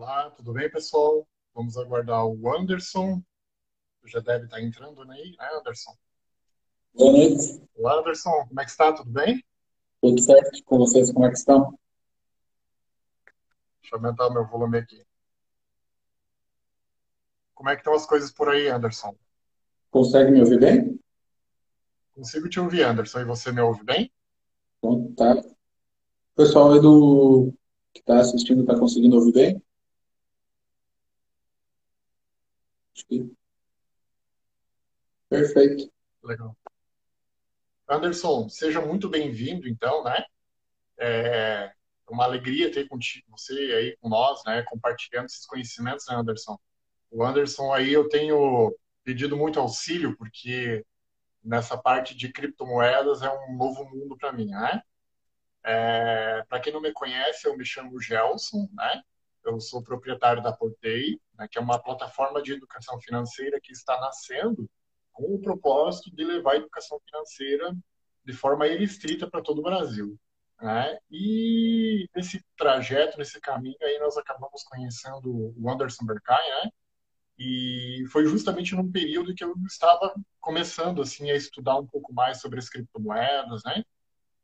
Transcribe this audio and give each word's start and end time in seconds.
Olá, 0.00 0.30
tudo 0.30 0.52
bem, 0.52 0.70
pessoal? 0.70 1.26
Vamos 1.52 1.76
aguardar 1.76 2.24
o 2.24 2.56
Anderson. 2.56 3.20
Já 4.06 4.20
deve 4.20 4.44
estar 4.44 4.62
entrando 4.62 5.02
aí, 5.10 5.34
né, 5.36 5.48
Anderson? 5.54 5.92
Boa 6.94 7.10
noite. 7.10 7.60
Olá, 7.74 7.98
Anderson. 7.98 8.46
Como 8.46 8.60
é 8.60 8.64
que 8.64 8.70
está? 8.70 8.92
Tudo 8.92 9.10
bem? 9.10 9.44
Tudo 10.00 10.22
certo 10.22 10.62
com 10.64 10.78
vocês? 10.78 11.10
Como 11.10 11.26
é 11.26 11.30
que 11.30 11.38
estão? 11.38 11.76
Deixa 13.80 13.96
eu 13.96 13.98
aumentar 13.98 14.28
o 14.28 14.32
meu 14.32 14.46
volume 14.46 14.78
aqui. 14.78 15.04
Como 17.52 17.68
é 17.68 17.74
que 17.74 17.80
estão 17.80 17.94
as 17.94 18.06
coisas 18.06 18.30
por 18.30 18.48
aí, 18.50 18.68
Anderson? 18.68 19.16
Consegue 19.90 20.30
me 20.30 20.38
ouvir 20.38 20.60
bem? 20.60 21.00
Consigo 22.14 22.48
te 22.48 22.60
ouvir, 22.60 22.84
Anderson. 22.84 23.18
E 23.18 23.24
você 23.24 23.50
me 23.50 23.62
ouve 23.62 23.82
bem? 23.82 24.12
Então, 24.78 25.12
tá. 25.14 25.34
O 25.34 26.36
pessoal 26.36 26.72
aí 26.72 26.80
do 26.80 27.52
que 27.92 27.98
está 27.98 28.20
assistindo 28.20 28.60
está 28.60 28.78
conseguindo 28.78 29.16
ouvir 29.16 29.32
bem? 29.32 29.67
Perfeito. 35.28 35.92
Legal. 36.22 36.56
Anderson, 37.88 38.48
seja 38.48 38.80
muito 38.80 39.08
bem-vindo, 39.08 39.68
então, 39.68 40.04
né? 40.04 40.24
É 40.98 41.72
uma 42.10 42.24
alegria 42.24 42.72
ter 42.72 42.88
contigo, 42.88 43.26
você 43.30 43.54
aí 43.54 43.96
com 44.00 44.08
nós, 44.08 44.42
né? 44.44 44.62
Compartilhando 44.62 45.26
esses 45.26 45.46
conhecimentos, 45.46 46.06
né, 46.08 46.16
Anderson? 46.16 46.58
O 47.10 47.24
Anderson 47.24 47.72
aí 47.72 47.92
eu 47.92 48.08
tenho 48.08 48.76
pedido 49.04 49.36
muito 49.36 49.60
auxílio, 49.60 50.16
porque 50.16 50.84
nessa 51.42 51.76
parte 51.78 52.14
de 52.14 52.30
criptomoedas 52.32 53.22
é 53.22 53.30
um 53.30 53.56
novo 53.56 53.84
mundo 53.84 54.16
para 54.16 54.32
mim, 54.32 54.46
né? 54.46 54.82
É, 55.64 56.42
para 56.48 56.60
quem 56.60 56.72
não 56.72 56.80
me 56.80 56.92
conhece, 56.92 57.46
eu 57.46 57.56
me 57.56 57.64
chamo 57.64 58.00
Gelson, 58.00 58.68
né? 58.72 59.02
Eu 59.44 59.60
sou 59.60 59.82
proprietário 59.82 60.42
da 60.42 60.52
Portei, 60.52 61.20
né, 61.38 61.46
que 61.50 61.58
é 61.58 61.60
uma 61.60 61.78
plataforma 61.78 62.42
de 62.42 62.52
educação 62.52 63.00
financeira 63.00 63.60
que 63.62 63.72
está 63.72 63.98
nascendo 64.00 64.68
com 65.12 65.34
o 65.34 65.40
propósito 65.40 66.14
de 66.14 66.24
levar 66.24 66.52
a 66.52 66.56
educação 66.56 67.00
financeira 67.04 67.74
de 68.24 68.32
forma 68.32 68.66
irrestrita 68.66 69.30
para 69.30 69.42
todo 69.42 69.60
o 69.60 69.62
Brasil. 69.62 70.18
Né? 70.60 70.98
E 71.10 72.08
nesse 72.14 72.44
trajeto, 72.56 73.16
nesse 73.16 73.40
caminho, 73.40 73.76
aí 73.80 73.98
nós 74.00 74.16
acabamos 74.16 74.64
conhecendo 74.64 75.54
o 75.56 75.70
Anderson 75.70 76.04
Berkay, 76.04 76.50
né? 76.50 76.70
E 77.38 78.04
foi 78.10 78.26
justamente 78.26 78.74
num 78.74 78.90
período 78.90 79.32
que 79.32 79.44
eu 79.44 79.54
estava 79.68 80.12
começando 80.40 81.00
assim 81.00 81.30
a 81.30 81.36
estudar 81.36 81.76
um 81.76 81.86
pouco 81.86 82.12
mais 82.12 82.40
sobre 82.40 82.58
as 82.58 82.68
criptomoedas, 82.68 83.62
né? 83.64 83.84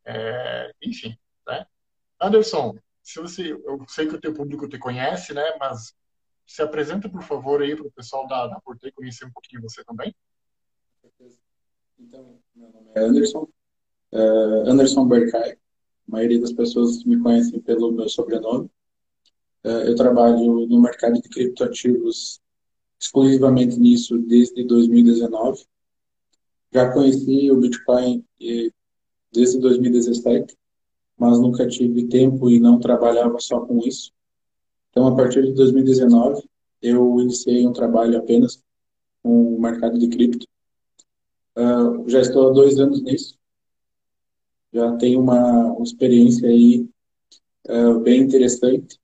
É, 0.05 0.71
enfim, 0.81 1.17
né? 1.45 1.65
Anderson, 2.21 2.77
se 3.03 3.19
você, 3.19 3.51
eu 3.51 3.85
sei 3.89 4.07
que 4.07 4.15
o 4.15 4.21
teu 4.21 4.33
público 4.33 4.69
te 4.69 4.79
conhece, 4.79 5.33
né? 5.33 5.43
Mas 5.59 5.93
se 6.45 6.61
apresenta, 6.61 7.09
por 7.09 7.23
favor, 7.23 7.61
aí 7.61 7.75
para 7.75 7.87
o 7.87 7.91
pessoal 7.91 8.27
da, 8.27 8.47
da 8.47 8.59
Portei 8.59 8.91
conhecer 8.91 9.25
um 9.25 9.31
pouquinho 9.31 9.61
você 9.61 9.83
também. 9.83 10.13
Então, 11.99 12.39
meu 12.55 12.69
nome 12.71 12.91
é 12.93 12.99
Anderson, 12.99 13.47
uh, 14.11 14.69
Anderson 14.69 15.07
Berkay. 15.07 15.53
A 15.53 15.57
maioria 16.07 16.39
das 16.39 16.53
pessoas 16.53 17.03
me 17.03 17.19
conhecem 17.19 17.59
pelo 17.59 17.91
meu 17.91 18.07
sobrenome. 18.07 18.69
Uh, 19.63 19.87
eu 19.87 19.95
trabalho 19.95 20.67
no 20.67 20.81
mercado 20.81 21.19
de 21.19 21.27
criptoativos 21.29 22.39
exclusivamente 22.99 23.79
nisso 23.79 24.17
desde 24.19 24.63
2019. 24.63 25.65
Já 26.71 26.91
conheci 26.91 27.51
o 27.51 27.59
Bitcoin 27.59 28.25
desde 29.31 29.59
2017, 29.59 30.55
mas 31.17 31.39
nunca 31.39 31.67
tive 31.67 32.07
tempo 32.07 32.49
e 32.49 32.59
não 32.59 32.79
trabalhava 32.79 33.39
só 33.39 33.61
com 33.61 33.79
isso. 33.79 34.14
Então, 34.95 35.07
a 35.07 35.15
partir 35.15 35.41
de 35.43 35.51
2019, 35.51 36.47
eu 36.81 37.19
iniciei 37.19 37.67
um 37.67 37.73
trabalho 37.73 38.17
apenas 38.17 38.63
com 39.21 39.57
o 39.57 39.61
mercado 39.61 39.99
de 39.99 40.07
cripto. 40.07 40.47
Uh, 41.53 42.07
já 42.07 42.21
estou 42.21 42.47
há 42.47 42.53
dois 42.53 42.79
anos 42.79 43.01
nisso. 43.01 43.37
Já 44.71 44.95
tenho 44.95 45.19
uma, 45.19 45.73
uma 45.73 45.83
experiência 45.83 46.47
aí 46.47 46.87
uh, 47.67 47.99
bem 47.99 48.21
interessante. 48.21 48.97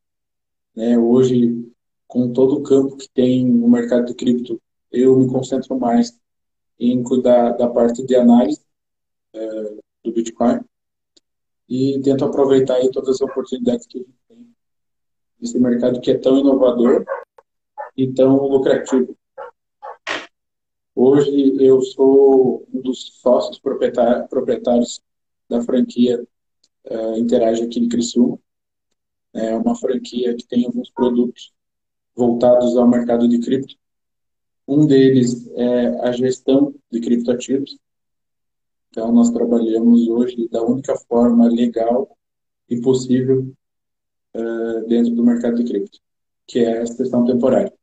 Né? 0.74 0.98
Hoje, 0.98 1.70
com 2.08 2.32
todo 2.32 2.56
o 2.56 2.64
campo 2.64 2.96
que 2.96 3.10
tem 3.10 3.46
no 3.46 3.70
mercado 3.70 4.06
de 4.06 4.14
cripto, 4.14 4.62
eu 4.94 5.20
me 5.20 5.28
concentro 5.28 5.78
mais 5.78 6.18
em 6.80 7.04
cuidar 7.04 7.52
da 7.58 7.68
parte 7.68 8.02
de 8.06 8.16
análise 8.16 8.62
uh, 9.36 9.78
do 10.06 10.14
Bitcoin 10.14 10.62
e 11.68 12.00
tento 12.02 12.24
aproveitar 12.24 12.76
aí 12.76 12.90
todas 12.92 13.16
as 13.16 13.22
oportunidades 13.22 13.86
que 13.88 14.06
nesse 15.42 15.60
mercado 15.60 16.00
que 16.00 16.12
é 16.12 16.18
tão 16.18 16.38
inovador 16.38 17.04
e 17.98 18.14
tão 18.14 18.36
lucrativo. 18.48 19.18
Hoje 20.94 21.58
eu 21.60 21.82
sou 21.82 22.68
um 22.72 22.82
dos 22.82 23.20
sócios 23.22 23.60
proprietários 23.60 25.02
da 25.50 25.62
franquia 25.62 26.24
uh, 26.86 27.18
Interage 27.18 27.64
aqui 27.64 27.80
em 27.80 27.90
Criciúma. 27.90 28.38
É 29.34 29.56
uma 29.56 29.76
franquia 29.76 30.36
que 30.36 30.46
tem 30.46 30.66
alguns 30.66 30.92
produtos 30.92 31.52
voltados 32.16 32.78
ao 32.78 32.88
mercado 32.88 33.28
de 33.28 33.40
cripto. 33.40 33.76
Um 34.68 34.86
deles 34.86 35.50
é 35.56 35.88
a 36.02 36.12
gestão 36.12 36.76
de 36.92 37.00
criptoativos. 37.00 37.78
Então, 38.90 39.12
nós 39.12 39.32
trabalhamos 39.32 40.08
hoje 40.08 40.50
da 40.50 40.62
única 40.62 40.96
forma 41.08 41.48
legal 41.48 42.16
e 42.70 42.80
possível 42.82 43.54
uh, 44.36 44.88
dentro 44.88 45.14
do 45.16 45.24
mercado 45.24 45.56
de 45.56 45.64
cripto, 45.64 46.00
que 46.48 46.60
é 46.60 46.80
a 46.80 46.84
extensão 46.84 47.26
temporária. 47.26 47.74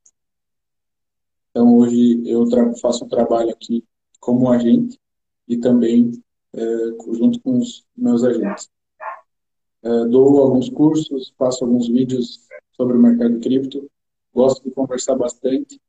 Então, 1.50 1.76
hoje 1.76 2.22
eu 2.26 2.46
faço 2.80 3.04
um 3.04 3.08
trabalho 3.08 3.50
aqui 3.50 3.84
como 4.20 4.50
agente 4.50 4.98
e 5.46 5.56
também 5.56 6.12
uh, 6.54 7.14
junto 7.14 7.40
com 7.40 7.58
os 7.58 7.84
meus 7.96 8.22
agentes. 8.24 8.68
Uh, 9.82 10.08
dou 10.08 10.40
alguns 10.40 10.68
cursos, 10.68 11.32
faço 11.38 11.64
alguns 11.64 11.88
vídeos 11.88 12.46
sobre 12.72 12.96
o 12.96 13.00
mercado 13.00 13.38
de 13.38 13.40
cripto, 13.40 13.90
gosto 14.32 14.62
de 14.62 14.70
conversar 14.70 15.16
bastante. 15.16 15.80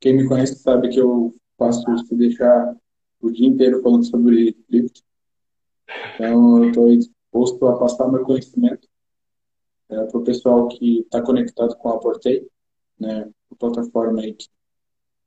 Quem 0.00 0.16
me 0.16 0.28
conhece 0.28 0.56
sabe 0.56 0.88
que 0.88 1.00
eu 1.00 1.34
faço 1.56 1.84
se 1.98 2.14
deixar 2.14 2.76
o 3.20 3.30
dia 3.30 3.48
inteiro 3.48 3.82
falando 3.82 4.04
sobre 4.04 4.52
cripto. 4.68 5.02
Então, 6.14 6.64
eu 6.64 6.68
estou 6.68 6.96
disposto 6.96 7.66
a 7.66 7.78
passar 7.78 8.08
meu 8.10 8.24
conhecimento 8.24 8.88
é, 9.88 10.04
para 10.04 10.18
o 10.18 10.24
pessoal 10.24 10.68
que 10.68 11.00
está 11.00 11.22
conectado 11.22 11.76
com 11.76 11.90
a 11.90 11.98
Portei, 11.98 12.46
né, 12.98 13.30
a 13.50 13.54
plataforma 13.56 14.20
aí 14.20 14.34
que 14.34 14.48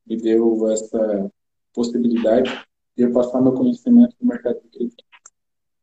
me 0.06 0.18
deu 0.18 0.70
essa 0.70 1.32
possibilidade 1.74 2.50
de 2.96 3.04
eu 3.04 3.12
passar 3.12 3.42
meu 3.42 3.54
conhecimento 3.54 4.16
do 4.20 4.26
mercado 4.26 4.60
de 4.62 4.70
cripto 4.70 5.04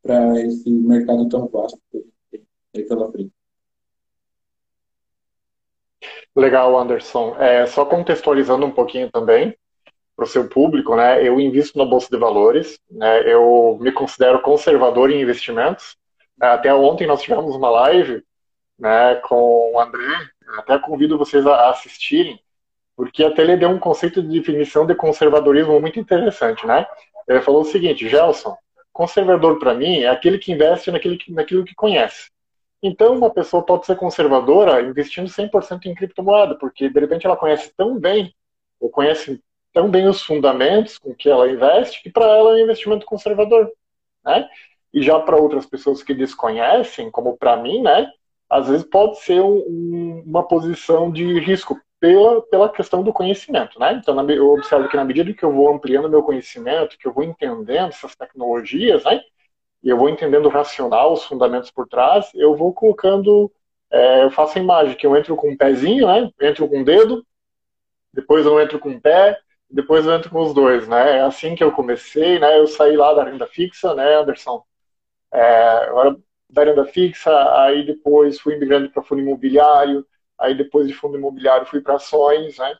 para 0.01 0.39
esse 0.41 0.69
mercado 0.69 1.27
tão 1.29 1.47
vasto 1.47 1.79
que 1.91 2.03
tem 2.31 2.45
aí 2.75 2.83
pela 2.83 3.11
frente. 3.11 3.31
Legal, 6.35 6.77
Anderson. 6.77 7.35
É, 7.37 7.65
só 7.65 7.85
contextualizando 7.85 8.65
um 8.65 8.71
pouquinho 8.71 9.09
também, 9.09 9.57
para 10.15 10.25
o 10.25 10.27
seu 10.27 10.47
público, 10.47 10.95
né? 10.95 11.25
Eu 11.25 11.39
invisto 11.39 11.77
na 11.77 11.85
bolsa 11.85 12.07
de 12.09 12.17
valores, 12.17 12.79
né? 12.89 13.31
Eu 13.31 13.77
me 13.81 13.91
considero 13.91 14.41
conservador 14.41 15.11
em 15.11 15.21
investimentos. 15.21 15.97
Até 16.39 16.73
ontem 16.73 17.05
nós 17.05 17.21
tivemos 17.21 17.55
uma 17.55 17.69
live, 17.69 18.23
né, 18.77 19.15
com 19.15 19.73
o 19.73 19.79
André. 19.79 20.29
Até 20.57 20.77
convido 20.79 21.17
vocês 21.17 21.45
a 21.45 21.69
assistirem, 21.69 22.39
porque 22.95 23.23
até 23.23 23.41
ele 23.41 23.57
deu 23.57 23.69
um 23.69 23.79
conceito 23.79 24.21
de 24.21 24.39
definição 24.39 24.85
de 24.85 24.95
conservadorismo 24.95 25.79
muito 25.79 25.99
interessante, 25.99 26.65
né? 26.65 26.85
Ele 27.27 27.41
falou 27.41 27.61
o 27.61 27.65
seguinte, 27.65 28.07
Gelson, 28.07 28.55
conservador 28.93 29.59
para 29.59 29.73
mim 29.73 30.01
é 30.01 30.07
aquele 30.07 30.37
que 30.37 30.51
investe 30.51 30.91
naquilo 30.91 31.17
que, 31.17 31.31
naquilo 31.31 31.65
que 31.65 31.75
conhece. 31.75 32.29
Então, 32.81 33.17
uma 33.17 33.31
pessoa 33.31 33.65
pode 33.65 33.85
ser 33.85 33.95
conservadora 33.95 34.81
investindo 34.81 35.27
100% 35.27 35.85
em 35.87 35.95
criptomoeda, 35.95 36.55
porque 36.55 36.87
de 36.87 36.99
repente 36.99 37.25
ela 37.25 37.35
conhece 37.35 37.73
tão 37.75 37.99
bem, 37.99 38.33
ou 38.79 38.89
conhece 38.89 39.41
tão 39.73 39.89
bem 39.89 40.07
os 40.07 40.21
fundamentos 40.21 40.97
com 40.97 41.13
que 41.13 41.29
ela 41.29 41.49
investe, 41.49 42.03
que 42.03 42.11
para 42.11 42.25
ela 42.25 42.51
é 42.51 42.53
um 42.53 42.63
investimento 42.63 43.05
conservador, 43.05 43.71
né? 44.23 44.47
E 44.93 45.01
já 45.01 45.19
para 45.19 45.35
outras 45.35 45.65
pessoas 45.65 46.03
que 46.03 46.13
desconhecem, 46.13 47.11
como 47.11 47.35
para 47.35 47.57
mim, 47.57 47.81
né? 47.81 48.09
Às 48.49 48.67
vezes 48.67 48.85
pode 48.85 49.19
ser 49.19 49.41
um, 49.41 50.23
uma 50.25 50.47
posição 50.47 51.11
de 51.11 51.39
risco 51.39 51.79
pela, 51.99 52.41
pela 52.43 52.69
questão 52.69 53.03
do 53.03 53.13
conhecimento, 53.13 53.79
né? 53.79 53.93
Então, 53.93 54.29
eu 54.29 54.51
observo 54.51 54.87
que 54.87 54.95
na 54.95 55.03
medida 55.03 55.33
que 55.33 55.43
eu 55.43 55.51
vou 55.51 55.73
ampliando 55.73 56.09
meu 56.09 56.21
conhecimento, 56.23 56.97
que 56.97 57.07
eu 57.07 57.13
vou 57.13 57.23
entendendo 57.23 57.89
essas 57.89 58.15
tecnologias, 58.15 59.03
né? 59.03 59.21
E 59.83 59.89
eu 59.89 59.97
vou 59.97 60.09
entendendo 60.09 60.45
o 60.47 60.49
racional, 60.49 61.13
os 61.13 61.25
fundamentos 61.25 61.71
por 61.71 61.87
trás, 61.87 62.29
eu 62.35 62.55
vou 62.55 62.73
colocando, 62.73 63.51
é, 63.91 64.23
eu 64.23 64.31
faço 64.31 64.57
a 64.57 64.61
imagem 64.61 64.95
que 64.95 65.05
eu 65.05 65.15
entro 65.15 65.35
com 65.35 65.49
um 65.49 65.57
pezinho, 65.57 66.07
né? 66.07 66.31
Entro 66.41 66.67
com 66.67 66.79
um 66.79 66.83
dedo, 66.83 67.25
depois 68.13 68.45
eu 68.45 68.59
entro 68.61 68.79
com 68.79 68.89
um 68.89 68.99
pé, 68.99 69.37
depois 69.69 70.05
eu 70.05 70.13
entro 70.13 70.29
com 70.29 70.41
os 70.41 70.53
dois, 70.53 70.87
né? 70.87 71.17
É 71.17 71.21
assim 71.21 71.55
que 71.55 71.63
eu 71.63 71.71
comecei, 71.71 72.39
né? 72.39 72.59
Eu 72.59 72.67
saí 72.67 72.95
lá 72.95 73.13
da 73.13 73.23
renda 73.23 73.47
fixa, 73.47 73.93
né, 73.95 74.15
Anderson? 74.15 74.63
É, 75.31 75.67
agora 75.89 76.17
da 76.49 76.63
renda 76.63 76.85
fixa, 76.85 77.31
aí 77.61 77.85
depois 77.85 78.39
fui 78.39 78.57
migrando 78.57 78.89
para 78.89 79.03
fundo 79.03 79.21
imobiliário, 79.21 80.05
aí 80.37 80.55
depois 80.55 80.87
de 80.87 80.93
fundo 80.93 81.17
imobiliário 81.17 81.65
fui 81.65 81.81
para 81.81 81.95
ações, 81.95 82.57
né? 82.57 82.75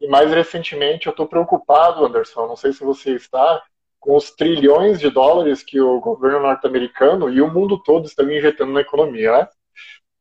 E 0.00 0.08
mais 0.08 0.30
recentemente 0.30 1.06
eu 1.06 1.10
estou 1.10 1.26
preocupado, 1.26 2.04
Anderson, 2.04 2.46
não 2.46 2.56
sei 2.56 2.72
se 2.72 2.84
você 2.84 3.14
está, 3.14 3.62
com 3.98 4.14
os 4.14 4.30
trilhões 4.30 5.00
de 5.00 5.10
dólares 5.10 5.62
que 5.62 5.80
o 5.80 6.00
governo 6.00 6.40
norte-americano 6.40 7.30
e 7.30 7.40
o 7.40 7.52
mundo 7.52 7.82
todo 7.82 8.06
estão 8.06 8.30
injetando 8.30 8.72
na 8.72 8.80
economia, 8.80 9.32
né? 9.32 9.48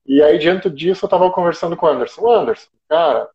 E 0.05 0.21
aí, 0.21 0.37
diante 0.37 0.69
disso, 0.69 1.05
eu 1.05 1.07
estava 1.07 1.31
conversando 1.31 1.75
com 1.75 1.85
o 1.85 1.89
Anderson. 1.89 2.29
Anderson, 2.29 2.69
cara, 2.87 3.29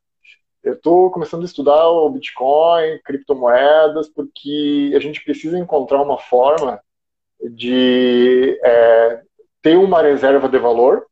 eu 0.62 0.74
estou 0.74 1.10
começando 1.10 1.42
a 1.42 1.46
estudar 1.46 1.88
o 1.88 2.08
Bitcoin, 2.10 2.98
criptomoedas, 3.04 4.08
porque 4.08 4.92
a 4.94 5.00
gente 5.00 5.22
precisa 5.24 5.58
encontrar 5.58 6.02
uma 6.02 6.18
forma 6.18 6.80
de 7.40 8.58
é, 8.62 9.22
ter 9.62 9.76
uma 9.76 10.02
reserva 10.02 10.48
de 10.48 10.58
valor, 10.58 11.06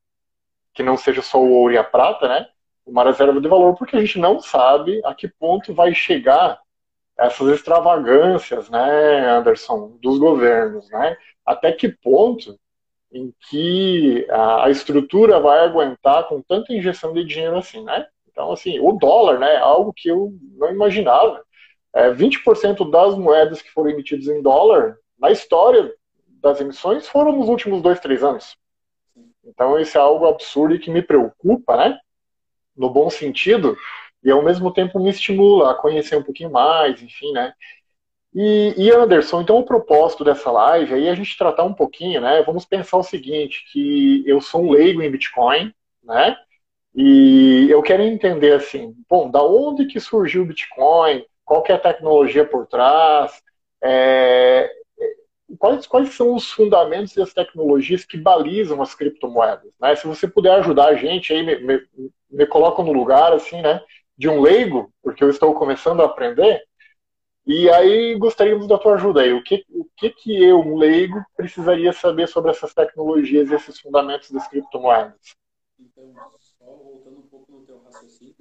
que 0.72 0.82
não 0.82 0.96
seja 0.96 1.22
só 1.22 1.38
o 1.38 1.50
ouro 1.50 1.74
e 1.74 1.78
a 1.78 1.84
prata, 1.84 2.28
né? 2.28 2.46
Uma 2.86 3.04
reserva 3.04 3.40
de 3.40 3.48
valor, 3.48 3.76
porque 3.76 3.96
a 3.96 4.00
gente 4.00 4.18
não 4.18 4.40
sabe 4.40 5.00
a 5.04 5.14
que 5.14 5.28
ponto 5.28 5.74
vai 5.74 5.94
chegar 5.94 6.58
essas 7.18 7.48
extravagâncias, 7.48 8.70
né, 8.70 9.28
Anderson, 9.28 9.98
dos 10.00 10.18
governos, 10.18 10.88
né? 10.90 11.16
Até 11.44 11.72
que 11.72 11.88
ponto 11.88 12.58
em 13.12 13.34
que 13.48 14.26
a, 14.30 14.70
estrutura 14.70 15.40
vai 15.40 15.60
aguentar 15.60 16.28
com 16.28 16.40
tanta 16.42 16.72
injeção 16.72 17.12
de 17.12 17.24
dinheiro 17.24 17.56
assim, 17.56 17.82
né? 17.82 18.06
Então, 18.30 18.52
assim, 18.52 18.78
o 18.78 18.92
dólar, 18.92 19.40
né, 19.40 19.54
é 19.54 19.58
algo 19.58 19.92
que 19.92 20.08
eu 20.08 20.32
não 20.56 20.70
imaginava. 20.70 21.42
É, 21.92 22.12
20% 22.12 22.88
das 22.88 23.16
moedas 23.16 23.60
que 23.60 23.70
foram 23.70 23.90
emitidas 23.90 24.28
em 24.28 24.40
dólar, 24.40 24.96
na 25.18 25.30
história 25.32 25.92
das 26.40 26.60
emissões, 26.60 27.08
foram 27.08 27.32
nos 27.32 27.48
últimos 27.48 27.82
dois, 27.82 28.00
três 28.00 28.22
anos. 28.22 28.56
Então, 29.44 29.78
isso 29.78 29.96
é 29.96 30.00
algo 30.00 30.26
absurdo 30.26 30.74
e 30.74 30.78
que 30.78 30.90
me 30.90 31.02
preocupa, 31.02 31.76
né? 31.76 31.98
No 32.76 32.90
bom 32.90 33.10
sentido, 33.10 33.76
e 34.22 34.30
ao 34.30 34.42
mesmo 34.42 34.72
tempo 34.72 35.00
me 35.00 35.10
estimula 35.10 35.72
a 35.72 35.74
conhecer 35.74 36.16
um 36.16 36.22
pouquinho 36.22 36.50
mais, 36.50 37.02
enfim, 37.02 37.32
né? 37.32 37.52
E, 38.34 38.74
e, 38.76 38.90
Anderson, 38.90 39.40
então 39.40 39.58
o 39.58 39.64
propósito 39.64 40.22
dessa 40.22 40.50
live 40.50 40.94
aí 40.94 41.06
é 41.06 41.10
a 41.10 41.14
gente 41.14 41.36
tratar 41.36 41.64
um 41.64 41.72
pouquinho, 41.72 42.20
né? 42.20 42.42
Vamos 42.42 42.64
pensar 42.64 42.98
o 42.98 43.02
seguinte, 43.02 43.64
que 43.72 44.22
eu 44.26 44.40
sou 44.40 44.62
um 44.64 44.70
leigo 44.70 45.02
em 45.02 45.10
Bitcoin, 45.10 45.72
né? 46.04 46.36
E 46.94 47.66
eu 47.70 47.82
quero 47.82 48.02
entender 48.02 48.52
assim, 48.52 48.94
bom, 49.08 49.30
da 49.30 49.42
onde 49.42 49.86
que 49.86 50.00
surgiu 50.00 50.42
o 50.42 50.46
Bitcoin? 50.46 51.24
Qual 51.44 51.62
que 51.62 51.72
é 51.72 51.74
a 51.76 51.78
tecnologia 51.78 52.44
por 52.44 52.66
trás? 52.66 53.42
É, 53.82 54.70
quais, 55.56 55.86
quais 55.86 56.14
são 56.14 56.34
os 56.34 56.50
fundamentos 56.50 57.16
e 57.16 57.22
as 57.22 57.32
tecnologias 57.32 58.04
que 58.04 58.18
balizam 58.18 58.82
as 58.82 58.94
criptomoedas? 58.94 59.72
Né? 59.80 59.96
Se 59.96 60.06
você 60.06 60.28
puder 60.28 60.52
ajudar 60.58 60.88
a 60.88 60.94
gente 60.94 61.32
aí, 61.32 61.42
me, 61.42 61.58
me, 61.58 62.10
me 62.30 62.46
coloca 62.46 62.82
no 62.82 62.92
lugar 62.92 63.32
assim, 63.32 63.62
né? 63.62 63.80
De 64.16 64.28
um 64.28 64.40
leigo, 64.40 64.92
porque 65.02 65.22
eu 65.22 65.30
estou 65.30 65.54
começando 65.54 66.02
a 66.02 66.06
aprender. 66.06 66.62
E 67.46 67.70
aí 67.70 68.14
gostaríamos 68.16 68.66
da 68.66 68.76
tua 68.76 68.94
ajuda 68.94 69.22
aí. 69.22 69.32
O 69.32 69.42
que, 69.42 69.64
o 69.70 69.86
que, 69.96 70.10
que 70.10 70.42
eu, 70.42 70.60
um 70.60 70.76
leigo, 70.76 71.24
precisaria 71.36 71.92
saber 71.92 72.28
sobre 72.28 72.50
essas 72.50 72.74
tecnologias 72.74 73.50
e 73.50 73.54
esses 73.54 73.80
fundamentos 73.80 74.30
das 74.30 74.46
criptomoedas? 74.48 75.34
Então, 75.80 76.12
só 76.38 76.66
voltando 76.66 77.20
um 77.20 77.22
pouco 77.22 77.52
no 77.52 77.64
teu 77.64 77.80
raciocínio, 77.84 78.34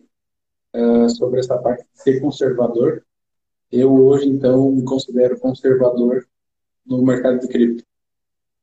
uh, 0.75 1.09
sobre 1.09 1.39
essa 1.39 1.57
parte 1.57 1.83
de 1.83 2.01
ser 2.01 2.19
conservador, 2.19 3.06
eu 3.71 3.94
hoje, 3.94 4.27
então, 4.27 4.71
me 4.71 4.83
considero 4.83 5.39
conservador 5.39 6.27
no 6.88 7.04
mercado 7.04 7.39
de 7.39 7.48
cripto, 7.48 7.84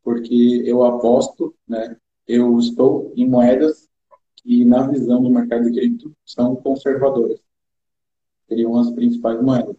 porque 0.03 0.63
eu 0.65 0.85
aposto, 0.85 1.55
né, 1.69 1.97
eu 2.27 2.59
estou 2.59 3.13
em 3.17 3.29
moedas 3.29 3.89
que, 4.37 4.65
na 4.65 4.87
visão 4.89 5.23
do 5.23 5.31
mercado 5.31 5.71
de 5.71 5.79
cripto, 5.79 6.15
são 6.25 6.57
conservadoras. 6.57 7.41
Seriam 8.49 8.79
as 8.79 8.91
principais 8.91 9.41
moedas. 9.43 9.77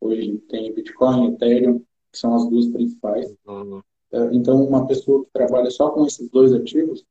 Hoje 0.00 0.38
tem 0.48 0.72
Bitcoin, 0.72 1.32
Ethereum, 1.32 1.80
que 2.12 2.18
são 2.18 2.34
as 2.34 2.48
duas 2.48 2.68
principais. 2.68 3.34
Uhum. 3.46 3.82
É, 4.12 4.24
então, 4.32 4.64
uma 4.64 4.86
pessoa 4.86 5.24
que 5.24 5.30
trabalha 5.32 5.70
só 5.70 5.90
com 5.90 6.06
esses 6.06 6.28
dois 6.30 6.52
ativos 6.52 7.04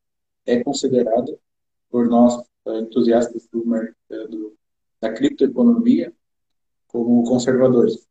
é 0.46 0.64
considerada, 0.64 1.38
por 1.90 2.08
nós 2.08 2.42
é, 2.66 2.80
entusiastas 2.80 3.48
do, 3.52 3.64
é, 3.76 4.28
do, 4.28 4.54
da 5.00 5.14
criptoeconomia, 5.14 6.14
como 6.88 7.24
conservadores. 7.24 8.07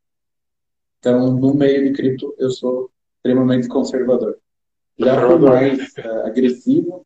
Então, 0.99 1.35
no 1.35 1.53
meio 1.53 1.83
de 1.85 1.93
cripto, 1.93 2.33
eu 2.37 2.49
sou 2.49 2.91
extremamente 3.17 3.67
conservador. 3.67 4.37
Já 4.97 5.27
fui 5.27 5.37
mais 5.37 5.93
uh, 5.93 6.25
agressivo 6.25 7.05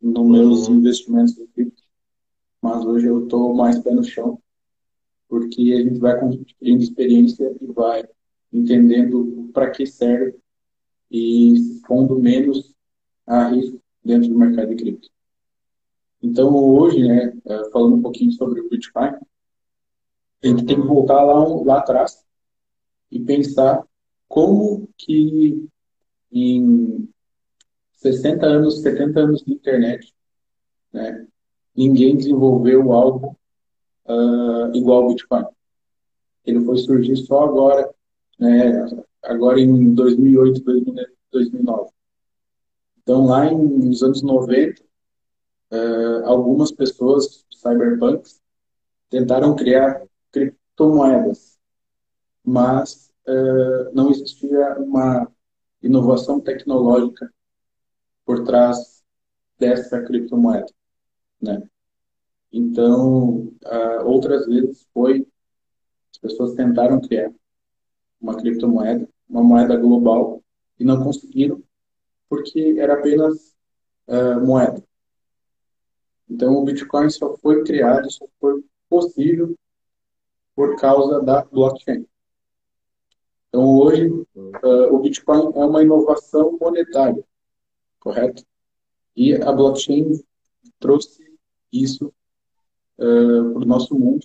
nos 0.00 0.28
meus 0.28 0.68
uhum. 0.68 0.76
investimentos 0.76 1.38
em 1.38 1.46
cripto, 1.48 1.82
mas 2.62 2.84
hoje 2.84 3.06
eu 3.06 3.24
estou 3.24 3.54
mais 3.54 3.78
pé 3.78 3.90
no 3.90 4.02
chão 4.02 4.40
porque 5.30 5.72
a 5.72 5.80
gente 5.80 6.00
vai 6.00 6.18
construindo 6.18 6.82
experiência 6.82 7.56
e 7.60 7.66
vai 7.66 8.04
entendendo 8.52 9.48
para 9.54 9.70
que 9.70 9.86
serve 9.86 10.36
e 11.08 11.54
expondo 11.54 12.18
menos 12.18 12.74
a 13.24 13.48
risco 13.48 13.80
dentro 14.04 14.28
do 14.28 14.36
mercado 14.36 14.70
de 14.70 14.76
cripto. 14.76 15.08
Então, 16.20 16.52
hoje, 16.52 17.06
né, 17.06 17.32
é, 17.46 17.70
falando 17.70 17.96
um 17.96 18.02
pouquinho 18.02 18.32
sobre 18.32 18.60
o 18.60 18.68
Bitcoin, 18.68 19.14
a 20.42 20.46
gente 20.46 20.66
tem 20.66 20.80
que 20.80 20.86
voltar 20.86 21.22
lá, 21.22 21.44
lá 21.62 21.78
atrás 21.78 22.24
e 23.10 23.18
pensar 23.20 23.84
como 24.28 24.88
que 24.96 25.66
em 26.32 27.08
60 27.94 28.46
anos, 28.46 28.80
70 28.80 29.20
anos 29.20 29.42
de 29.44 29.52
internet, 29.52 30.14
né, 30.92 31.26
ninguém 31.76 32.16
desenvolveu 32.16 32.92
algo 32.92 33.36
uh, 34.06 34.74
igual 34.74 35.02
ao 35.02 35.08
Bitcoin. 35.08 35.44
Ele 36.44 36.64
foi 36.64 36.78
surgir 36.78 37.16
só 37.16 37.44
agora, 37.44 37.90
né, 38.38 38.86
agora 39.22 39.60
em 39.60 39.92
2008, 39.94 40.62
2009. 41.30 41.90
Então, 43.02 43.26
lá 43.26 43.46
em, 43.46 43.58
nos 43.58 44.02
anos 44.02 44.22
90, 44.22 44.82
uh, 44.82 44.84
ah, 45.72 46.28
algumas 46.28 46.70
pessoas, 46.70 47.44
cyberpunks, 47.52 48.40
tentaram 49.08 49.56
criar 49.56 50.02
criptomoedas, 50.30 51.58
mas 52.44 53.09
não 53.92 54.10
existia 54.10 54.78
uma 54.78 55.30
inovação 55.82 56.40
tecnológica 56.40 57.32
por 58.24 58.44
trás 58.44 59.02
dessa 59.58 60.02
criptomoeda, 60.02 60.72
né? 61.40 61.62
Então, 62.52 63.52
outras 64.04 64.46
vezes 64.46 64.86
foi, 64.92 65.26
as 66.12 66.18
pessoas 66.18 66.54
tentaram 66.54 67.00
criar 67.00 67.32
uma 68.20 68.36
criptomoeda, 68.36 69.08
uma 69.28 69.42
moeda 69.42 69.76
global, 69.76 70.42
e 70.78 70.84
não 70.84 71.02
conseguiram, 71.04 71.62
porque 72.28 72.76
era 72.78 72.94
apenas 72.94 73.54
uh, 74.08 74.40
moeda. 74.44 74.82
Então, 76.28 76.54
o 76.54 76.64
Bitcoin 76.64 77.10
só 77.10 77.36
foi 77.36 77.62
criado, 77.64 78.10
só 78.10 78.26
foi 78.40 78.64
possível 78.88 79.54
por 80.54 80.76
causa 80.80 81.20
da 81.22 81.44
blockchain. 81.44 82.06
Então, 83.50 83.66
hoje, 83.66 84.08
uh, 84.08 84.94
o 84.94 85.00
Bitcoin 85.00 85.52
é 85.56 85.64
uma 85.64 85.82
inovação 85.82 86.56
monetária, 86.60 87.22
correto? 87.98 88.44
E 89.16 89.34
a 89.34 89.50
blockchain 89.50 90.22
trouxe 90.78 91.36
isso 91.72 92.14
uh, 92.96 93.52
para 93.52 93.62
o 93.62 93.66
nosso 93.66 93.98
mundo. 93.98 94.24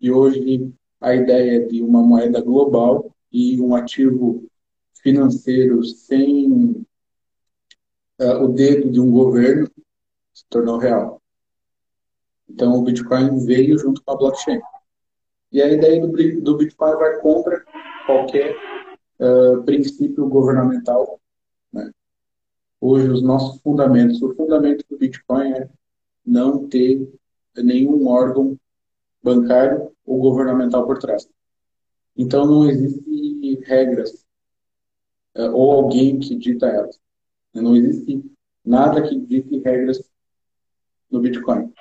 E 0.00 0.10
hoje 0.10 0.72
a 0.98 1.14
ideia 1.14 1.68
de 1.68 1.82
uma 1.82 2.02
moeda 2.02 2.40
global 2.40 3.14
e 3.30 3.60
um 3.60 3.74
ativo 3.74 4.48
financeiro 5.02 5.84
sem 5.84 6.86
uh, 8.20 8.42
o 8.42 8.48
dedo 8.48 8.90
de 8.90 9.00
um 9.00 9.10
governo 9.10 9.70
se 10.32 10.46
tornou 10.48 10.78
real. 10.78 11.20
Então 12.48 12.78
o 12.78 12.82
Bitcoin 12.82 13.44
veio 13.44 13.78
junto 13.78 14.02
com 14.02 14.12
a 14.12 14.16
blockchain. 14.16 14.60
E 15.50 15.60
a 15.60 15.70
ideia 15.70 16.00
do, 16.00 16.40
do 16.40 16.56
Bitcoin 16.56 16.96
vai 16.96 17.20
contra 17.20 17.61
qualquer 18.12 18.56
uh, 19.18 19.62
princípio 19.64 20.28
governamental. 20.28 21.20
Né? 21.72 21.90
Hoje 22.80 23.08
os 23.08 23.22
nossos 23.22 23.60
fundamentos, 23.62 24.20
o 24.22 24.34
fundamento 24.34 24.84
do 24.90 24.98
Bitcoin 24.98 25.52
é 25.52 25.68
não 26.24 26.68
ter 26.68 27.08
nenhum 27.56 28.06
órgão 28.06 28.58
bancário 29.22 29.90
ou 30.04 30.20
governamental 30.20 30.86
por 30.86 30.98
trás. 30.98 31.28
Então 32.16 32.44
não 32.44 32.68
existe 32.68 33.60
regras 33.64 34.24
uh, 35.36 35.50
ou 35.52 35.72
alguém 35.72 36.18
que 36.18 36.34
dita 36.36 36.66
elas. 36.66 37.00
Não 37.54 37.76
existe 37.76 38.22
nada 38.64 39.02
que 39.02 39.18
dite 39.18 39.58
regras 39.58 40.02
no 41.10 41.20
Bitcoin. 41.20 41.72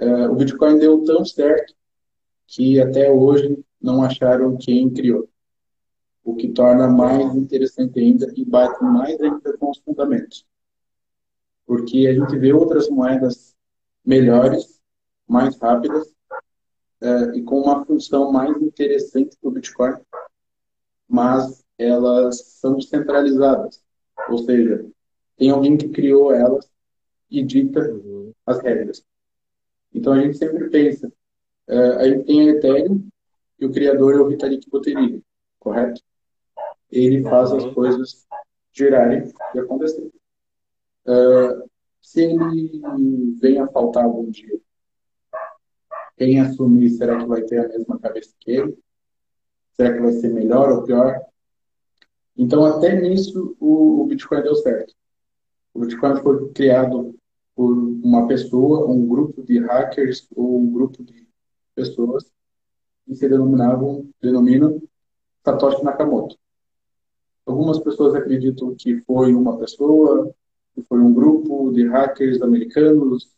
Uh, 0.00 0.30
o 0.30 0.36
Bitcoin 0.36 0.78
deu 0.78 1.04
tão 1.04 1.24
certo 1.24 1.74
que 2.46 2.80
até 2.80 3.10
hoje 3.10 3.58
não 3.80 4.02
acharam 4.02 4.56
quem 4.56 4.88
criou. 4.90 5.28
O 6.28 6.36
que 6.36 6.48
torna 6.48 6.86
mais 6.86 7.34
interessante 7.34 7.98
ainda 7.98 8.30
e 8.36 8.44
bate 8.44 8.84
mais 8.84 9.18
ainda 9.18 9.56
com 9.56 9.70
os 9.70 9.78
fundamentos. 9.78 10.44
Porque 11.64 12.06
a 12.06 12.12
gente 12.12 12.38
vê 12.38 12.52
outras 12.52 12.90
moedas 12.90 13.56
melhores 14.04 14.78
mais 15.26 15.56
rápidas 15.56 16.12
é, 17.00 17.34
e 17.34 17.42
com 17.42 17.62
uma 17.62 17.82
função 17.82 18.30
mais 18.30 18.60
interessante 18.60 19.38
do 19.42 19.50
Bitcoin, 19.50 19.94
mas 21.08 21.64
elas 21.78 22.42
são 22.60 22.76
descentralizadas, 22.76 23.82
ou 24.28 24.36
seja, 24.36 24.84
tem 25.38 25.48
alguém 25.48 25.78
que 25.78 25.88
criou 25.88 26.34
elas 26.34 26.70
e 27.30 27.42
dita 27.42 27.90
uhum. 27.90 28.34
as 28.44 28.60
regras. 28.60 29.02
Então 29.94 30.12
a 30.12 30.20
gente 30.20 30.36
sempre 30.36 30.68
pensa, 30.68 31.10
é, 31.68 31.78
a 31.78 32.04
gente 32.06 32.24
tem 32.26 32.50
a 32.50 32.52
Ethereum 32.52 33.08
e 33.58 33.64
o 33.64 33.72
criador 33.72 34.14
é 34.14 34.20
o 34.20 34.28
Vitalik 34.28 34.68
Buterin, 34.68 35.22
correto? 35.58 36.06
Ele 36.90 37.22
faz 37.22 37.52
as 37.52 37.64
coisas 37.74 38.26
girarem 38.72 39.32
e 39.54 39.58
acontecerem. 39.58 40.12
Uh, 41.06 41.68
se 42.00 42.22
ele 42.22 42.80
vem 43.40 43.58
a 43.58 43.68
faltar 43.68 44.04
algum 44.04 44.30
dia, 44.30 44.58
quem 46.16 46.40
assumir, 46.40 46.90
será 46.90 47.18
que 47.18 47.26
vai 47.26 47.42
ter 47.42 47.64
a 47.64 47.68
mesma 47.68 47.98
cabeça 47.98 48.34
que 48.40 48.50
ele? 48.50 48.78
Será 49.72 49.94
que 49.94 50.00
vai 50.00 50.12
ser 50.12 50.28
melhor 50.30 50.70
ou 50.70 50.82
pior? 50.82 51.20
Então, 52.36 52.64
até 52.64 53.00
nisso, 53.00 53.56
o, 53.60 54.02
o 54.02 54.06
Bitcoin 54.06 54.42
deu 54.42 54.54
certo. 54.56 54.94
O 55.74 55.80
Bitcoin 55.80 56.20
foi 56.22 56.50
criado 56.52 57.14
por 57.54 57.72
uma 57.76 58.26
pessoa, 58.26 58.88
um 58.88 59.06
grupo 59.06 59.42
de 59.42 59.58
hackers 59.58 60.28
ou 60.34 60.60
um 60.60 60.72
grupo 60.72 61.02
de 61.02 61.28
pessoas 61.74 62.30
que 63.04 63.14
se 63.14 63.28
denominavam, 63.28 64.08
denominam 64.20 64.80
Satoshi 65.44 65.82
Nakamoto. 65.82 66.36
Algumas 67.48 67.78
pessoas 67.78 68.14
acreditam 68.14 68.74
que 68.74 69.00
foi 69.00 69.32
uma 69.32 69.56
pessoa, 69.56 70.30
que 70.74 70.82
foi 70.82 70.98
um 70.98 71.14
grupo 71.14 71.72
de 71.72 71.88
hackers 71.88 72.42
americanos, 72.42 73.34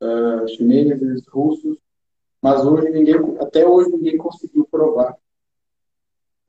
uh, 0.00 0.48
chineses, 0.48 1.26
russos, 1.28 1.76
mas 2.40 2.64
hoje 2.64 2.88
ninguém, 2.88 3.16
até 3.38 3.66
hoje 3.66 3.90
ninguém 3.90 4.16
conseguiu 4.16 4.66
provar 4.70 5.14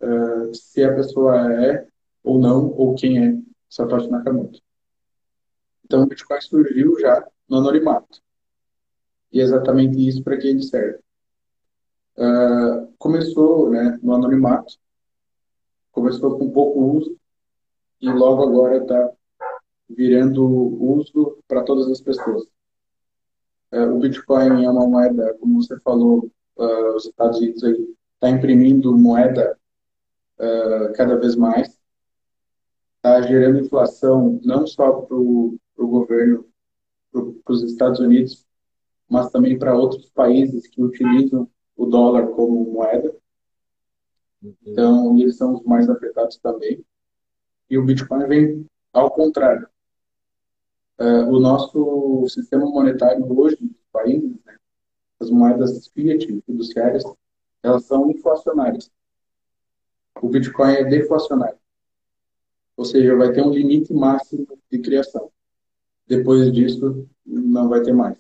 uh, 0.02 0.56
se 0.56 0.82
a 0.82 0.96
pessoa 0.96 1.54
é 1.54 1.86
ou 2.24 2.40
não, 2.40 2.72
ou 2.72 2.96
quem 2.96 3.28
é 3.28 3.38
Satoshi 3.70 4.10
Nakamoto. 4.10 4.62
Então 5.84 6.04
o 6.04 6.08
Bitcoin 6.08 6.40
surgiu 6.40 6.98
já 6.98 7.28
no 7.50 7.58
anonimato. 7.58 8.22
E 9.34 9.42
é 9.42 9.44
exatamente 9.44 10.08
isso 10.08 10.24
para 10.24 10.38
que 10.38 10.48
ele 10.48 10.64
serve. 10.64 11.00
Uh, 12.16 12.88
começou 12.98 13.70
né, 13.70 14.00
no 14.02 14.14
anonimato, 14.14 14.80
começou 15.92 16.38
com 16.38 16.52
pouco 16.52 16.80
uso 16.98 17.18
e 18.02 18.10
logo 18.10 18.44
agora 18.44 18.78
está 18.78 19.12
virando 19.90 20.44
uso 20.46 21.38
para 21.48 21.64
todas 21.64 21.90
as 21.90 22.02
pessoas. 22.02 22.44
Uh, 23.72 23.96
o 23.96 24.00
Bitcoin 24.00 24.64
é 24.64 24.70
uma 24.70 24.88
moeda, 24.88 25.36
como 25.40 25.62
você 25.62 25.80
falou, 25.82 26.30
uh, 26.58 26.96
os 26.96 27.06
Estados 27.06 27.38
Unidos 27.38 27.64
está 27.64 28.30
imprimindo 28.30 28.98
moeda 28.98 29.58
uh, 30.40 30.94
cada 30.94 31.16
vez 31.18 31.36
mais, 31.36 31.80
está 32.98 33.22
gerando 33.22 33.60
inflação 33.60 34.40
não 34.44 34.66
só 34.66 34.92
para 35.02 35.16
o 35.16 35.58
governo, 35.78 36.46
para 37.12 37.54
os 37.54 37.64
Estados 37.64 38.00
Unidos, 38.00 38.46
mas 39.08 39.32
também 39.32 39.58
para 39.58 39.76
outros 39.76 40.10
países 40.10 40.68
que 40.68 40.84
utilizam 40.84 41.50
o 41.76 41.86
dólar 41.86 42.28
como 42.28 42.72
moeda. 42.72 43.16
Então, 44.42 45.18
eles 45.18 45.38
são 45.38 45.56
os 45.56 45.64
mais 45.64 45.90
afetados 45.90 46.38
também. 46.38 46.84
E 47.70 47.78
o 47.78 47.86
Bitcoin 47.86 48.28
vem 48.28 48.66
ao 48.94 49.12
contrário. 49.12 49.68
Uh, 51.00 51.30
o 51.30 51.40
nosso 51.40 52.28
sistema 52.30 52.66
monetário 52.66 53.26
hoje, 53.32 53.58
nos 53.62 53.78
países, 53.92 54.36
né, 54.46 54.58
as 55.20 55.30
moedas 55.30 55.88
fiat, 55.88 56.26
fiduciárias, 56.42 57.04
elas 57.64 57.86
são 57.86 58.10
inflacionárias. 58.10 58.90
O 60.22 60.28
Bitcoin 60.28 60.74
é 60.74 60.84
deflacionário. 60.84 61.58
Ou 62.76 62.86
seja, 62.86 63.16
vai 63.16 63.32
ter 63.32 63.42
um 63.42 63.52
limite 63.52 63.94
máximo 63.94 64.48
de 64.72 64.80
criação. 64.80 65.32
Depois 66.08 66.52
disso, 66.52 67.08
não 67.26 67.70
vai 67.70 67.82
ter 67.82 67.94
mais. 67.94 68.18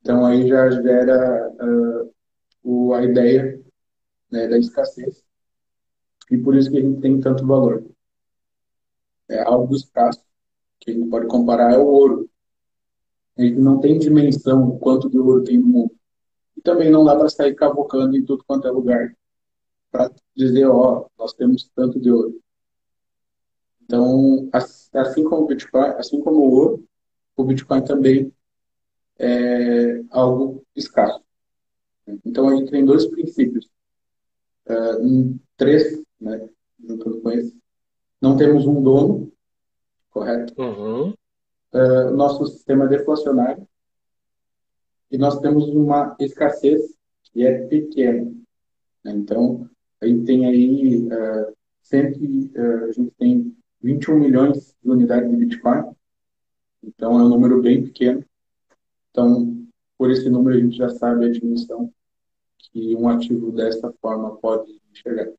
Então, 0.00 0.26
aí 0.26 0.48
já 0.48 0.68
gera 0.70 1.50
uh, 1.50 2.14
o, 2.62 2.92
a 2.94 3.04
ideia 3.04 3.61
né, 4.32 4.48
da 4.48 4.58
escassez. 4.58 5.22
E 6.30 6.38
por 6.38 6.56
isso 6.56 6.70
que 6.70 6.78
a 6.78 6.80
gente 6.80 7.00
tem 7.00 7.20
tanto 7.20 7.46
valor. 7.46 7.84
É 9.28 9.42
algo 9.42 9.74
escasso, 9.76 10.24
que 10.80 10.90
a 10.90 10.94
gente 10.94 11.08
pode 11.08 11.26
comparar, 11.26 11.74
é 11.74 11.78
o 11.78 11.86
ouro. 11.86 12.30
A 13.36 13.42
gente 13.42 13.58
não 13.58 13.78
tem 13.78 13.98
dimensão 13.98 14.68
o 14.70 14.78
quanto 14.78 15.10
de 15.10 15.18
ouro 15.18 15.44
tem 15.44 15.58
no 15.58 15.66
mundo. 15.66 15.94
E 16.56 16.62
também 16.62 16.90
não 16.90 17.04
dá 17.04 17.14
para 17.14 17.28
sair 17.28 17.54
cavocando 17.54 18.16
em 18.16 18.24
tudo 18.24 18.44
quanto 18.44 18.66
é 18.66 18.70
lugar 18.70 19.14
para 19.90 20.10
dizer, 20.34 20.66
ó, 20.66 21.06
nós 21.18 21.34
temos 21.34 21.70
tanto 21.74 22.00
de 22.00 22.10
ouro. 22.10 22.40
Então, 23.82 24.48
assim 24.52 25.24
como 25.24 25.42
o 25.42 25.46
Bitcoin, 25.46 25.88
assim 25.98 26.20
como 26.22 26.38
o 26.38 26.50
ouro, 26.50 26.88
o 27.36 27.44
Bitcoin 27.44 27.82
também 27.84 28.32
é 29.18 30.02
algo 30.10 30.64
escasso. 30.74 31.22
Então, 32.24 32.48
a 32.48 32.56
gente 32.56 32.70
tem 32.70 32.84
dois 32.84 33.06
princípios 33.06 33.68
uh, 34.68 35.40
três, 35.56 36.02
né, 36.20 36.48
juntando 36.82 37.20
com 37.20 37.30
esse. 37.30 37.56
Não 38.20 38.36
temos 38.36 38.66
um 38.66 38.82
dono, 38.82 39.32
correto? 40.10 40.54
Uhum. 40.60 41.14
Uh, 41.72 42.10
nosso 42.14 42.46
sistema 42.46 42.84
é 42.84 42.88
deflacionário 42.88 43.66
e 45.10 45.18
nós 45.18 45.38
temos 45.40 45.68
uma 45.68 46.16
escassez 46.18 46.96
que 47.24 47.44
é 47.44 47.66
pequena. 47.66 48.32
Né? 49.04 49.12
Então, 49.12 49.68
a 50.00 50.06
gente 50.06 50.24
tem 50.24 50.46
aí, 50.46 51.06
uh, 51.06 51.56
sempre, 51.82 52.50
uh, 52.56 52.84
a 52.84 52.92
gente 52.92 53.10
tem 53.12 53.56
21 53.82 54.18
milhões 54.18 54.74
de 54.82 54.90
unidades 54.90 55.30
de 55.30 55.36
Bitcoin, 55.36 55.94
então 56.82 57.18
é 57.18 57.24
um 57.24 57.28
número 57.28 57.60
bem 57.60 57.84
pequeno. 57.84 58.24
Então, 59.10 59.66
por 59.98 60.10
esse 60.10 60.28
número 60.30 60.56
a 60.56 60.60
gente 60.60 60.76
já 60.76 60.88
sabe 60.88 61.26
a 61.26 61.30
dimensão 61.30 61.92
que 62.70 62.94
um 62.96 63.08
ativo 63.08 63.52
dessa 63.52 63.92
forma 64.00 64.36
pode 64.36 64.80
enxergar. 64.90 65.32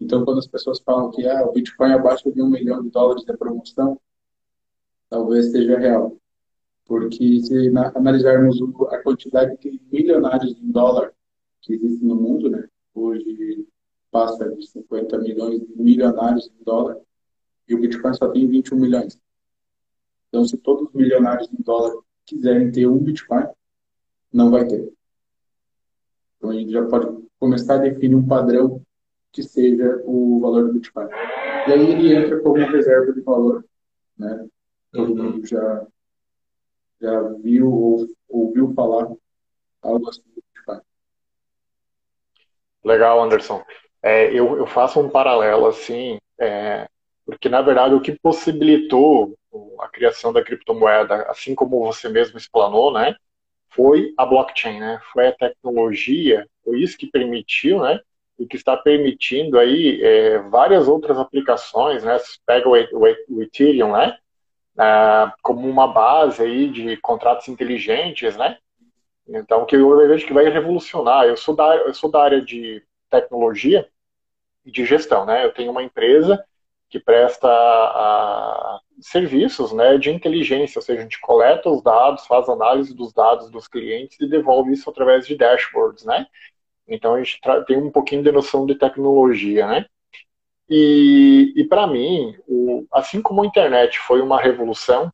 Então, 0.00 0.24
quando 0.24 0.38
as 0.38 0.46
pessoas 0.46 0.80
falam 0.80 1.10
que 1.10 1.26
ah, 1.26 1.46
o 1.46 1.52
Bitcoin 1.52 1.90
é 1.90 1.94
abaixo 1.94 2.30
de 2.30 2.42
um 2.42 2.48
milhão 2.48 2.82
de 2.82 2.90
dólares 2.90 3.24
de 3.24 3.36
promoção, 3.36 3.98
talvez 5.08 5.50
seja 5.50 5.78
real. 5.78 6.16
Porque 6.84 7.40
se 7.40 7.72
analisarmos 7.94 8.60
a 8.90 9.02
quantidade 9.02 9.56
de 9.58 9.80
milionários 9.90 10.56
em 10.60 10.70
dólar 10.70 11.12
que 11.62 11.74
existe 11.74 12.04
no 12.04 12.14
mundo, 12.14 12.50
né, 12.50 12.68
hoje 12.94 13.66
passa 14.10 14.48
de 14.50 14.66
50 14.66 15.18
milhões 15.18 15.60
de 15.60 15.76
milionários 15.76 16.48
em 16.48 16.64
dólar, 16.64 16.98
e 17.68 17.74
o 17.74 17.80
Bitcoin 17.80 18.14
só 18.14 18.28
tem 18.28 18.46
21 18.46 18.78
milhões. 18.78 19.18
Então, 20.28 20.44
se 20.44 20.56
todos 20.58 20.88
os 20.88 20.94
milionários 20.94 21.48
em 21.52 21.62
dólar 21.62 21.96
quiserem 22.24 22.70
ter 22.70 22.86
um 22.86 22.98
Bitcoin, 22.98 23.46
não 24.32 24.50
vai 24.50 24.66
ter. 24.66 24.95
Então 26.46 26.50
a 26.50 26.60
gente 26.60 26.70
já 26.70 26.86
pode 26.86 27.26
começar 27.40 27.74
a 27.74 27.78
definir 27.78 28.14
um 28.14 28.26
padrão 28.26 28.80
que 29.32 29.42
seja 29.42 30.00
o 30.04 30.38
valor 30.40 30.66
do 30.66 30.74
Bitcoin. 30.74 31.08
E 31.66 31.72
aí 31.72 31.90
ele 31.90 32.14
entra 32.14 32.40
como 32.40 32.54
reserva 32.54 33.12
de 33.12 33.20
valor, 33.20 33.64
né? 34.16 34.46
Todo 34.92 35.10
uhum. 35.10 35.32
mundo 35.32 35.46
já, 35.46 35.86
já 37.00 37.20
viu 37.42 37.72
ou 37.72 38.06
ouviu 38.28 38.72
falar 38.74 39.10
algo 39.82 40.08
assim 40.08 40.22
do 40.22 40.42
Bitcoin. 40.54 40.80
Legal, 42.84 43.22
Anderson. 43.24 43.64
É, 44.00 44.30
eu, 44.32 44.56
eu 44.56 44.66
faço 44.68 45.00
um 45.00 45.10
paralelo 45.10 45.66
assim, 45.66 46.18
é, 46.38 46.88
porque 47.24 47.48
na 47.48 47.60
verdade 47.60 47.94
o 47.94 48.00
que 48.00 48.16
possibilitou 48.20 49.36
a 49.80 49.88
criação 49.88 50.32
da 50.32 50.44
criptomoeda, 50.44 51.22
assim 51.24 51.56
como 51.56 51.80
você 51.80 52.08
mesmo 52.08 52.38
explanou, 52.38 52.92
né, 52.92 53.16
foi 53.70 54.14
a 54.16 54.24
blockchain, 54.24 54.80
né? 54.80 55.00
Foi 55.12 55.28
a 55.28 55.32
tecnologia, 55.32 56.46
foi 56.64 56.80
isso 56.80 56.96
que 56.96 57.06
permitiu, 57.06 57.82
né? 57.82 58.00
E 58.38 58.46
que 58.46 58.56
está 58.56 58.76
permitindo 58.76 59.58
aí 59.58 60.02
é, 60.02 60.38
várias 60.40 60.88
outras 60.88 61.18
aplicações, 61.18 62.04
né? 62.04 62.18
Você 62.18 62.38
pega 62.46 62.68
o, 62.68 62.72
o, 62.72 63.36
o 63.36 63.42
Ethereum, 63.42 63.92
né? 63.92 64.16
Ah, 64.78 65.34
como 65.42 65.68
uma 65.68 65.88
base 65.88 66.42
aí 66.42 66.68
de 66.68 66.96
contratos 66.98 67.48
inteligentes, 67.48 68.36
né? 68.36 68.58
Então, 69.28 69.64
que 69.66 69.76
eu 69.76 69.96
vejo 70.08 70.26
que 70.26 70.32
vai 70.32 70.48
revolucionar. 70.48 71.24
Eu 71.24 71.36
sou 71.36 71.54
da, 71.54 71.76
eu 71.76 71.94
sou 71.94 72.10
da 72.10 72.22
área 72.22 72.40
de 72.40 72.82
tecnologia 73.10 73.88
e 74.64 74.70
de 74.70 74.84
gestão, 74.84 75.24
né? 75.26 75.44
Eu 75.44 75.52
tenho 75.52 75.70
uma 75.70 75.82
empresa 75.82 76.44
que 76.88 77.00
presta 77.00 77.48
a, 77.48 78.80
serviços 79.00 79.72
né, 79.72 79.98
de 79.98 80.10
inteligência, 80.10 80.78
ou 80.78 80.82
seja, 80.82 81.00
a 81.00 81.02
gente 81.02 81.20
coleta 81.20 81.68
os 81.68 81.82
dados, 81.82 82.26
faz 82.26 82.48
análise 82.48 82.94
dos 82.94 83.12
dados 83.12 83.50
dos 83.50 83.68
clientes 83.68 84.18
e 84.20 84.28
devolve 84.28 84.72
isso 84.72 84.88
através 84.88 85.26
de 85.26 85.36
dashboards, 85.36 86.04
né? 86.04 86.26
Então 86.88 87.14
a 87.14 87.18
gente 87.18 87.40
tem 87.66 87.76
um 87.76 87.90
pouquinho 87.90 88.22
de 88.22 88.30
noção 88.30 88.64
de 88.64 88.74
tecnologia, 88.76 89.66
né? 89.66 89.86
E, 90.68 91.52
e 91.56 91.64
para 91.64 91.86
mim, 91.86 92.36
o, 92.46 92.86
assim 92.92 93.20
como 93.20 93.42
a 93.42 93.46
internet 93.46 93.98
foi 93.98 94.20
uma 94.20 94.40
revolução 94.40 95.12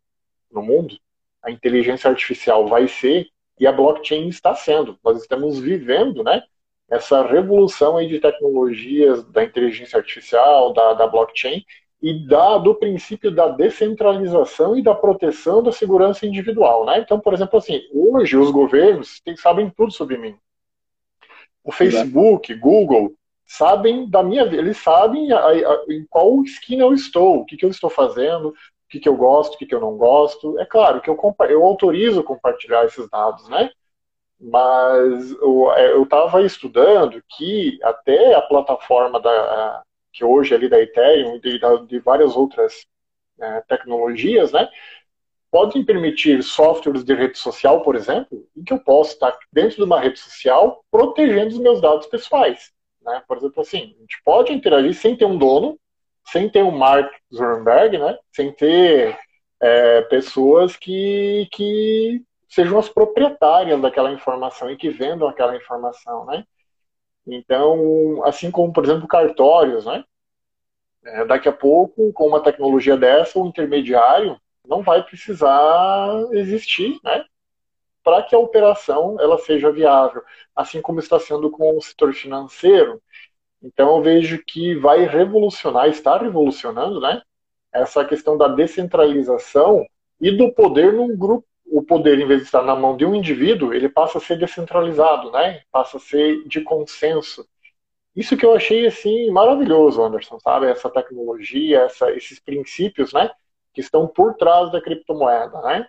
no 0.50 0.62
mundo, 0.62 0.98
a 1.42 1.50
inteligência 1.50 2.08
artificial 2.08 2.66
vai 2.66 2.88
ser 2.88 3.28
e 3.58 3.66
a 3.66 3.72
blockchain 3.72 4.28
está 4.28 4.54
sendo. 4.54 4.98
Nós 5.04 5.20
estamos 5.20 5.58
vivendo, 5.58 6.22
né, 6.22 6.42
essa 6.92 7.26
revolução 7.26 7.96
aí 7.96 8.06
de 8.06 8.20
tecnologias 8.20 9.24
da 9.24 9.42
inteligência 9.42 9.96
artificial, 9.96 10.74
da, 10.74 10.92
da 10.92 11.06
blockchain 11.06 11.64
e 12.02 12.26
da, 12.26 12.58
do 12.58 12.74
princípio 12.74 13.30
da 13.30 13.48
descentralização 13.48 14.76
e 14.76 14.82
da 14.82 14.94
proteção 14.94 15.62
da 15.62 15.72
segurança 15.72 16.26
individual, 16.26 16.84
né? 16.84 16.98
Então, 16.98 17.18
por 17.18 17.32
exemplo, 17.32 17.58
assim, 17.58 17.80
hoje 17.94 18.36
os 18.36 18.50
governos 18.50 19.20
tem, 19.20 19.34
sabem 19.36 19.70
tudo 19.70 19.90
sobre 19.90 20.18
mim. 20.18 20.36
O 21.64 21.72
Facebook, 21.72 22.54
Google, 22.56 23.14
sabem 23.46 24.06
da 24.10 24.22
minha 24.22 24.44
vida, 24.44 24.60
eles 24.60 24.76
sabem 24.76 25.32
a, 25.32 25.46
a, 25.46 25.84
em 25.88 26.04
qual 26.10 26.42
esquina 26.42 26.82
eu 26.82 26.92
estou, 26.92 27.38
o 27.38 27.46
que, 27.46 27.56
que 27.56 27.64
eu 27.64 27.70
estou 27.70 27.88
fazendo, 27.88 28.48
o 28.48 28.54
que, 28.90 29.00
que 29.00 29.08
eu 29.08 29.16
gosto, 29.16 29.54
o 29.54 29.56
que, 29.56 29.64
que 29.64 29.74
eu 29.74 29.80
não 29.80 29.96
gosto. 29.96 30.58
É 30.60 30.66
claro 30.66 31.00
que 31.00 31.08
eu, 31.08 31.18
eu 31.48 31.64
autorizo 31.64 32.22
compartilhar 32.22 32.84
esses 32.84 33.08
dados, 33.08 33.48
né? 33.48 33.70
Mas 34.42 35.30
eu 35.40 36.02
estava 36.02 36.42
estudando 36.42 37.22
que 37.36 37.78
até 37.84 38.34
a 38.34 38.42
plataforma 38.42 39.20
da, 39.20 39.84
que 40.12 40.24
hoje 40.24 40.52
é 40.52 40.56
ali 40.56 40.68
da 40.68 40.80
Ethereum 40.80 41.36
e 41.36 41.40
de, 41.40 41.60
de 41.86 41.98
várias 42.00 42.36
outras 42.36 42.84
né, 43.38 43.62
tecnologias, 43.68 44.50
né, 44.50 44.68
podem 45.48 45.84
permitir 45.84 46.42
softwares 46.42 47.04
de 47.04 47.14
rede 47.14 47.38
social, 47.38 47.82
por 47.82 47.94
exemplo, 47.94 48.44
em 48.56 48.64
que 48.64 48.72
eu 48.72 48.80
posso 48.80 49.12
estar 49.12 49.36
dentro 49.52 49.76
de 49.76 49.84
uma 49.84 50.00
rede 50.00 50.18
social 50.18 50.84
protegendo 50.90 51.50
os 51.50 51.58
meus 51.58 51.80
dados 51.80 52.06
pessoais. 52.06 52.72
Né? 53.00 53.22
Por 53.28 53.36
exemplo, 53.36 53.60
assim, 53.60 53.94
a 53.96 54.00
gente 54.00 54.20
pode 54.24 54.52
interagir 54.52 54.94
sem 54.94 55.14
ter 55.14 55.24
um 55.24 55.38
dono, 55.38 55.78
sem 56.26 56.48
ter 56.48 56.64
um 56.64 56.70
Mark 56.70 57.12
Zuckerberg, 57.32 57.98
né? 57.98 58.18
sem 58.32 58.50
ter 58.50 59.16
é, 59.60 60.02
pessoas 60.02 60.76
que, 60.76 61.48
que 61.52 62.22
sejam 62.52 62.78
as 62.78 62.88
proprietárias 62.88 63.80
daquela 63.80 64.12
informação 64.12 64.70
e 64.70 64.76
que 64.76 64.90
vendam 64.90 65.26
aquela 65.26 65.56
informação. 65.56 66.26
Né? 66.26 66.44
Então, 67.26 68.22
assim 68.26 68.50
como, 68.50 68.70
por 68.70 68.84
exemplo, 68.84 69.08
cartórios, 69.08 69.86
né? 69.86 70.04
É, 71.04 71.24
daqui 71.24 71.48
a 71.48 71.52
pouco, 71.52 72.12
com 72.12 72.28
uma 72.28 72.42
tecnologia 72.42 72.96
dessa, 72.96 73.38
o 73.38 73.46
intermediário 73.46 74.38
não 74.68 74.82
vai 74.82 75.02
precisar 75.02 76.08
existir, 76.32 77.00
né? 77.02 77.24
Para 78.04 78.22
que 78.22 78.34
a 78.34 78.38
operação 78.38 79.18
ela 79.18 79.38
seja 79.38 79.72
viável, 79.72 80.22
assim 80.54 80.82
como 80.82 81.00
está 81.00 81.18
sendo 81.18 81.50
com 81.50 81.76
o 81.76 81.80
setor 81.80 82.12
financeiro. 82.12 83.02
Então, 83.62 83.96
eu 83.96 84.02
vejo 84.02 84.44
que 84.44 84.74
vai 84.74 85.06
revolucionar, 85.06 85.88
está 85.88 86.18
revolucionando, 86.18 87.00
né? 87.00 87.22
Essa 87.72 88.04
questão 88.04 88.36
da 88.36 88.48
descentralização 88.48 89.86
e 90.20 90.30
do 90.30 90.52
poder 90.52 90.92
num 90.92 91.16
grupo 91.16 91.46
o 91.72 91.82
poder, 91.82 92.20
em 92.20 92.26
vez 92.26 92.40
de 92.40 92.46
estar 92.46 92.62
na 92.62 92.76
mão 92.76 92.96
de 92.96 93.06
um 93.06 93.14
indivíduo, 93.14 93.72
ele 93.72 93.88
passa 93.88 94.18
a 94.18 94.20
ser 94.20 94.38
descentralizado, 94.38 95.30
né? 95.30 95.62
Passa 95.72 95.96
a 95.96 96.00
ser 96.00 96.46
de 96.46 96.60
consenso. 96.60 97.48
Isso 98.14 98.36
que 98.36 98.44
eu 98.44 98.54
achei 98.54 98.86
assim 98.86 99.30
maravilhoso, 99.30 100.02
Anderson, 100.02 100.38
sabe? 100.38 100.66
Essa 100.66 100.90
tecnologia, 100.90 101.80
essa, 101.80 102.10
esses 102.12 102.38
princípios, 102.38 103.14
né? 103.14 103.30
Que 103.72 103.80
estão 103.80 104.06
por 104.06 104.34
trás 104.34 104.70
da 104.70 104.82
criptomoeda, 104.82 105.62
né? 105.62 105.86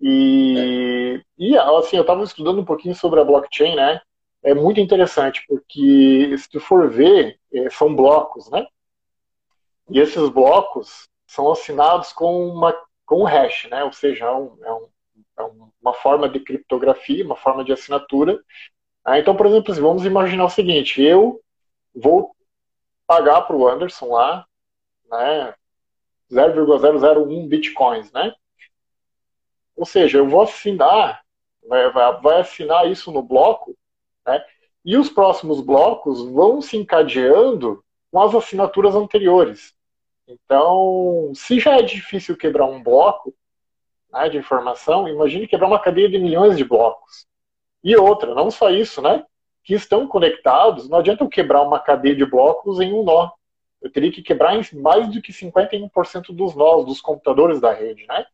E, 0.00 1.20
é. 1.20 1.24
e 1.38 1.56
assim, 1.56 1.96
eu 1.96 2.02
estava 2.02 2.24
estudando 2.24 2.60
um 2.60 2.64
pouquinho 2.64 2.96
sobre 2.96 3.20
a 3.20 3.24
blockchain, 3.24 3.76
né? 3.76 4.00
É 4.42 4.54
muito 4.54 4.80
interessante 4.80 5.44
porque 5.48 6.34
se 6.36 6.50
tu 6.50 6.58
for 6.58 6.90
ver, 6.90 7.38
é, 7.52 7.70
são 7.70 7.94
blocos, 7.94 8.50
né? 8.50 8.66
E 9.88 10.00
esses 10.00 10.28
blocos 10.30 11.08
são 11.28 11.50
assinados 11.52 12.12
com 12.12 12.48
uma 12.48 12.74
com 13.06 13.16
o 13.16 13.24
hash, 13.24 13.68
né? 13.70 13.84
Ou 13.84 13.92
seja, 13.92 14.24
é, 14.26 14.32
um, 14.32 14.58
é, 14.64 14.72
um, 14.72 14.88
é 15.38 15.42
uma 15.82 15.94
forma 15.94 16.28
de 16.28 16.40
criptografia, 16.40 17.24
uma 17.24 17.36
forma 17.36 17.64
de 17.64 17.72
assinatura. 17.72 18.42
Ah, 19.04 19.18
então, 19.18 19.36
por 19.36 19.46
exemplo, 19.46 19.74
vamos 19.74 20.04
imaginar 20.04 20.44
o 20.44 20.50
seguinte: 20.50 21.02
eu 21.02 21.40
vou 21.94 22.34
pagar 23.06 23.42
para 23.42 23.56
o 23.56 23.68
Anderson 23.68 24.06
lá, 24.12 24.46
né? 25.10 25.54
0,001 26.32 27.46
bitcoins, 27.46 28.10
né? 28.12 28.34
Ou 29.76 29.84
seja, 29.84 30.18
eu 30.18 30.28
vou 30.28 30.42
assinar, 30.42 31.22
vai, 31.68 31.90
vai 32.20 32.40
assinar 32.40 32.90
isso 32.90 33.12
no 33.12 33.22
bloco, 33.22 33.76
né? 34.26 34.44
E 34.84 34.96
os 34.96 35.08
próximos 35.08 35.60
blocos 35.60 36.22
vão 36.30 36.60
se 36.60 36.76
encadeando 36.76 37.82
com 38.10 38.20
as 38.20 38.34
assinaturas 38.34 38.94
anteriores. 38.94 39.74
Então, 40.26 41.32
se 41.34 41.60
já 41.60 41.76
é 41.76 41.82
difícil 41.82 42.36
quebrar 42.36 42.66
um 42.66 42.82
bloco 42.82 43.34
né, 44.12 44.28
de 44.28 44.38
informação, 44.38 45.08
imagine 45.08 45.46
quebrar 45.46 45.68
uma 45.68 45.80
cadeia 45.80 46.08
de 46.08 46.18
milhões 46.18 46.56
de 46.56 46.64
blocos. 46.64 47.26
E 47.82 47.94
outra, 47.96 48.34
não 48.34 48.50
só 48.50 48.70
isso, 48.70 49.02
né? 49.02 49.24
Que 49.62 49.74
estão 49.74 50.06
conectados, 50.06 50.88
não 50.88 50.98
adianta 50.98 51.24
eu 51.24 51.28
quebrar 51.28 51.62
uma 51.62 51.78
cadeia 51.78 52.14
de 52.14 52.24
blocos 52.24 52.80
em 52.80 52.92
um 52.92 53.04
nó. 53.04 53.30
Eu 53.82 53.90
teria 53.90 54.10
que 54.10 54.22
quebrar 54.22 54.56
em 54.56 54.80
mais 54.80 55.08
do 55.08 55.20
que 55.20 55.32
51% 55.32 56.34
dos 56.34 56.54
nós, 56.54 56.86
dos 56.86 57.00
computadores 57.00 57.60
da 57.60 57.72
rede, 57.72 58.06
né? 58.06 58.24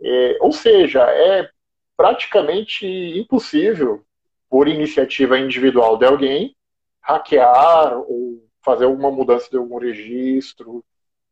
É, 0.00 0.38
ou 0.40 0.52
seja, 0.52 1.02
é 1.10 1.48
praticamente 1.96 2.86
impossível, 2.86 4.04
por 4.48 4.68
iniciativa 4.68 5.38
individual 5.38 5.96
de 5.96 6.06
alguém, 6.06 6.56
hackear 7.00 7.98
ou 7.98 8.46
fazer 8.62 8.84
alguma 8.84 9.10
mudança 9.10 9.48
de 9.50 9.56
algum 9.56 9.78
registro, 9.78 10.84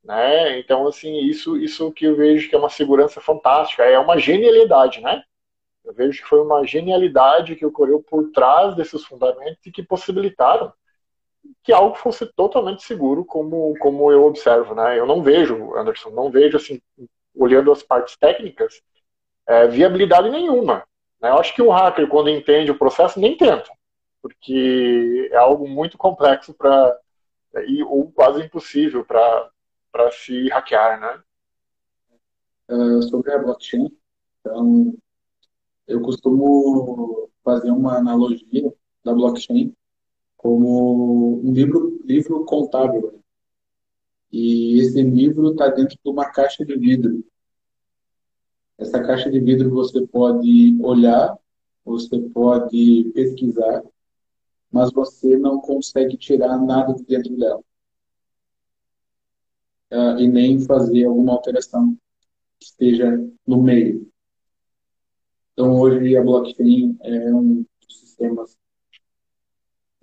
né? 0.06 0.58
Então, 0.60 0.86
assim, 0.86 1.18
isso, 1.18 1.56
isso 1.58 1.92
que 1.92 2.06
eu 2.06 2.16
vejo 2.16 2.48
que 2.48 2.54
é 2.54 2.58
uma 2.58 2.70
segurança 2.70 3.20
fantástica, 3.20 3.82
é 3.82 3.98
uma 3.98 4.18
genialidade, 4.18 5.00
né? 5.00 5.22
Eu 5.84 5.92
vejo 5.92 6.22
que 6.22 6.28
foi 6.28 6.40
uma 6.40 6.64
genialidade 6.64 7.56
que 7.56 7.66
ocorreu 7.66 8.02
por 8.02 8.30
trás 8.30 8.76
desses 8.76 9.04
fundamentos 9.04 9.58
e 9.66 9.72
que 9.72 9.82
possibilitaram 9.82 10.72
que 11.62 11.72
algo 11.72 11.96
fosse 11.96 12.26
totalmente 12.34 12.82
seguro, 12.84 13.24
como, 13.24 13.74
como 13.80 14.10
eu 14.12 14.24
observo, 14.24 14.74
né? 14.74 14.98
Eu 14.98 15.06
não 15.06 15.22
vejo, 15.22 15.76
Anderson, 15.76 16.10
não 16.10 16.30
vejo, 16.30 16.56
assim, 16.56 16.80
olhando 17.34 17.72
as 17.72 17.82
partes 17.82 18.16
técnicas, 18.16 18.80
é, 19.46 19.66
viabilidade 19.66 20.30
nenhuma. 20.30 20.84
Né? 21.20 21.30
Eu 21.30 21.38
acho 21.38 21.54
que 21.54 21.62
um 21.62 21.70
hacker, 21.70 22.08
quando 22.08 22.30
entende 22.30 22.70
o 22.70 22.78
processo, 22.78 23.18
nem 23.18 23.36
tenta, 23.36 23.70
porque 24.22 25.28
é 25.32 25.36
algo 25.36 25.68
muito 25.68 25.98
complexo 25.98 26.54
para 26.54 26.96
ou 27.88 28.12
quase 28.12 28.42
impossível 28.42 29.02
para 29.02 29.50
para 29.96 30.12
se 30.12 30.48
hackear, 30.50 31.00
né? 31.00 31.22
Uh, 32.68 33.02
sobre 33.04 33.32
a 33.32 33.38
blockchain, 33.38 33.90
então, 34.40 34.94
eu 35.86 36.02
costumo 36.02 37.30
fazer 37.42 37.70
uma 37.70 37.96
analogia 37.96 38.72
da 39.02 39.14
blockchain 39.14 39.72
como 40.36 41.40
um 41.42 41.52
livro, 41.52 41.98
livro 42.04 42.44
contábil. 42.44 43.22
E 44.30 44.80
esse 44.80 45.00
livro 45.00 45.52
está 45.52 45.68
dentro 45.68 45.96
de 45.96 46.10
uma 46.10 46.28
caixa 46.30 46.64
de 46.64 46.76
vidro. 46.76 47.24
Essa 48.76 49.00
caixa 49.02 49.30
de 49.30 49.40
vidro 49.40 49.70
você 49.70 50.06
pode 50.06 50.76
olhar, 50.82 51.38
você 51.84 52.20
pode 52.20 53.10
pesquisar, 53.14 53.82
mas 54.70 54.92
você 54.92 55.38
não 55.38 55.60
consegue 55.60 56.16
tirar 56.18 56.58
nada 56.58 56.92
de 56.92 57.04
dentro 57.04 57.34
dela 57.36 57.64
uh, 59.92 60.18
e 60.18 60.28
nem 60.28 60.60
fazer 60.60 61.04
alguma 61.04 61.32
alteração 61.32 61.96
que 62.58 62.66
esteja 62.66 63.10
no 63.46 63.62
meio. 63.62 64.10
Então, 65.52 65.78
hoje 65.80 66.16
a 66.16 66.22
blockchain 66.22 66.98
é 67.02 67.34
um 67.34 67.64
dos 67.80 68.00
sistemas 68.00 68.56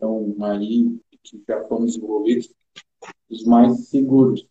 então, 0.04 0.36
aí, 0.42 1.00
que 1.24 1.42
já 1.48 1.64
foram 1.64 1.86
desenvolvidos, 1.86 2.54
os 3.30 3.46
mais 3.46 3.88
seguros. 3.88 4.46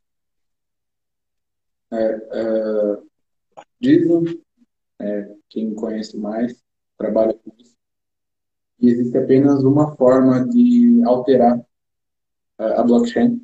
É, 1.91 1.99
é, 1.99 3.03
dizem, 3.79 4.43
é, 4.99 5.37
quem 5.51 5.75
conhece 5.75 6.17
mais, 6.17 6.65
trabalha 6.97 7.35
com 7.35 7.53
isso, 7.59 7.77
que 8.79 8.87
existe 8.87 9.19
apenas 9.19 9.63
uma 9.63 9.95
forma 9.95 10.49
de 10.49 11.03
alterar 11.05 11.63
a 12.57 12.83
blockchain, 12.83 13.42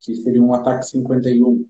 que 0.00 0.16
seria 0.16 0.42
um 0.42 0.54
ataque 0.54 0.86
51, 0.86 1.68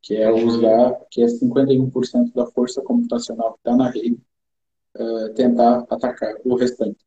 que 0.00 0.16
é 0.16 0.30
usar, 0.30 1.00
que 1.10 1.22
é 1.22 1.26
51% 1.26 2.32
da 2.32 2.46
força 2.46 2.80
computacional 2.80 3.54
que 3.54 3.58
está 3.58 3.76
na 3.76 3.90
rede, 3.90 4.20
uh, 4.96 5.34
tentar 5.34 5.84
atacar 5.90 6.34
o 6.44 6.54
restante. 6.54 7.04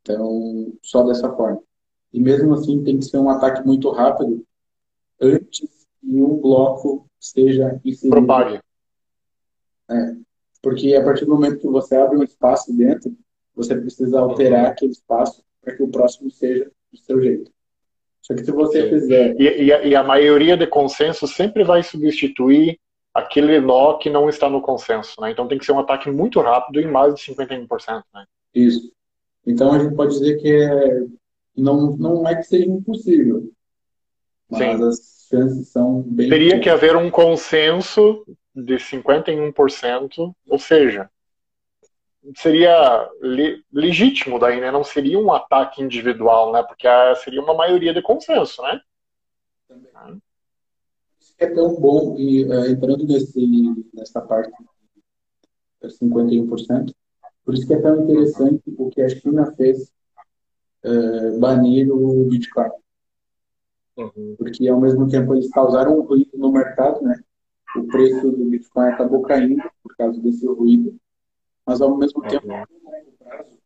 Então, 0.00 0.72
só 0.82 1.02
dessa 1.02 1.30
forma. 1.34 1.62
E 2.12 2.20
mesmo 2.20 2.54
assim, 2.54 2.82
tem 2.82 2.98
que 2.98 3.04
ser 3.04 3.18
um 3.18 3.28
ataque 3.28 3.66
muito 3.66 3.90
rápido 3.90 4.42
antes 5.20 5.86
que 6.00 6.22
um 6.22 6.40
bloco 6.40 7.06
esteja 7.20 7.78
inserido. 7.84 8.16
Propague. 8.16 8.60
É, 9.90 10.16
porque 10.62 10.94
a 10.94 11.04
partir 11.04 11.24
do 11.24 11.32
momento 11.32 11.58
que 11.58 11.68
você 11.68 11.96
abre 11.96 12.16
um 12.16 12.22
espaço 12.22 12.74
dentro, 12.74 13.14
você 13.54 13.76
precisa 13.76 14.20
alterar 14.20 14.66
aquele 14.66 14.92
espaço 14.92 15.42
para 15.60 15.76
que 15.76 15.82
o 15.82 15.88
próximo 15.88 16.30
seja 16.30 16.70
do 16.92 16.98
seu 16.98 17.20
jeito. 17.20 17.50
Só 18.28 18.34
que 18.34 18.44
se 18.44 18.52
você 18.52 18.82
Sim. 18.82 18.88
fizer. 18.90 19.40
E, 19.40 19.64
e, 19.64 19.72
a, 19.72 19.82
e, 19.86 19.96
a, 19.96 20.04
maioria 20.04 20.54
de 20.54 20.66
consenso 20.66 21.26
sempre 21.26 21.64
vai 21.64 21.82
substituir 21.82 22.78
aquele 23.14 23.58
nó 23.58 23.94
que 23.94 24.10
não 24.10 24.28
está 24.28 24.50
no 24.50 24.60
consenso. 24.60 25.18
Né? 25.18 25.30
Então 25.30 25.48
tem 25.48 25.56
que 25.56 25.64
ser 25.64 25.72
um 25.72 25.78
ataque 25.78 26.10
muito 26.10 26.38
rápido 26.42 26.78
em 26.78 26.86
mais 26.86 27.14
de 27.14 27.22
51%. 27.22 28.02
Né? 28.14 28.26
Isso. 28.54 28.92
Então 29.46 29.72
a 29.72 29.78
gente 29.78 29.96
pode 29.96 30.12
dizer 30.12 30.36
que 30.36 30.52
é, 30.52 31.06
não, 31.56 31.96
não 31.96 32.28
é 32.28 32.36
que 32.36 32.42
seja 32.42 32.66
impossível, 32.66 33.50
mas 34.50 34.76
Sim. 34.78 34.84
as 34.84 35.26
chances 35.30 35.68
são 35.68 36.02
bem. 36.02 36.28
Teria 36.28 36.60
que 36.60 36.68
haver 36.68 36.96
um 36.96 37.10
consenso 37.10 38.26
de 38.54 38.74
51%, 38.74 40.34
ou 40.46 40.58
seja, 40.58 41.08
seria 42.36 43.08
le 43.20 43.64
legítimo 43.72 44.38
daí, 44.38 44.60
né? 44.60 44.70
Não 44.70 44.84
seria 44.84 45.18
um 45.18 45.32
ataque 45.32 45.82
individual, 45.82 46.52
né? 46.52 46.62
Porque 46.62 46.86
seria 47.22 47.40
uma 47.40 47.54
maioria 47.54 47.92
de 47.94 48.02
consenso, 48.02 48.62
né? 48.62 48.80
Também. 49.66 50.22
É 51.38 51.46
tão 51.46 51.74
bom, 51.80 52.16
e 52.18 52.44
uh, 52.44 52.66
entrando 52.66 53.06
nesse, 53.06 53.40
nessa 53.94 54.20
parte 54.20 54.52
de 55.80 55.88
51%, 55.88 56.92
por 57.44 57.54
isso 57.54 57.66
que 57.66 57.74
é 57.74 57.80
tão 57.80 58.02
interessante 58.02 58.62
o 58.76 58.90
que 58.90 59.00
a 59.00 59.08
China 59.08 59.54
fez 59.56 59.92
uh, 60.84 61.38
banir 61.38 61.92
o 61.92 62.24
Bitcoin. 62.24 62.70
Uhum. 63.96 64.34
Porque 64.36 64.66
ao 64.68 64.80
mesmo 64.80 65.08
tempo 65.08 65.34
eles 65.34 65.48
causaram 65.50 65.98
um 65.98 66.02
ruído 66.02 66.36
no 66.36 66.50
mercado, 66.50 67.02
né? 67.02 67.20
O 67.76 67.86
preço 67.86 68.30
do 68.30 68.44
Bitcoin 68.46 68.88
acabou 68.88 69.22
caindo 69.22 69.62
por 69.82 69.96
causa 69.96 70.20
desse 70.20 70.44
ruído 70.46 70.98
mas 71.68 71.82
ao 71.82 71.94
mesmo 71.98 72.22
tempo, 72.22 72.46
no 72.46 72.54
longo 72.54 72.66
prazo, 73.18 73.58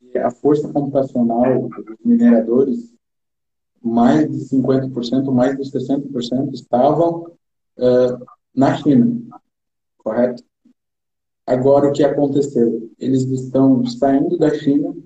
porque 0.00 0.18
a 0.18 0.30
força 0.30 0.72
computacional 0.72 1.68
dos 1.68 1.98
mineradores, 2.02 2.94
mais 3.82 4.30
de 4.30 4.56
50%, 4.56 5.30
mais 5.30 5.58
de 5.58 5.70
60% 5.70 6.54
estavam 6.54 7.36
uh, 7.76 8.26
na 8.54 8.78
China, 8.78 9.20
correto? 9.98 10.42
Agora, 11.46 11.90
o 11.90 11.92
que 11.92 12.02
aconteceu? 12.02 12.90
Eles 12.98 13.24
estão 13.24 13.84
saindo 13.84 14.38
da 14.38 14.54
China 14.54 14.96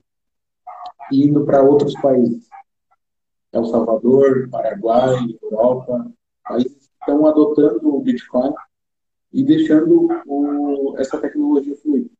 e 1.10 1.26
indo 1.26 1.44
para 1.44 1.60
outros 1.60 1.94
países. 1.94 2.48
El 3.50 3.64
Salvador, 3.64 4.48
Paraguai, 4.48 5.16
Europa, 5.42 6.08
países 6.44 6.86
que 6.86 6.94
estão 7.00 7.26
adotando 7.26 7.96
o 7.96 8.00
Bitcoin 8.00 8.54
e 9.32 9.42
deixando 9.42 10.08
o, 10.26 10.94
essa 10.98 11.20
tecnologia 11.20 11.76
fluir. 11.76 12.10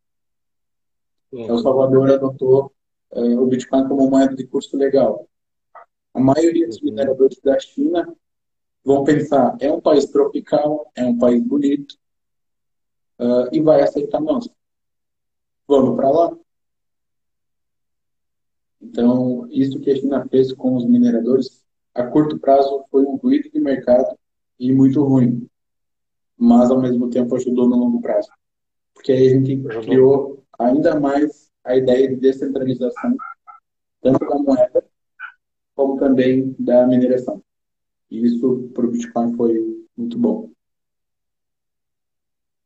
Sim. 1.31 1.49
El 1.49 1.59
Salvador 1.59 2.11
adotou 2.11 2.73
é, 3.13 3.21
o 3.21 3.47
Bitcoin 3.47 3.89
como 3.89 4.11
moeda 4.11 4.35
de 4.35 4.47
curso 4.47 4.77
legal. 4.77 5.29
A 6.15 6.21
maioria 6.21 6.67
dos 6.67 6.81
mineradores 6.81 7.39
da 7.41 7.59
China 7.59 8.15
vão 8.85 9.05
pensar: 9.05 9.57
é 9.61 9.71
um 9.71 9.81
país 9.81 10.07
tropical, 10.07 10.91
é 10.95 11.05
um 11.05 11.19
país 11.19 11.43
bonito, 11.43 11.97
uh, 13.19 13.49
e 13.53 13.61
vai 13.61 13.83
aceitar 13.83 14.21
nós. 14.21 14.49
Vamos 15.67 15.97
para 15.97 16.11
lá. 16.11 16.37
Então, 18.81 19.47
isso 19.51 19.81
que 19.81 19.91
a 19.91 19.97
China 19.97 20.27
fez 20.31 20.53
com 20.53 20.77
os 20.77 20.87
mineradores, 20.87 21.65
a 21.95 22.07
curto 22.07 22.39
prazo, 22.39 22.85
foi 22.91 23.05
um 23.05 23.17
ruído 23.17 23.51
de 23.51 23.61
mercado 23.61 24.17
e 24.59 24.73
muito 24.73 25.03
ruim 25.03 25.48
mas 26.39 26.71
ao 26.71 26.81
mesmo 26.81 27.11
tempo 27.11 27.35
ajudou 27.35 27.69
no 27.69 27.77
longo 27.77 28.01
prazo. 28.01 28.31
Porque 28.95 29.13
aí 29.13 29.29
a 29.29 29.31
gente 29.31 29.57
criou 29.85 30.45
ainda 30.59 30.99
mais 30.99 31.51
a 31.65 31.77
ideia 31.77 32.09
de 32.09 32.17
descentralização, 32.17 33.17
tanto 34.01 34.21
da 34.21 34.39
moeda, 34.39 34.85
como 35.75 35.99
também 35.99 36.55
da 36.59 36.87
mineração. 36.87 37.43
E 38.11 38.25
isso 38.25 38.71
para 38.73 38.87
o 38.87 38.91
Bitcoin 38.91 39.35
foi 39.37 39.87
muito 39.97 40.19
bom. 40.19 40.51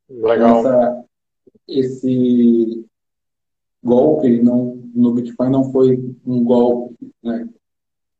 Legal. 0.08 0.58
Essa, 0.60 1.04
esse 1.66 2.86
golpe 3.82 4.40
não, 4.42 4.76
no 4.94 5.12
Bitcoin 5.12 5.50
não 5.50 5.72
foi 5.72 5.98
um 6.24 6.44
golpe, 6.44 7.12
né? 7.22 7.48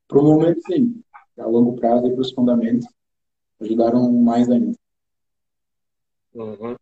Para 0.09 0.19
o 0.19 0.25
momento, 0.25 0.61
sim. 0.67 1.03
A 1.38 1.47
longo 1.47 1.77
prazo 1.77 2.07
e 2.07 2.12
para 2.12 2.21
os 2.21 2.33
fundamentos 2.33 2.87
ajudaram 3.61 4.12
mais 4.12 4.51
ainda. 4.51 4.77
Uhum. 6.35 6.77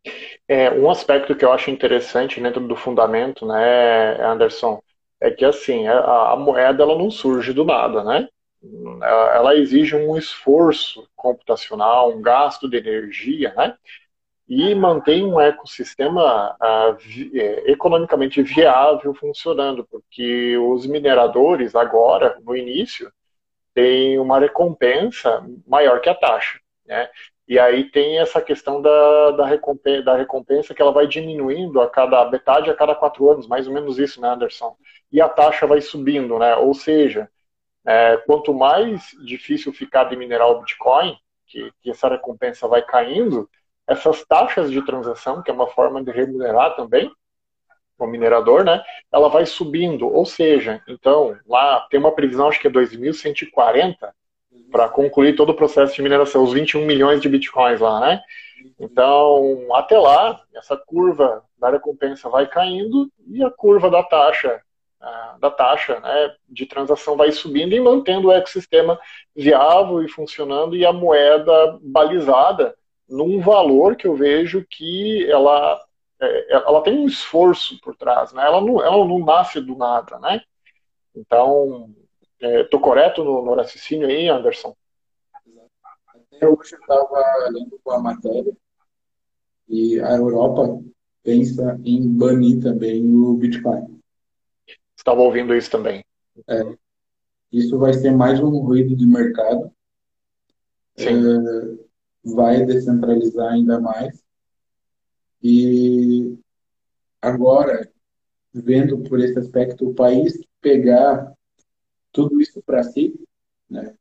É, 0.47 0.71
um 0.71 0.89
aspecto 0.89 1.35
que 1.35 1.43
eu 1.43 1.51
acho 1.51 1.69
interessante 1.69 2.39
dentro 2.39 2.65
do 2.65 2.75
fundamento, 2.75 3.45
né, 3.45 4.23
Anderson, 4.23 4.81
é 5.19 5.29
que 5.29 5.45
assim, 5.45 5.87
a, 5.87 6.31
a 6.31 6.35
moeda 6.35 6.83
ela 6.83 6.97
não 6.97 7.11
surge 7.11 7.53
do 7.53 7.65
nada, 7.65 8.03
né? 8.03 8.27
Ela, 8.63 9.35
ela 9.35 9.55
exige 9.55 9.95
um 9.95 10.17
esforço 10.17 11.07
computacional, 11.15 12.11
um 12.11 12.21
gasto 12.21 12.69
de 12.69 12.77
energia, 12.77 13.53
né? 13.55 13.75
E 14.47 14.75
mantém 14.75 15.23
um 15.23 15.39
ecossistema 15.39 16.55
uh, 16.61 16.93
vi, 16.99 17.31
é, 17.39 17.71
economicamente 17.71 18.41
viável 18.43 19.13
funcionando, 19.13 19.85
porque 19.89 20.57
os 20.57 20.85
mineradores 20.85 21.73
agora, 21.73 22.37
no 22.43 22.55
início, 22.55 23.11
têm 23.73 24.19
uma 24.19 24.39
recompensa 24.39 25.45
maior 25.65 26.01
que 26.01 26.09
a 26.09 26.15
taxa. 26.15 26.59
Né? 26.85 27.09
E 27.51 27.59
aí 27.59 27.83
tem 27.83 28.17
essa 28.17 28.41
questão 28.41 28.81
da, 28.81 29.31
da, 29.31 29.45
recompensa, 29.45 30.03
da 30.03 30.15
recompensa 30.15 30.73
que 30.73 30.81
ela 30.81 30.93
vai 30.93 31.05
diminuindo 31.05 31.81
a 31.81 31.89
cada 31.89 32.23
metade 32.31 32.69
a 32.69 32.73
cada 32.73 32.95
quatro 32.95 33.29
anos, 33.29 33.45
mais 33.45 33.67
ou 33.67 33.73
menos 33.73 33.99
isso, 33.99 34.21
né, 34.21 34.29
Anderson? 34.29 34.73
E 35.11 35.19
a 35.19 35.27
taxa 35.27 35.67
vai 35.67 35.81
subindo, 35.81 36.39
né? 36.39 36.55
Ou 36.55 36.73
seja, 36.73 37.29
é, 37.85 38.15
quanto 38.25 38.53
mais 38.53 39.01
difícil 39.25 39.73
ficar 39.73 40.05
de 40.05 40.15
minerar 40.15 40.47
o 40.47 40.61
Bitcoin, 40.61 41.13
que, 41.45 41.69
que 41.81 41.91
essa 41.91 42.07
recompensa 42.07 42.69
vai 42.69 42.81
caindo, 42.83 43.49
essas 43.85 44.23
taxas 44.23 44.71
de 44.71 44.81
transação, 44.85 45.43
que 45.43 45.51
é 45.51 45.53
uma 45.53 45.67
forma 45.67 46.01
de 46.01 46.09
remunerar 46.09 46.77
também 46.77 47.11
o 47.99 48.07
minerador, 48.07 48.63
né? 48.63 48.81
Ela 49.11 49.27
vai 49.27 49.45
subindo. 49.45 50.07
Ou 50.07 50.25
seja, 50.25 50.81
então, 50.87 51.37
lá 51.45 51.85
tem 51.91 51.99
uma 51.99 52.15
previsão, 52.15 52.47
acho 52.47 52.61
que 52.61 52.67
é 52.67 52.71
2140, 52.71 54.15
para 54.71 54.89
concluir 54.89 55.35
todo 55.35 55.49
o 55.49 55.55
processo 55.55 55.95
de 55.95 56.01
mineração, 56.01 56.43
os 56.43 56.53
21 56.53 56.85
milhões 56.85 57.21
de 57.21 57.29
bitcoins 57.29 57.79
lá, 57.79 57.99
né? 57.99 58.21
Então, 58.79 59.67
até 59.73 59.97
lá, 59.97 60.39
essa 60.55 60.77
curva 60.77 61.43
da 61.57 61.69
recompensa 61.69 62.29
vai 62.29 62.47
caindo 62.47 63.11
e 63.27 63.43
a 63.43 63.49
curva 63.49 63.89
da 63.89 64.03
taxa 64.03 64.61
da 65.39 65.49
taxa 65.49 65.99
né, 65.99 66.35
de 66.47 66.65
transação 66.65 67.17
vai 67.17 67.31
subindo 67.31 67.73
e 67.73 67.79
mantendo 67.79 68.27
o 68.27 68.31
ecossistema 68.31 68.99
viável 69.35 70.03
e 70.03 70.07
funcionando 70.07 70.75
e 70.75 70.85
a 70.85 70.93
moeda 70.93 71.79
balizada 71.81 72.75
num 73.09 73.41
valor 73.41 73.95
que 73.95 74.05
eu 74.07 74.15
vejo 74.15 74.65
que 74.69 75.29
ela, 75.29 75.83
é, 76.19 76.53
ela 76.53 76.81
tem 76.81 76.97
um 76.97 77.07
esforço 77.07 77.79
por 77.81 77.95
trás, 77.95 78.31
né? 78.31 78.45
ela, 78.45 78.61
não, 78.61 78.81
ela 78.81 79.05
não 79.05 79.19
nasce 79.19 79.59
do 79.59 79.75
nada. 79.75 80.19
Né? 80.19 80.41
Então, 81.15 81.89
Estou 82.41 82.79
é, 82.79 82.83
correto 82.83 83.23
no, 83.23 83.45
no 83.45 83.53
raciocínio 83.53 84.07
aí, 84.07 84.27
Anderson? 84.27 84.75
Até 86.07 86.47
hoje 86.47 86.73
eu 86.73 86.79
estava 86.79 87.49
lendo 87.49 87.79
com 87.83 87.91
a 87.91 87.99
matéria 87.99 88.51
e 89.69 89.99
a 89.99 90.15
Europa 90.15 90.81
pensa 91.21 91.79
em 91.85 92.07
banir 92.07 92.59
também 92.61 93.15
o 93.15 93.35
Bitcoin. 93.35 94.01
Estava 94.97 95.21
ouvindo 95.21 95.55
isso 95.55 95.69
também. 95.69 96.03
É, 96.47 96.75
isso 97.51 97.77
vai 97.77 97.93
ser 97.93 98.11
mais 98.11 98.39
um 98.39 98.49
ruído 98.57 98.95
de 98.95 99.05
mercado. 99.05 99.71
É, 100.97 101.05
vai 102.23 102.65
descentralizar 102.65 103.53
ainda 103.53 103.79
mais. 103.79 104.23
E 105.43 106.37
agora, 107.21 107.87
vendo 108.51 109.03
por 109.03 109.19
esse 109.19 109.37
aspecto, 109.37 109.89
o 109.89 109.93
país 109.93 110.37
que 110.37 110.47
pegar 110.59 111.33
tudo 112.11 112.41
isso 112.41 112.61
para 112.63 112.83
si, 112.83 113.19
né? 113.69 113.95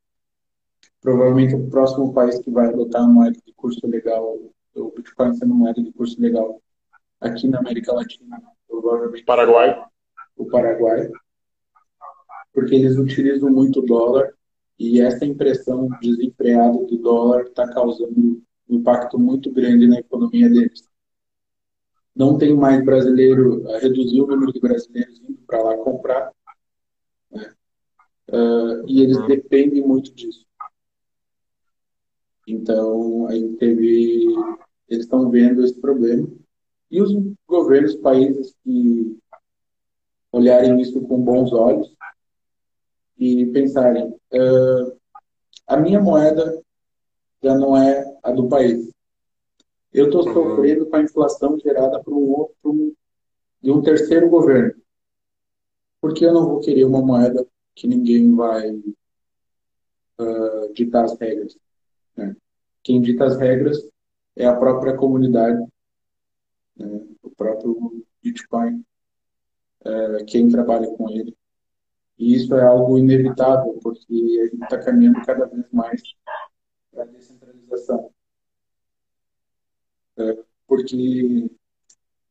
Provavelmente 1.00 1.54
o 1.54 1.70
próximo 1.70 2.12
país 2.12 2.38
que 2.38 2.50
vai 2.50 2.68
adotar 2.68 3.02
uma 3.02 3.12
moeda 3.12 3.38
de 3.44 3.52
curso 3.54 3.86
legal, 3.86 4.38
o 4.74 4.92
Bitcoin 4.94 5.34
sendo 5.34 5.54
moeda 5.54 5.82
de 5.82 5.92
curso 5.92 6.20
legal 6.20 6.60
aqui 7.20 7.48
na 7.48 7.58
América 7.58 7.92
Latina, 7.92 8.42
provavelmente 8.68 9.24
Paraguai. 9.24 9.82
O 10.36 10.46
Paraguai, 10.46 11.10
porque 12.52 12.74
eles 12.74 12.96
utilizam 12.96 13.50
muito 13.50 13.82
dólar 13.82 14.32
e 14.78 15.00
essa 15.00 15.24
impressão 15.24 15.88
desenfreada 16.00 16.78
do 16.86 16.96
dólar 16.98 17.42
está 17.42 17.68
causando 17.72 18.18
um 18.18 18.42
impacto 18.68 19.18
muito 19.18 19.50
grande 19.50 19.86
na 19.86 19.98
economia 19.98 20.48
deles. 20.48 20.88
Não 22.14 22.38
tem 22.38 22.56
mais 22.56 22.82
brasileiro, 22.84 23.62
reduziu 23.78 24.24
o 24.24 24.26
número 24.26 24.52
de 24.52 24.60
brasileiros 24.60 25.20
indo 25.20 25.38
para 25.46 25.62
lá 25.62 25.76
comprar, 25.78 26.32
Uh, 28.32 28.86
e 28.86 29.02
eles 29.02 29.18
dependem 29.26 29.82
muito 29.82 30.14
disso. 30.14 30.46
Então, 32.46 33.26
aí 33.26 33.56
teve. 33.56 34.26
Eles 34.88 35.04
estão 35.04 35.30
vendo 35.30 35.64
esse 35.64 35.80
problema. 35.80 36.28
E 36.90 37.00
os 37.00 37.12
governos, 37.46 37.96
países 37.96 38.54
que 38.64 39.18
olharem 40.32 40.80
isso 40.80 41.00
com 41.02 41.20
bons 41.20 41.52
olhos 41.52 41.92
e 43.18 43.46
pensarem: 43.46 44.08
uh, 44.08 44.98
a 45.66 45.76
minha 45.76 46.00
moeda 46.00 46.62
já 47.42 47.56
não 47.56 47.76
é 47.76 48.04
a 48.22 48.30
do 48.30 48.48
país. 48.48 48.90
Eu 49.92 50.06
estou 50.06 50.26
uhum. 50.26 50.32
sofrendo 50.32 50.86
com 50.86 50.96
a 50.96 51.02
inflação 51.02 51.58
gerada 51.58 52.00
por 52.02 52.14
um 52.14 52.30
outro, 52.30 52.96
de 53.60 53.70
um 53.72 53.82
terceiro 53.82 54.28
governo. 54.28 54.80
Porque 56.00 56.24
eu 56.24 56.32
não 56.32 56.46
vou 56.46 56.60
querer 56.60 56.84
uma 56.84 57.02
moeda 57.02 57.46
que 57.80 57.88
ninguém 57.88 58.36
vai 58.36 58.70
uh, 60.18 60.72
ditar 60.74 61.06
as 61.06 61.18
regras. 61.18 61.56
Né? 62.14 62.36
Quem 62.82 63.00
dita 63.00 63.24
as 63.24 63.38
regras 63.38 63.88
é 64.36 64.44
a 64.44 64.54
própria 64.54 64.94
comunidade, 64.98 65.66
né? 66.76 67.06
o 67.22 67.30
próprio 67.30 68.04
Bitcoin, 68.22 68.84
uh, 69.80 70.24
quem 70.26 70.50
trabalha 70.50 70.90
com 70.94 71.08
ele. 71.08 71.34
E 72.18 72.34
isso 72.34 72.54
é 72.54 72.62
algo 72.62 72.98
inevitável, 72.98 73.78
porque 73.82 74.12
a 74.12 74.44
gente 74.44 74.62
está 74.62 74.76
caminhando 74.76 75.24
cada 75.24 75.46
vez 75.46 75.64
mais 75.72 76.02
para 76.90 77.04
a 77.04 77.06
descentralização. 77.06 78.12
É, 80.18 80.44
porque 80.66 81.50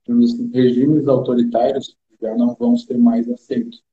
os 0.07 0.39
regimes 0.53 1.07
autoritários 1.07 1.97
já 2.21 2.35
não 2.35 2.53
vão 2.53 2.77
ser 2.77 2.99
mais 2.99 3.27
aceitos. 3.27 3.83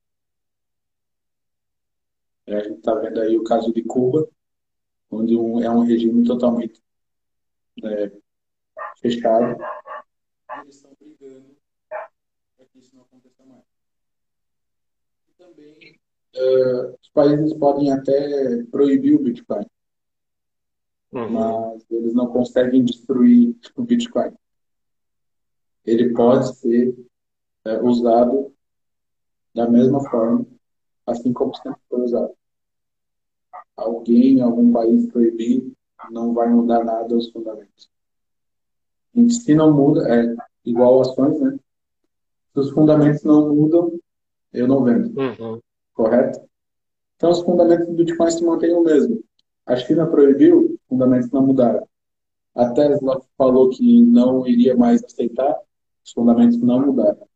É, 2.46 2.56
a 2.56 2.62
gente 2.62 2.78
está 2.78 2.94
vendo 2.94 3.20
aí 3.20 3.37
o 3.37 3.44
caso 3.44 3.72
de 3.72 3.82
Cuba, 3.82 4.28
onde 5.11 5.37
um, 5.37 5.61
é 5.61 5.70
um 5.70 5.80
regime 5.80 6.24
totalmente 6.24 6.80
é, 7.82 8.12
fechado. 8.98 9.61
Eles 10.62 10.76
estão 10.76 10.92
brigando 10.98 11.56
para 12.56 12.66
que 12.66 12.78
isso 12.78 12.94
não 12.94 13.02
aconteça 13.02 13.44
mais. 13.44 13.64
E 15.28 15.32
também, 15.37 16.00
uh, 16.37 16.96
os 17.00 17.09
países 17.11 17.52
podem 17.54 17.92
até 17.92 18.62
proibir 18.70 19.14
o 19.14 19.22
Bitcoin, 19.22 19.66
uhum. 21.12 21.30
mas 21.30 21.85
eles 21.90 22.14
não 22.14 22.28
conseguem 22.28 22.85
destruir 22.85 23.56
o 23.74 23.82
Bitcoin. 23.82 24.32
Ele 25.85 26.12
pode 26.14 26.56
ser 26.56 26.96
é, 27.64 27.80
usado 27.80 28.52
da 29.54 29.68
mesma 29.68 30.00
forma, 30.11 30.46
assim 31.06 31.32
como 31.32 31.54
sempre 31.54 31.80
foi 31.88 32.02
usado. 32.02 32.36
Alguém, 33.76 34.40
algum 34.40 34.72
país 34.72 35.06
proibir, 35.06 35.72
não 36.10 36.32
vai 36.32 36.48
mudar 36.48 36.84
nada 36.84 37.14
aos 37.14 37.30
fundamentos. 37.30 37.90
E 39.14 39.30
se 39.30 39.54
não 39.54 39.72
muda, 39.72 40.08
é 40.08 40.34
igual 40.64 41.00
ações, 41.00 41.40
né? 41.40 41.58
Se 42.52 42.60
os 42.60 42.70
fundamentos 42.70 43.22
não 43.22 43.54
mudam, 43.54 43.92
eu 44.52 44.66
não 44.66 44.82
vendo. 44.82 45.18
Uhum. 45.18 45.60
Correto? 45.94 46.40
Então, 47.16 47.30
os 47.30 47.40
fundamentos 47.40 47.86
do 47.86 47.94
Bitcoin 47.94 48.30
se 48.30 48.44
mantêm 48.44 48.74
o 48.74 48.82
mesmo. 48.82 49.22
A 49.64 49.76
China 49.76 50.06
proibiu, 50.06 50.78
fundamentos 50.88 51.30
não 51.30 51.46
mudaram. 51.46 51.86
A 52.54 52.70
Tesla 52.70 53.20
falou 53.36 53.68
que 53.70 54.02
não 54.02 54.46
iria 54.46 54.76
mais 54.76 55.02
aceitar, 55.04 55.58
os 56.04 56.12
fundamentos 56.12 56.58
não 56.58 56.86
mudaram. 56.86 57.26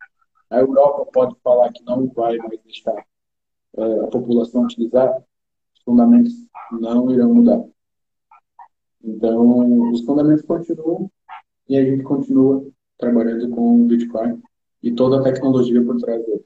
A 0.49 0.59
Europa 0.61 1.11
pode 1.13 1.37
falar 1.43 1.73
que 1.73 1.83
não 1.85 2.07
vai 2.09 2.37
mais 2.39 2.61
deixar 2.63 3.05
uh, 3.75 4.05
a 4.05 4.07
população 4.09 4.65
utilizar, 4.65 5.23
os 5.81 5.85
fundamentos 5.85 6.33
não 6.73 7.11
irão 7.11 7.35
mudar. 7.35 7.65
Então, 9.03 9.91
os 9.91 10.05
fundamentos 10.05 10.43
continuam 10.43 11.11
e 11.69 11.77
a 11.77 11.85
gente 11.85 12.03
continua 12.03 12.67
trabalhando 12.99 13.49
com 13.51 13.77
o 13.77 13.85
Bitcoin 13.85 14.41
e 14.83 14.93
toda 14.93 15.21
a 15.21 15.23
tecnologia 15.23 15.83
por 15.83 15.97
trás 15.97 16.25
dele. 16.25 16.45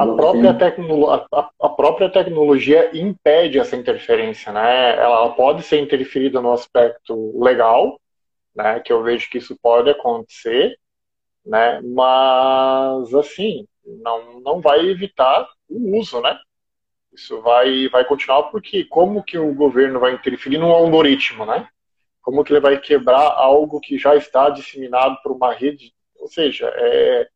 A 0.00 0.06
própria, 0.06 0.54
tecno, 0.54 1.10
a, 1.10 1.26
a, 1.60 1.68
própria 1.68 2.10
tecnologia 2.10 2.96
impede 2.96 3.58
essa 3.58 3.76
interferência, 3.76 4.52
né? 4.52 4.96
Ela 4.96 5.30
pode 5.34 5.62
ser 5.62 5.80
interferida 5.80 6.40
no 6.40 6.52
aspecto 6.52 7.38
legal, 7.38 8.00
né? 8.54 8.80
Que 8.80 8.92
eu 8.92 9.02
vejo 9.02 9.28
que 9.28 9.38
isso 9.38 9.56
pode 9.60 9.90
acontecer, 9.90 10.78
né? 11.44 11.80
Mas 11.82 13.12
assim, 13.14 13.66
não, 13.84 14.40
não 14.40 14.60
vai 14.60 14.86
evitar 14.88 15.48
o 15.68 15.98
uso, 15.98 16.20
né? 16.20 16.38
Isso 17.14 17.40
vai, 17.40 17.88
vai 17.88 18.04
continuar 18.04 18.44
porque 18.44 18.84
como 18.84 19.22
que 19.22 19.38
o 19.38 19.54
governo 19.54 20.00
vai 20.00 20.12
interferir 20.12 20.58
num 20.58 20.72
algoritmo, 20.72 21.46
né? 21.46 21.68
Como 22.22 22.42
que 22.42 22.52
ele 22.52 22.60
vai 22.60 22.78
quebrar 22.80 23.32
algo 23.32 23.80
que 23.80 23.98
já 23.98 24.16
está 24.16 24.50
disseminado 24.50 25.18
por 25.22 25.32
uma 25.32 25.52
rede? 25.52 25.94
Ou 26.18 26.26
seja, 26.28 26.66
é, 26.74 27.28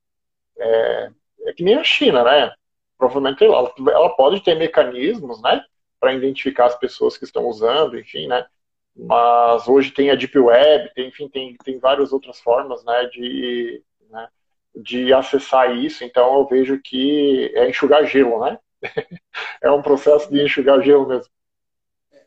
é 0.59 1.11
é 1.49 1.53
que 1.53 1.63
nem 1.63 1.77
a 1.77 1.85
China, 1.85 2.25
né? 2.25 2.53
Provavelmente 2.97 3.45
ela, 3.45 3.73
ela 3.91 4.11
pode 4.11 4.43
ter 4.43 4.55
mecanismos, 4.57 5.41
né? 5.43 5.65
Para 6.01 6.13
identificar 6.13 6.67
as 6.67 6.79
pessoas 6.79 7.17
que 7.17 7.25
estão 7.25 7.47
usando, 7.47 7.99
enfim, 7.99 8.27
né? 8.27 8.47
Mas 8.95 9.69
hoje 9.69 9.93
tem 9.93 10.11
a 10.11 10.15
Deep 10.15 10.37
Web, 10.39 10.93
tem, 10.95 11.09
enfim, 11.09 11.29
tem, 11.29 11.57
tem 11.65 11.79
várias 11.79 12.13
outras 12.13 12.41
formas, 12.41 12.85
né? 12.85 13.05
De, 13.07 13.83
né, 14.11 14.29
de 14.75 15.13
acessar 15.13 15.75
isso. 15.77 16.05
Então 16.05 16.39
eu 16.39 16.47
vejo 16.47 16.81
que 16.83 17.51
é 17.55 17.69
enxugar 17.69 18.05
gelo, 18.07 18.41
né? 18.41 18.59
é 19.63 19.71
um 19.71 19.83
processo 19.83 20.31
de 20.31 20.43
enxugar 20.43 20.83
gelo 20.83 21.09
mesmo. 21.09 21.31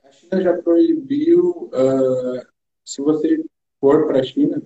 A 0.04 0.12
China 0.12 0.42
já 0.42 0.62
proibiu, 0.62 1.70
uh, 1.74 2.46
se 2.84 3.02
você 3.02 3.44
for 3.80 4.08
para 4.08 4.20
a 4.20 4.24
China, 4.24 4.62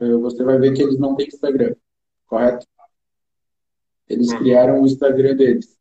uh, 0.00 0.20
você 0.20 0.44
vai 0.44 0.58
ver 0.58 0.74
que 0.74 0.82
eles 0.82 0.98
não 0.98 1.16
têm 1.16 1.28
Instagram, 1.28 1.74
correto? 2.26 2.66
Eles 4.08 4.30
uhum. 4.30 4.38
criaram 4.38 4.82
o 4.82 4.86
Instagram 4.86 5.36
deles. 5.36 5.76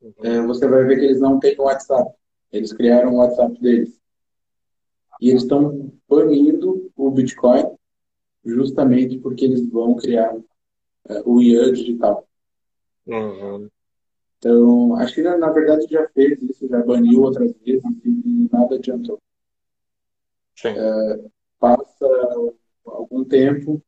Uhum. 0.00 0.12
É, 0.22 0.46
você 0.46 0.66
vai 0.66 0.84
ver 0.84 0.98
que 0.98 1.04
eles 1.04 1.20
não 1.20 1.38
têm 1.38 1.54
WhatsApp. 1.58 2.12
Eles 2.50 2.72
criaram 2.72 3.14
o 3.14 3.16
WhatsApp 3.18 3.60
deles. 3.60 4.00
E 5.20 5.30
eles 5.30 5.42
estão 5.42 5.92
banindo 6.08 6.90
o 6.96 7.10
Bitcoin 7.10 7.76
justamente 8.44 9.18
porque 9.18 9.44
eles 9.44 9.68
vão 9.68 9.94
criar 9.96 10.34
é, 11.08 11.22
o 11.24 11.40
Yuan 11.40 11.72
digital. 11.72 12.26
Uhum. 13.06 13.68
Então, 14.38 14.96
a 14.96 15.06
China, 15.06 15.36
na 15.36 15.50
verdade, 15.50 15.86
já 15.90 16.08
fez 16.08 16.40
isso, 16.42 16.66
já 16.66 16.82
baniu 16.82 17.22
outras 17.22 17.52
vezes 17.64 17.82
e 18.04 18.48
nada 18.50 18.76
adiantou. 18.76 19.18
É, 20.64 21.30
passa 21.58 22.06
algum 22.84 23.24
tempo, 23.24 23.82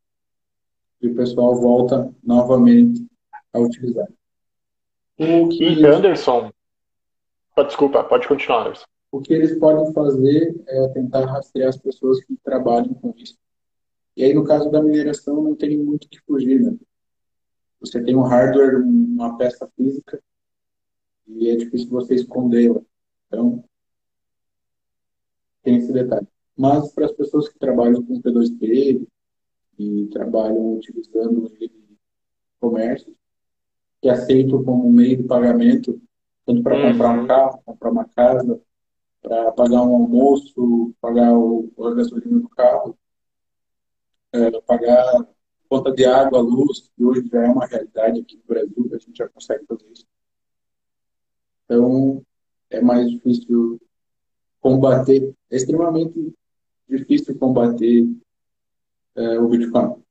e 1.00 1.08
o 1.08 1.14
pessoal 1.14 1.54
volta 1.56 2.14
novamente 2.22 3.06
a 3.52 3.58
utilizar. 3.58 4.08
O 5.18 5.48
que 5.48 5.64
e 5.64 5.86
Anderson, 5.86 6.52
desculpa, 7.66 8.04
pode 8.04 8.28
continuar, 8.28 8.66
Anderson. 8.66 8.86
O 9.10 9.20
que 9.20 9.34
eles 9.34 9.58
podem 9.58 9.92
fazer 9.92 10.54
é 10.66 10.88
tentar 10.88 11.26
rastrear 11.26 11.68
as 11.68 11.76
pessoas 11.76 12.24
que 12.24 12.36
trabalham 12.42 12.94
com 12.94 13.12
isso. 13.16 13.36
E 14.16 14.24
aí, 14.24 14.32
no 14.32 14.44
caso 14.44 14.70
da 14.70 14.82
mineração, 14.82 15.42
não 15.42 15.54
tem 15.54 15.76
muito 15.76 16.08
que 16.08 16.20
fugir, 16.20 16.60
né? 16.60 16.76
Você 17.82 18.00
tem 18.00 18.14
um 18.14 18.22
hardware, 18.22 18.80
uma 18.80 19.36
peça 19.36 19.68
física, 19.76 20.22
e 21.26 21.50
é 21.50 21.56
difícil 21.56 21.90
você 21.90 22.14
escondê-la. 22.14 22.80
Então, 23.26 23.64
tem 25.64 25.76
esse 25.76 25.92
detalhe. 25.92 26.28
Mas 26.56 26.92
para 26.92 27.06
as 27.06 27.12
pessoas 27.12 27.48
que 27.48 27.58
trabalham 27.58 28.00
com 28.00 28.22
P2P, 28.22 29.04
que 29.76 30.08
trabalham 30.12 30.76
utilizando 30.76 31.46
o 31.46 31.50
comércio, 32.60 33.16
que 34.00 34.08
aceitam 34.08 34.62
como 34.62 34.88
meio 34.90 35.16
de 35.16 35.24
pagamento, 35.24 36.00
tanto 36.46 36.62
para 36.62 36.76
uhum. 36.76 36.92
comprar 36.92 37.18
um 37.18 37.26
carro, 37.26 37.62
comprar 37.64 37.90
uma 37.90 38.04
casa, 38.04 38.60
para 39.20 39.50
pagar 39.52 39.82
um 39.82 39.94
almoço, 39.94 40.94
pagar 41.00 41.36
o, 41.36 41.72
a 41.80 41.94
gasolina 41.94 42.38
do 42.38 42.48
carro, 42.48 42.96
é, 44.32 44.60
pagar 44.60 45.26
conta 45.72 45.90
de 45.90 46.04
água, 46.04 46.38
luz, 46.38 46.90
que 46.94 47.02
hoje 47.02 47.26
já 47.32 47.46
é 47.46 47.48
uma 47.48 47.64
realidade 47.64 48.20
aqui 48.20 48.36
no 48.36 48.42
Brasil, 48.44 48.90
a 48.92 48.98
gente 48.98 49.16
já 49.16 49.26
consegue 49.26 49.64
fazer 49.64 49.86
isso. 49.90 50.06
Então, 51.64 52.22
é 52.68 52.82
mais 52.82 53.10
difícil 53.10 53.80
combater, 54.60 55.34
é 55.50 55.56
extremamente 55.56 56.34
difícil 56.86 57.38
combater 57.38 58.06
é, 59.16 59.38
o 59.38 59.48
Bitcoin. 59.48 60.02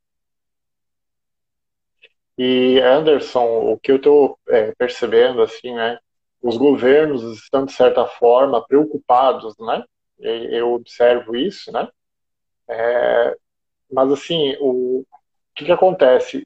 E 2.39 2.79
Anderson, 2.79 3.71
o 3.71 3.77
que 3.77 3.91
eu 3.91 3.97
estou 3.97 4.39
é, 4.47 4.73
percebendo 4.73 5.43
assim, 5.43 5.75
né, 5.75 5.99
os 6.41 6.57
governos 6.57 7.21
estão 7.37 7.65
de 7.65 7.73
certa 7.73 8.03
forma 8.07 8.65
preocupados, 8.65 9.55
né? 9.59 9.83
Eu 10.17 10.73
observo 10.73 11.35
isso, 11.35 11.71
né? 11.71 11.87
É, 12.67 13.37
mas 13.91 14.11
assim, 14.11 14.55
o, 14.59 15.05
que, 15.55 15.65
que 15.65 15.71
acontece? 15.71 16.45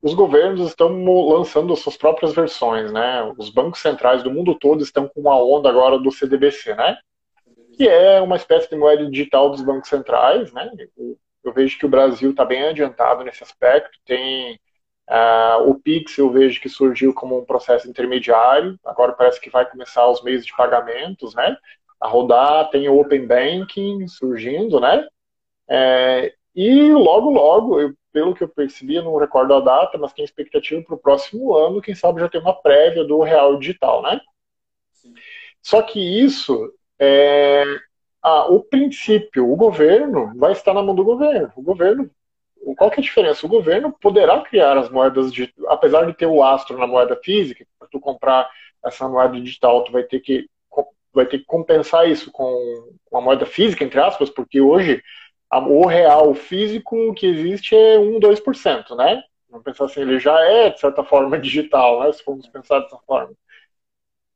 Os 0.00 0.14
governos 0.14 0.68
estão 0.68 0.88
lançando 1.28 1.76
suas 1.76 1.96
próprias 1.96 2.32
versões, 2.32 2.92
né? 2.92 3.22
Os 3.38 3.50
bancos 3.50 3.80
centrais 3.80 4.22
do 4.22 4.30
mundo 4.30 4.56
todo 4.58 4.82
estão 4.82 5.08
com 5.08 5.20
uma 5.20 5.36
onda 5.36 5.68
agora 5.68 5.98
do 5.98 6.10
CDBC, 6.10 6.74
né? 6.74 6.96
Que 7.76 7.88
é 7.88 8.20
uma 8.20 8.36
espécie 8.36 8.68
de 8.68 8.76
moeda 8.76 9.08
digital 9.08 9.50
dos 9.50 9.62
bancos 9.62 9.88
centrais, 9.88 10.52
né? 10.52 10.70
Eu 11.44 11.52
vejo 11.52 11.78
que 11.78 11.86
o 11.86 11.88
Brasil 11.88 12.30
está 12.30 12.44
bem 12.44 12.64
adiantado 12.64 13.22
nesse 13.22 13.44
aspecto. 13.44 13.96
Tem 14.04 14.54
uh, 15.08 15.68
o 15.68 15.78
Pix, 15.78 16.18
eu 16.18 16.30
vejo 16.30 16.60
que 16.60 16.68
surgiu 16.68 17.14
como 17.14 17.38
um 17.38 17.44
processo 17.44 17.88
intermediário. 17.88 18.76
Agora 18.84 19.12
parece 19.12 19.40
que 19.40 19.50
vai 19.50 19.68
começar 19.70 20.08
os 20.08 20.22
meios 20.22 20.44
de 20.44 20.54
pagamentos, 20.56 21.34
né? 21.34 21.56
a 22.02 22.08
rodar, 22.08 22.68
tem 22.70 22.88
o 22.88 22.98
Open 22.98 23.26
Banking 23.26 24.08
surgindo, 24.08 24.80
né? 24.80 25.06
É, 25.68 26.34
e 26.54 26.92
logo, 26.92 27.30
logo, 27.30 27.80
eu, 27.80 27.94
pelo 28.12 28.34
que 28.34 28.44
eu 28.44 28.48
percebi, 28.48 28.96
eu 28.96 29.02
não 29.02 29.16
recordo 29.16 29.54
a 29.54 29.60
data, 29.60 29.96
mas 29.98 30.12
tem 30.12 30.24
expectativa 30.24 30.82
para 30.82 30.94
o 30.94 30.98
próximo 30.98 31.54
ano, 31.54 31.80
quem 31.80 31.94
sabe 31.94 32.20
já 32.20 32.28
tem 32.28 32.40
uma 32.40 32.54
prévia 32.54 33.04
do 33.04 33.20
real 33.22 33.58
digital, 33.58 34.02
né? 34.02 34.20
Sim. 34.92 35.14
Só 35.62 35.80
que 35.82 36.00
isso, 36.00 36.72
é, 36.98 37.64
ah, 38.22 38.46
o 38.46 38.60
princípio, 38.60 39.50
o 39.50 39.56
governo 39.56 40.32
vai 40.36 40.52
estar 40.52 40.74
na 40.74 40.82
mão 40.82 40.94
do 40.94 41.04
governo. 41.04 41.52
O 41.56 41.62
governo, 41.62 42.10
qual 42.76 42.90
que 42.90 42.96
é 42.96 43.00
a 43.00 43.04
diferença? 43.04 43.46
O 43.46 43.48
governo 43.48 43.92
poderá 44.00 44.40
criar 44.42 44.76
as 44.76 44.90
moedas, 44.90 45.32
de, 45.32 45.52
apesar 45.68 46.04
de 46.04 46.14
ter 46.14 46.26
o 46.26 46.42
astro 46.42 46.76
na 46.78 46.86
moeda 46.86 47.18
física, 47.22 47.64
para 47.78 47.88
tu 47.88 47.98
comprar 47.98 48.48
essa 48.84 49.08
moeda 49.08 49.40
digital, 49.40 49.84
tu 49.84 49.92
vai 49.92 50.02
ter 50.02 50.20
que 50.20 50.46
vai 51.14 51.26
ter 51.26 51.38
que 51.38 51.44
compensar 51.44 52.08
isso 52.08 52.30
com, 52.32 52.96
com 53.04 53.18
a 53.18 53.20
moeda 53.20 53.44
física, 53.44 53.84
entre 53.84 54.00
aspas, 54.00 54.30
porque 54.30 54.60
hoje 54.60 55.02
o 55.58 55.86
real 55.86 56.34
físico 56.34 57.12
que 57.14 57.26
existe 57.26 57.74
é 57.74 57.98
1, 57.98 58.18
2%, 58.18 58.94
né? 58.96 59.22
Vamos 59.48 59.64
pensar 59.64 59.84
assim, 59.84 60.00
ele 60.00 60.18
já 60.18 60.38
é, 60.40 60.70
de 60.70 60.80
certa 60.80 61.04
forma, 61.04 61.38
digital, 61.40 62.00
né? 62.00 62.12
Se 62.12 62.22
formos 62.22 62.48
pensar 62.48 62.80
dessa 62.80 62.98
forma. 63.06 63.34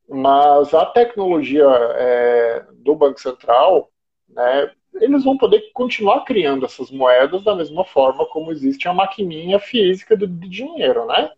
Mas 0.09 0.73
a 0.73 0.85
tecnologia 0.85 1.65
é, 1.65 2.65
do 2.75 2.95
Banco 2.95 3.19
Central, 3.19 3.89
né, 4.29 4.71
eles 4.95 5.23
vão 5.23 5.37
poder 5.37 5.69
continuar 5.73 6.23
criando 6.23 6.65
essas 6.65 6.89
moedas 6.89 7.43
da 7.43 7.53
mesma 7.55 7.83
forma 7.83 8.25
como 8.27 8.51
existe 8.51 8.87
a 8.87 8.93
maquininha 8.93 9.59
física 9.59 10.15
do, 10.15 10.27
dinheiro, 10.27 11.05
né? 11.05 11.29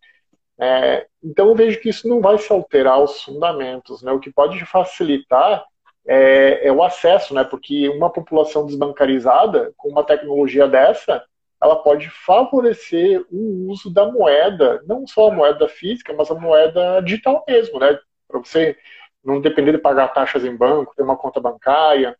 É, 0.59 1.07
então 1.23 1.47
eu 1.47 1.55
vejo 1.55 1.79
que 1.81 1.89
isso 1.89 2.07
não 2.07 2.21
vai 2.21 2.37
se 2.37 2.51
alterar 2.51 3.01
os 3.01 3.23
fundamentos, 3.23 4.03
né? 4.03 4.11
O 4.11 4.19
que 4.19 4.31
pode 4.31 4.63
facilitar 4.65 5.65
é, 6.11 6.67
é, 6.67 6.71
o 6.71 6.83
acesso, 6.83 7.35
né? 7.35 7.43
Porque 7.43 7.87
uma 7.87 8.09
população 8.09 8.65
desbancarizada 8.65 9.71
com 9.77 9.89
uma 9.89 10.03
tecnologia 10.03 10.67
dessa, 10.67 11.23
ela 11.61 11.75
pode 11.75 12.09
favorecer 12.09 13.23
o 13.31 13.69
uso 13.69 13.93
da 13.93 14.11
moeda, 14.11 14.81
não 14.87 15.05
só 15.05 15.29
a 15.29 15.35
moeda 15.35 15.69
física, 15.69 16.11
mas 16.11 16.31
a 16.31 16.33
moeda 16.33 16.99
digital 17.01 17.45
mesmo, 17.47 17.79
né? 17.79 17.99
Para 18.27 18.39
você 18.39 18.75
não 19.23 19.39
depender 19.39 19.73
de 19.73 19.77
pagar 19.77 20.07
taxas 20.07 20.43
em 20.43 20.55
banco, 20.55 20.95
ter 20.95 21.03
uma 21.03 21.15
conta 21.15 21.39
bancária. 21.39 22.17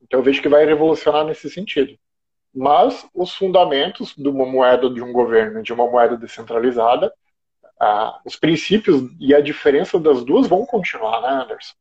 Então 0.00 0.20
eu 0.20 0.24
vejo 0.24 0.40
que 0.40 0.48
vai 0.48 0.64
revolucionar 0.64 1.22
nesse 1.26 1.50
sentido. 1.50 1.98
Mas 2.54 3.06
os 3.14 3.34
fundamentos 3.34 4.14
de 4.16 4.28
uma 4.28 4.46
moeda 4.46 4.88
de 4.88 5.02
um 5.02 5.12
governo, 5.12 5.62
de 5.62 5.74
uma 5.74 5.86
moeda 5.86 6.16
descentralizada, 6.16 7.12
ah, 7.78 8.18
os 8.24 8.36
princípios 8.36 9.02
e 9.20 9.34
a 9.34 9.42
diferença 9.42 10.00
das 10.00 10.24
duas 10.24 10.46
vão 10.46 10.64
continuar, 10.64 11.20
né, 11.20 11.28
Anderson? 11.42 11.74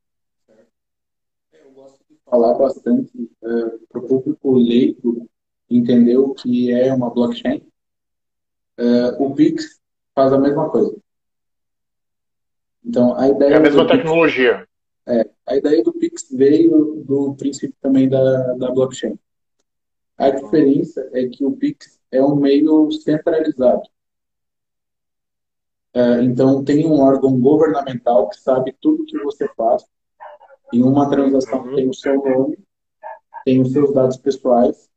Falar 2.29 2.53
bastante 2.53 3.11
uh, 3.41 3.79
para 3.89 4.01
o 4.01 4.07
público 4.07 4.57
leigo 4.57 5.27
entender 5.69 6.17
o 6.17 6.33
que 6.33 6.71
é 6.71 6.93
uma 6.93 7.09
blockchain. 7.09 7.63
Uh, 8.79 9.23
o 9.23 9.35
Pix 9.35 9.79
faz 10.15 10.31
a 10.31 10.37
mesma 10.37 10.69
coisa. 10.69 10.95
Então, 12.83 13.15
a 13.15 13.27
ideia 13.27 13.53
é 13.53 13.57
a 13.57 13.59
mesma 13.59 13.87
tecnologia. 13.87 14.59
Pix, 14.59 14.69
é, 15.07 15.29
a 15.45 15.55
ideia 15.57 15.83
do 15.83 15.93
Pix 15.93 16.29
veio 16.31 17.03
do 17.05 17.35
princípio 17.35 17.75
também 17.81 18.07
da, 18.07 18.53
da 18.53 18.71
blockchain. 18.71 19.17
A 20.17 20.29
diferença 20.29 21.09
é 21.13 21.27
que 21.27 21.45
o 21.45 21.51
Pix 21.51 21.99
é 22.11 22.21
um 22.23 22.35
meio 22.35 22.91
centralizado. 22.91 23.83
É, 25.93 26.23
então, 26.23 26.63
tem 26.63 26.85
um 26.85 26.99
órgão 26.99 27.39
governamental 27.39 28.29
que 28.29 28.37
sabe 28.39 28.75
tudo 28.79 29.05
que 29.05 29.17
você 29.19 29.47
faz. 29.55 29.85
Em 30.73 30.83
uma 30.83 31.09
transação 31.09 31.63
uhum. 31.63 31.75
tem 31.75 31.89
o 31.89 31.93
seu 31.93 32.15
nome, 32.15 32.57
tem 33.43 33.61
os 33.61 33.71
seus 33.71 33.93
dados 33.93 34.17
pessoais, 34.17 34.89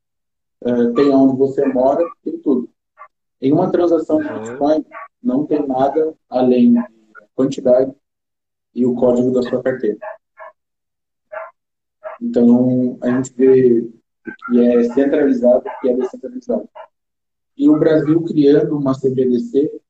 é, 0.62 0.90
tem 0.92 1.10
onde 1.10 1.36
você 1.36 1.64
mora, 1.66 2.04
tem 2.22 2.38
tudo. 2.38 2.68
Em 3.40 3.52
uma 3.52 3.70
transação 3.70 4.18
de 4.18 4.28
uhum. 4.28 4.40
Bitcoin, 4.40 4.84
não 5.22 5.46
tem 5.46 5.66
nada 5.66 6.14
além 6.28 6.74
da 6.74 6.84
quantidade 7.34 7.92
e 8.74 8.84
o 8.84 8.94
código 8.94 9.32
da 9.32 9.42
sua 9.42 9.62
carteira. 9.62 9.98
Então, 12.20 12.98
a 13.02 13.10
gente 13.10 13.32
vê 13.34 13.90
que 14.46 14.60
é 14.60 14.84
centralizado 14.94 15.64
e 15.66 15.80
que 15.80 15.88
é 15.88 15.96
descentralizado. 15.96 16.68
E 17.56 17.68
o 17.68 17.78
Brasil 17.78 18.22
criando 18.22 18.78
uma 18.78 18.94
CBDC 18.94 19.80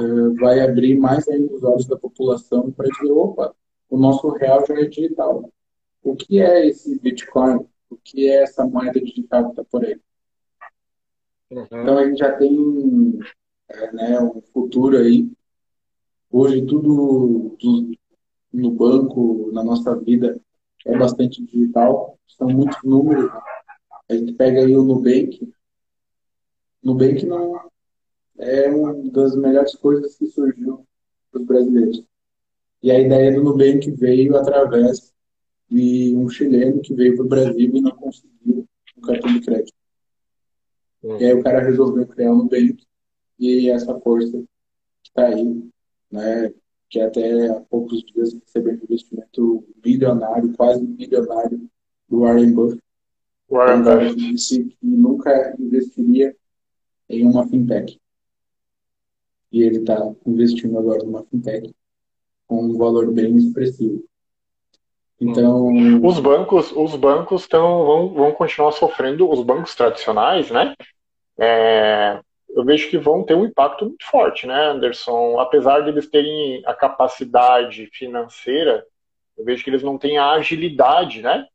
uh, 0.00 0.34
vai 0.36 0.60
abrir 0.60 0.98
mais 0.98 1.26
ainda 1.28 1.54
os 1.54 1.62
olhos 1.62 1.86
da 1.86 1.96
população 1.96 2.70
para 2.70 2.88
dizer, 2.88 3.12
opa, 3.12 3.54
o 3.90 3.98
nosso 3.98 4.28
real 4.30 4.64
já 4.64 4.74
é 4.74 4.84
digital. 4.84 5.50
O 6.02 6.16
que 6.16 6.40
é 6.40 6.66
esse 6.66 6.98
Bitcoin? 6.98 7.66
O 7.90 7.96
que 7.96 8.28
é 8.28 8.42
essa 8.42 8.64
moeda 8.64 9.00
digital 9.00 9.46
que 9.46 9.50
está 9.50 9.64
por 9.64 9.84
aí? 9.84 10.00
Uhum. 11.50 11.64
Então 11.64 11.98
a 11.98 12.06
gente 12.06 12.18
já 12.18 12.32
tem 12.36 13.18
é, 13.68 13.92
né, 13.92 14.20
um 14.20 14.40
futuro 14.40 14.96
aí. 14.96 15.28
Hoje 16.30 16.64
tudo 16.64 17.56
do, 17.60 17.96
no 18.52 18.70
banco, 18.70 19.50
na 19.52 19.64
nossa 19.64 19.96
vida, 19.96 20.40
é 20.86 20.96
bastante 20.96 21.44
digital. 21.44 22.16
São 22.28 22.48
muitos 22.48 22.80
números. 22.84 23.30
A 24.08 24.14
gente 24.14 24.32
pega 24.34 24.60
aí 24.60 24.76
o 24.76 24.84
Nubank. 24.84 25.52
Nubank 26.82 27.26
não, 27.26 27.60
é 28.38 28.70
uma 28.70 28.94
das 29.10 29.36
melhores 29.36 29.74
coisas 29.74 30.16
que 30.16 30.26
surgiu 30.26 30.86
para 31.30 31.40
os 31.40 31.46
brasileiros. 31.46 32.09
E 32.82 32.90
a 32.90 32.98
ideia 32.98 33.32
do 33.32 33.42
Nubank 33.42 33.90
veio 33.92 34.36
através 34.36 35.12
de 35.68 36.14
um 36.16 36.28
chileno 36.28 36.80
que 36.80 36.94
veio 36.94 37.14
para 37.16 37.24
o 37.24 37.28
Brasil 37.28 37.70
e 37.74 37.80
não 37.80 37.90
conseguiu 37.92 38.66
um 38.96 39.00
cartão 39.00 39.32
de 39.32 39.40
crédito. 39.40 39.72
Hum. 41.02 41.18
E 41.18 41.24
aí 41.24 41.32
o 41.34 41.42
cara 41.42 41.60
resolveu 41.60 42.06
criar 42.06 42.32
o 42.32 42.36
Nubank 42.36 42.82
e 43.38 43.70
essa 43.70 43.98
força 44.00 44.32
que 45.02 45.08
está 45.08 45.26
aí, 45.26 45.70
né, 46.10 46.52
que 46.88 47.00
até 47.00 47.48
há 47.48 47.60
poucos 47.60 48.02
dias 48.02 48.34
recebeu 48.34 48.74
um 48.74 48.84
investimento 48.84 49.64
bilionário, 49.76 50.52
quase 50.54 50.82
milionário, 50.82 51.70
do 52.08 52.20
Warren 52.20 52.52
Buffett. 52.52 52.82
Warren 53.48 53.82
Buffett 53.82 54.16
disse 54.16 54.64
que 54.64 54.86
nunca 54.86 55.54
investiria 55.58 56.36
em 57.08 57.24
uma 57.24 57.46
fintech 57.46 58.00
e 59.52 59.62
ele 59.62 59.78
está 59.78 60.14
investindo 60.26 60.78
agora 60.78 61.02
numa 61.02 61.24
fintech 61.24 61.74
com 62.50 62.64
um 62.64 62.76
valor 62.76 63.12
bem 63.12 63.36
expressivo. 63.36 64.02
Então, 65.20 65.68
os 66.02 66.18
bancos, 66.18 66.72
os 66.72 66.96
bancos 66.96 67.46
tão, 67.46 67.84
vão, 67.84 68.08
vão 68.12 68.32
continuar 68.32 68.72
sofrendo, 68.72 69.30
os 69.30 69.40
bancos 69.40 69.76
tradicionais, 69.76 70.50
né? 70.50 70.74
É, 71.38 72.18
eu 72.48 72.64
vejo 72.64 72.90
que 72.90 72.98
vão 72.98 73.22
ter 73.22 73.34
um 73.34 73.44
impacto 73.44 73.84
muito 73.84 74.04
forte, 74.04 74.48
né, 74.48 74.70
Anderson? 74.70 75.38
Apesar 75.38 75.80
de 75.80 75.90
eles 75.90 76.08
terem 76.08 76.60
a 76.66 76.74
capacidade 76.74 77.86
financeira, 77.92 78.84
eu 79.38 79.44
vejo 79.44 79.62
que 79.62 79.70
eles 79.70 79.82
não 79.82 79.96
têm 79.96 80.18
a 80.18 80.32
agilidade, 80.32 81.22
né, 81.22 81.46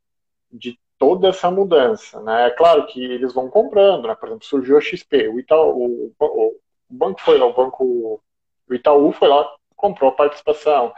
de 0.50 0.80
toda 0.98 1.28
essa 1.28 1.52
mudança, 1.52 2.22
né? 2.22 2.48
É 2.48 2.52
claro 2.52 2.86
que 2.86 3.04
eles 3.04 3.34
vão 3.34 3.50
comprando, 3.50 4.08
né? 4.08 4.16
Por 4.16 4.30
exemplo, 4.30 4.46
surgiu 4.46 4.78
a 4.78 4.82
XP, 4.82 5.28
o 5.28 5.40
Itaú, 5.40 6.14
o, 6.18 6.26
o, 6.26 6.56
o 6.90 6.94
banco 6.94 7.20
foi 7.20 7.38
lá, 7.38 7.48
o 7.48 7.54
banco, 7.54 8.22
o 8.70 8.74
Itaú 8.74 9.12
foi 9.12 9.28
lá, 9.28 9.46
comprou 9.76 10.10
a 10.10 10.16
participação. 10.16 10.94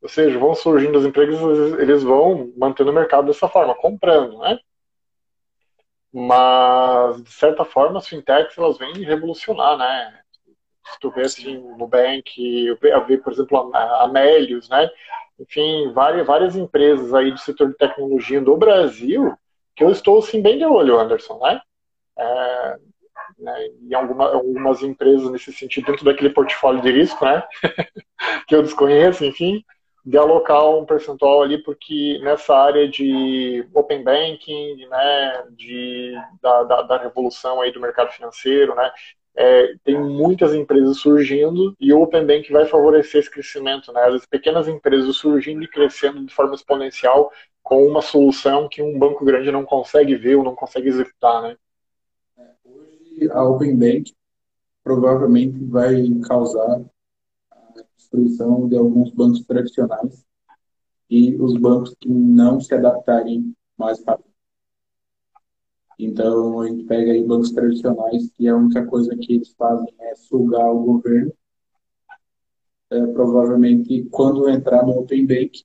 Ou 0.00 0.08
seja, 0.08 0.38
vão 0.38 0.54
surgindo 0.54 0.98
as 0.98 1.04
empresas, 1.04 1.78
eles 1.78 2.02
vão 2.02 2.52
mantendo 2.56 2.90
o 2.90 2.94
mercado 2.94 3.26
dessa 3.26 3.48
forma, 3.48 3.74
comprando, 3.74 4.38
né? 4.38 4.58
Mas, 6.12 7.22
de 7.22 7.30
certa 7.30 7.64
forma, 7.64 7.98
as 7.98 8.08
fintechs, 8.08 8.58
elas 8.58 8.76
vêm 8.78 8.92
revolucionar, 9.04 9.78
né? 9.78 10.20
Se 10.92 10.98
tu 11.00 11.10
vê, 11.10 11.22
assim, 11.22 11.56
o 11.56 11.76
Nubank, 11.76 12.66
eu 12.82 13.06
vi, 13.06 13.16
por 13.18 13.32
exemplo, 13.32 13.70
a 13.74 14.04
Amélios, 14.04 14.68
né? 14.68 14.90
Enfim, 15.38 15.92
várias, 15.92 16.26
várias 16.26 16.56
empresas 16.56 17.14
aí 17.14 17.30
do 17.30 17.38
setor 17.38 17.68
de 17.68 17.76
tecnologia 17.76 18.40
do 18.40 18.56
Brasil, 18.56 19.34
que 19.74 19.84
eu 19.84 19.90
estou, 19.90 20.18
assim, 20.18 20.42
bem 20.42 20.58
de 20.58 20.64
olho, 20.64 20.98
Anderson, 20.98 21.38
né? 21.38 21.60
É, 22.18 22.76
né, 23.42 23.66
em 23.82 23.94
alguma, 23.94 24.32
algumas 24.32 24.82
empresas 24.82 25.30
nesse 25.30 25.52
sentido, 25.52 25.86
dentro 25.86 26.04
daquele 26.04 26.30
portfólio 26.30 26.80
de 26.80 26.90
risco, 26.90 27.24
né, 27.24 27.42
que 28.46 28.54
eu 28.54 28.62
desconheço, 28.62 29.24
enfim, 29.24 29.64
de 30.04 30.18
alocar 30.18 30.68
um 30.68 30.84
percentual 30.84 31.42
ali, 31.42 31.62
porque 31.62 32.18
nessa 32.22 32.56
área 32.56 32.88
de 32.88 33.66
open 33.74 34.02
banking, 34.02 34.86
né, 34.88 35.44
de, 35.50 36.14
da, 36.40 36.62
da, 36.64 36.82
da 36.82 36.98
revolução 36.98 37.60
aí 37.60 37.72
do 37.72 37.80
mercado 37.80 38.10
financeiro, 38.10 38.74
né, 38.74 38.90
é, 39.34 39.74
tem 39.82 39.98
muitas 39.98 40.54
empresas 40.54 40.98
surgindo 40.98 41.74
e 41.80 41.92
o 41.92 42.02
Open 42.02 42.26
Bank 42.26 42.52
vai 42.52 42.66
favorecer 42.66 43.20
esse 43.20 43.30
crescimento, 43.30 43.92
né? 43.92 44.02
As 44.04 44.26
pequenas 44.26 44.68
empresas 44.68 45.16
surgindo 45.16 45.62
e 45.62 45.68
crescendo 45.68 46.24
de 46.24 46.34
forma 46.34 46.54
exponencial 46.54 47.32
com 47.62 47.86
uma 47.86 48.02
solução 48.02 48.68
que 48.68 48.82
um 48.82 48.98
banco 48.98 49.24
grande 49.24 49.50
não 49.50 49.64
consegue 49.64 50.16
ver 50.16 50.36
ou 50.36 50.44
não 50.44 50.54
consegue 50.54 50.88
executar, 50.88 51.42
né? 51.42 51.56
A 53.30 53.42
Open 53.44 53.76
Bank 53.76 54.14
provavelmente 54.82 55.64
vai 55.64 56.08
causar 56.26 56.84
a 57.50 57.82
destruição 57.96 58.68
de 58.68 58.76
alguns 58.76 59.10
bancos 59.10 59.44
tradicionais 59.44 60.24
e 61.08 61.36
os 61.36 61.56
bancos 61.56 61.94
que 62.00 62.08
não 62.08 62.60
se 62.60 62.74
adaptarem 62.74 63.54
mais 63.76 64.02
rápido. 64.04 64.32
Então, 65.98 66.60
a 66.60 66.68
gente 66.68 66.84
pega 66.84 67.12
aí 67.12 67.22
bancos 67.22 67.52
tradicionais, 67.52 68.30
que 68.32 68.48
a 68.48 68.56
única 68.56 68.84
coisa 68.86 69.16
que 69.16 69.34
eles 69.34 69.52
fazem 69.52 69.94
é 70.00 70.14
sugar 70.16 70.68
o 70.72 70.82
governo. 70.82 71.32
É, 72.90 73.06
provavelmente, 73.08 74.04
quando 74.10 74.48
entrar 74.48 74.84
no 74.84 74.98
Open 74.98 75.26
Bank, 75.26 75.64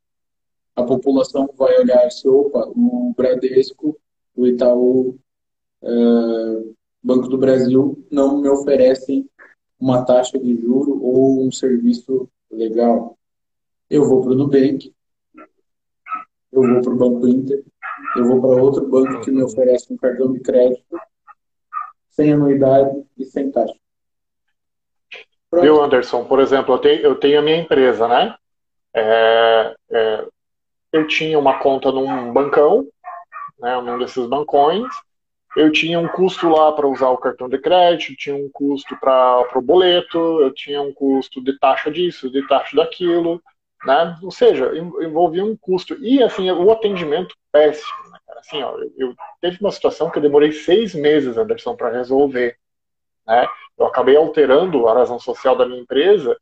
a 0.76 0.84
população 0.84 1.50
vai 1.58 1.80
olhar 1.80 2.10
se, 2.12 2.28
opa, 2.28 2.68
o 2.68 3.14
Bradesco, 3.18 3.98
o 4.36 4.46
Itaú, 4.46 5.18
Banco 7.04 7.28
do 7.28 7.38
Brasil 7.38 8.06
não 8.12 8.42
me 8.42 8.50
oferecem 8.50 9.30
uma 9.80 10.04
taxa 10.04 10.38
de 10.40 10.56
juro 10.60 11.02
ou 11.02 11.46
um 11.46 11.52
serviço 11.52 12.30
legal. 12.52 13.18
Eu 13.90 14.06
vou 14.06 14.22
para 14.22 14.32
o 14.32 14.36
Nubank, 14.36 14.94
eu 16.52 16.62
vou 16.62 16.82
para 16.82 16.94
o 16.94 16.98
Banco 16.98 17.28
Inter, 17.28 17.64
eu 18.16 18.26
vou 18.26 18.42
para 18.42 18.62
outro 18.62 18.88
banco 18.88 19.22
que 19.22 19.32
me 19.32 19.44
oferece 19.44 19.94
um 19.94 19.98
cartão 19.98 20.34
de 20.34 20.40
crédito 20.40 20.98
sem 22.10 22.34
anuidade 22.34 23.04
e 23.18 23.26
sem 23.26 23.52
taxa. 23.52 23.76
Pronto. 25.50 25.64
Viu, 25.64 25.82
Anderson? 25.82 26.26
Por 26.26 26.40
exemplo, 26.40 26.76
eu 26.76 26.80
tenho, 26.80 27.02
eu 27.02 27.16
tenho 27.16 27.40
a 27.40 27.42
minha 27.42 27.58
empresa, 27.58 28.08
né? 28.08 28.36
É, 28.94 29.76
é, 29.92 30.28
eu 30.92 31.08
tinha 31.08 31.38
uma 31.38 31.60
conta 31.60 31.92
num 31.92 32.34
bancão, 32.34 32.88
né, 33.60 33.80
num 33.82 34.00
desses 34.00 34.28
bancões, 34.28 34.88
eu 35.58 35.72
tinha 35.72 36.00
um 36.00 36.08
custo 36.08 36.48
lá 36.50 36.72
para 36.72 36.88
usar 36.88 37.10
o 37.10 37.18
cartão 37.18 37.50
de 37.50 37.58
crédito, 37.58 38.16
tinha 38.16 38.36
um 38.36 38.50
custo 38.52 38.96
para 39.00 39.48
o 39.56 39.62
boleto, 39.62 40.18
eu 40.42 40.54
tinha 40.54 40.82
um 40.82 40.94
custo 40.94 41.44
de 41.44 41.58
taxa 41.58 41.90
disso, 41.90 42.30
de 42.30 42.48
taxa 42.48 42.76
daquilo, 42.76 43.42
né? 43.86 44.18
Ou 44.22 44.32
seja, 44.32 44.72
envolvia 44.76 45.44
um 45.44 45.58
custo. 45.58 45.96
E, 46.00 46.22
assim, 46.22 46.50
o 46.52 46.72
atendimento 46.72 47.36
péssimo, 47.52 48.10
né? 48.12 48.20
Assim, 48.38 48.62
ó, 48.62 48.78
eu 48.98 49.16
teve 49.42 49.58
uma 49.60 49.72
situação 49.72 50.10
que 50.12 50.20
eu 50.20 50.22
demorei 50.22 50.52
seis 50.52 50.94
meses, 50.94 51.38
Anderson, 51.38 51.76
para 51.76 51.90
resolver, 51.90 52.56
né? 53.26 53.48
Eu 53.78 53.88
acabei 53.88 54.16
alterando 54.16 54.88
a 54.88 54.94
razão 54.94 55.20
social 55.20 55.56
da 55.56 55.66
minha 55.66 55.82
empresa 55.82 56.38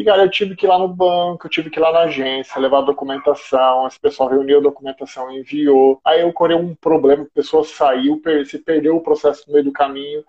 e, 0.00 0.04
cara, 0.04 0.22
eu 0.22 0.30
tive 0.30 0.54
que 0.56 0.66
ir 0.66 0.68
lá 0.68 0.78
no 0.78 0.88
banco, 0.88 1.46
eu 1.46 1.50
tive 1.50 1.70
que 1.70 1.78
ir 1.78 1.82
lá 1.82 1.92
na 1.92 2.00
agência, 2.00 2.60
levar 2.60 2.82
documentação, 2.82 3.86
esse 3.86 3.98
pessoal 3.98 4.28
reuniu 4.28 4.58
a 4.58 4.62
documentação, 4.62 5.30
enviou. 5.30 6.00
Aí 6.04 6.20
eu 6.20 6.32
um 6.56 6.74
problema, 6.74 7.24
a 7.24 7.34
pessoa 7.34 7.64
saiu, 7.64 8.20
se 8.46 8.58
perdeu 8.58 8.96
o 8.96 9.02
processo 9.02 9.44
no 9.46 9.54
meio 9.54 9.64
do 9.64 9.72
caminho 9.72 10.24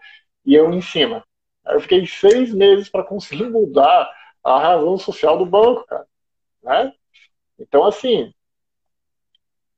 e 0.46 0.56
eu 0.56 0.72
em 0.74 0.82
cima. 0.82 1.24
Aí 1.66 1.76
eu 1.76 1.82
fiquei 1.82 2.06
seis 2.08 2.54
meses 2.54 2.90
para 2.90 3.04
conseguir 3.04 3.50
mudar 3.50 4.10
a 4.44 4.60
razão 4.60 4.98
social 4.98 5.38
do 5.38 5.46
banco, 5.46 5.86
cara 5.86 6.08
né? 6.64 6.94
Então, 7.58 7.86
assim, 7.86 8.34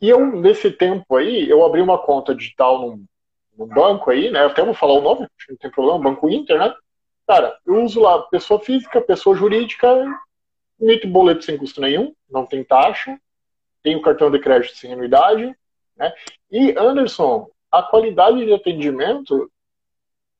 e 0.02 0.10
eu, 0.10 0.26
nesse 0.38 0.72
tempo 0.72 1.16
aí, 1.16 1.50
eu 1.50 1.64
abri 1.66 1.82
uma 1.82 1.98
conta 1.98 2.36
digital 2.36 2.82
num, 2.82 3.06
num 3.58 3.68
banco 3.68 4.10
aí, 4.10 4.32
né? 4.32 4.46
Até 4.46 4.64
vou 4.64 4.74
falar 4.74 4.94
o 4.94 5.02
nome, 5.02 5.28
não 5.50 5.58
tem 5.58 5.72
problema, 5.72 6.00
Banco 6.00 6.30
Inter, 6.30 6.60
né? 6.60 6.74
Cara, 7.32 7.58
eu 7.66 7.82
uso 7.82 8.02
lá 8.02 8.24
pessoa 8.24 8.60
física, 8.60 9.00
pessoa 9.00 9.34
jurídica, 9.34 9.88
emito 10.78 11.08
boleto 11.08 11.46
sem 11.46 11.58
custo 11.58 11.80
nenhum, 11.80 12.14
não 12.30 12.46
tem 12.46 12.62
taxa, 12.62 13.18
tenho 13.82 14.02
cartão 14.02 14.30
de 14.30 14.38
crédito 14.38 14.76
sem 14.76 14.92
anuidade, 14.92 15.56
né? 15.96 16.14
E, 16.52 16.76
Anderson, 16.78 17.50
a 17.72 17.84
qualidade 17.84 18.46
de 18.46 18.54
atendimento, 18.54 19.50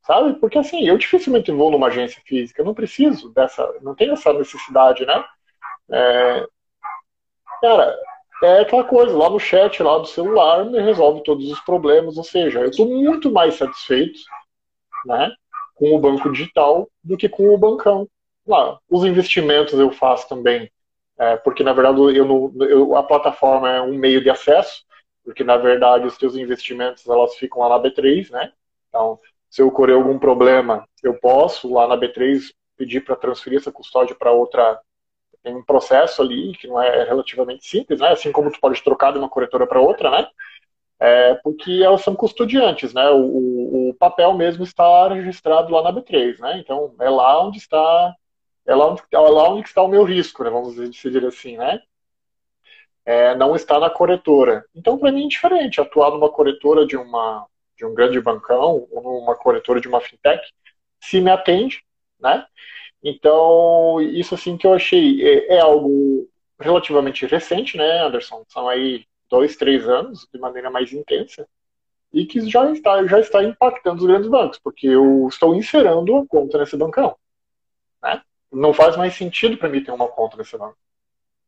sabe? 0.06 0.34
Porque, 0.34 0.58
assim, 0.58 0.86
eu 0.86 0.98
dificilmente 0.98 1.50
vou 1.50 1.72
numa 1.72 1.88
agência 1.88 2.22
física, 2.26 2.62
não 2.62 2.74
preciso 2.74 3.30
dessa, 3.30 3.74
não 3.82 3.96
tenho 3.96 4.12
essa 4.12 4.34
necessidade, 4.34 5.06
né? 5.06 5.24
É, 5.94 6.46
cara, 7.62 7.98
é 8.44 8.60
aquela 8.60 8.84
coisa, 8.84 9.16
lá 9.16 9.30
no 9.30 9.40
chat, 9.40 9.82
lá 9.82 9.98
do 9.98 10.08
celular, 10.08 10.66
me 10.66 10.82
resolve 10.82 11.24
todos 11.24 11.50
os 11.50 11.62
problemas, 11.62 12.18
ou 12.18 12.24
seja, 12.26 12.60
eu 12.60 12.70
estou 12.70 12.86
muito 12.86 13.32
mais 13.32 13.54
satisfeito 13.56 14.20
né, 15.06 15.32
com 15.82 15.96
o 15.96 16.00
banco 16.00 16.32
digital 16.32 16.88
do 17.04 17.18
que 17.18 17.28
com 17.28 17.50
o 17.50 17.58
bancão. 17.58 18.08
Lá, 18.46 18.78
os 18.88 19.04
investimentos 19.04 19.74
eu 19.74 19.92
faço 19.92 20.30
também, 20.30 20.72
é, 21.18 21.38
porque 21.38 21.64
na 21.64 21.74
verdade 21.74 22.00
eu, 22.16 22.24
não, 22.24 22.54
eu, 22.68 22.96
a 22.96 23.02
plataforma 23.02 23.68
é 23.68 23.82
um 23.82 23.96
meio 23.96 24.22
de 24.22 24.30
acesso, 24.30 24.86
porque 25.26 25.44
na 25.44 25.58
verdade 25.58 26.06
os 26.06 26.20
teus 26.20 26.36
investimentos 26.36 27.08
elas 27.08 27.34
ficam 27.34 27.64
lá 27.64 27.70
na 27.70 27.84
B3, 27.84 28.30
né? 28.30 28.52
Então, 28.90 29.20
se 29.50 29.64
eu 29.64 29.70
ocorrer 29.70 29.96
algum 29.96 30.20
problema, 30.20 30.88
eu 31.02 31.16
posso 31.16 31.74
lá 31.74 31.88
na 31.88 31.98
B3 31.98 32.54
pedir 32.78 33.02
para 33.02 33.16
transferir 33.16 33.58
essa 33.58 33.72
custódia 33.72 34.16
para 34.16 34.32
outra 34.32 34.80
tem 35.44 35.56
um 35.56 35.64
processo 35.64 36.22
ali 36.22 36.54
que 36.54 36.68
não 36.68 36.80
é 36.80 37.04
relativamente 37.06 37.66
simples, 37.68 38.00
né? 38.00 38.10
Assim 38.10 38.32
como 38.32 38.52
tu 38.52 38.60
pode 38.60 38.84
trocar 38.84 39.12
de 39.12 39.18
uma 39.18 39.30
corretora 39.30 39.66
para 39.66 39.82
outra, 39.82 40.12
né? 40.12 40.28
É, 41.02 41.34
porque 41.36 41.82
elas 41.84 42.02
são 42.02 42.16
custodiantes, 42.16 42.94
né? 42.94 43.10
O, 43.10 43.90
o, 43.90 43.94
papel 43.96 44.34
mesmo 44.36 44.64
está 44.64 45.08
registrado 45.12 45.74
lá 45.74 45.82
na 45.82 45.92
B3, 45.92 46.40
né? 46.40 46.60
Então 46.60 46.94
é 47.00 47.10
lá 47.10 47.44
onde 47.44 47.58
está 47.58 48.16
é 48.68 48.76
lá 48.76 48.88
onde, 48.88 49.02
é 49.12 49.18
lá 49.18 49.50
onde 49.50 49.68
está 49.68 49.82
o 49.82 49.88
meu 49.88 50.04
risco, 50.04 50.44
né? 50.44 50.52
Vamos 50.52 50.76
dizer 50.76 51.26
assim, 51.26 51.58
né? 51.58 51.82
É, 53.04 53.36
não 53.36 53.56
está 53.56 53.80
na 53.80 53.90
corretora. 53.90 54.64
Então 54.76 54.98
para 54.98 55.12
mim 55.12 55.26
é 55.26 55.28
diferente 55.28 55.82
atuar 55.82 56.12
numa 56.12 56.30
corretora 56.30 56.86
de 56.86 56.96
uma 56.96 57.48
de 57.76 57.86
um 57.86 57.96
grande 57.96 58.22
bancão 58.22 58.88
ou 58.92 59.02
numa 59.02 59.36
corretora 59.36 59.82
de 59.82 59.88
uma 59.88 60.02
fintech 60.02 60.42
se 61.02 61.20
me 61.20 61.32
atende, 61.32 61.84
né? 62.20 62.46
Então, 63.04 64.00
isso 64.02 64.36
assim 64.36 64.58
que 64.58 64.68
eu 64.68 64.74
achei 64.74 65.22
é, 65.24 65.56
é, 65.56 65.60
algo 65.60 66.30
relativamente 66.60 67.26
recente, 67.26 67.76
né, 67.78 68.02
Anderson? 68.02 68.44
São 68.48 68.70
aí 68.70 69.06
dois, 69.32 69.56
três 69.56 69.88
anos 69.88 70.28
de 70.32 70.40
maneira 70.40 70.70
mais 70.70 70.94
intensa 70.94 71.48
e 72.14 72.26
que 72.26 72.48
já 72.48 72.70
está, 72.72 73.04
já 73.08 73.20
está 73.20 73.44
impactando 73.44 74.02
os 74.02 74.06
grandes 74.06 74.30
bancos, 74.30 74.60
porque 74.60 74.86
eu 74.86 75.28
estou 75.28 75.56
inserando 75.56 76.16
a 76.18 76.28
conta 76.28 76.60
nesse 76.60 76.76
bancão. 76.78 77.16
Né? 78.04 78.22
Não 78.52 78.74
faz 78.74 78.98
mais 78.98 79.16
sentido 79.16 79.58
para 79.58 79.70
mim 79.70 79.84
ter 79.84 79.92
uma 79.92 80.10
conta 80.10 80.38
nesse 80.38 80.58
banco. 80.58 80.78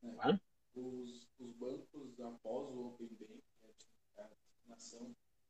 Né? 0.01 0.39
Os, 0.75 1.27
os, 1.38 1.53
bancos, 1.59 2.19
após 2.19 2.69
o 2.69 2.88
Open 2.88 3.09
Bank, 3.19 3.43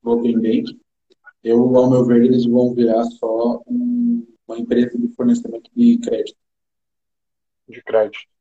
a 0.03 0.09
Open 0.09 0.33
Bank, 0.41 0.81
eu, 1.43 1.77
ao 1.77 1.89
meu 1.89 2.03
ver, 2.03 2.23
eles 2.23 2.45
vão 2.45 2.73
virar 2.73 3.03
só 3.03 3.61
um 3.67 4.25
uma 4.47 4.59
empresa 4.59 4.97
de 4.97 5.07
fornecimento 5.09 5.69
de 5.75 5.97
crédito. 5.97 6.37
De 7.67 7.81
crédito. 7.81 8.32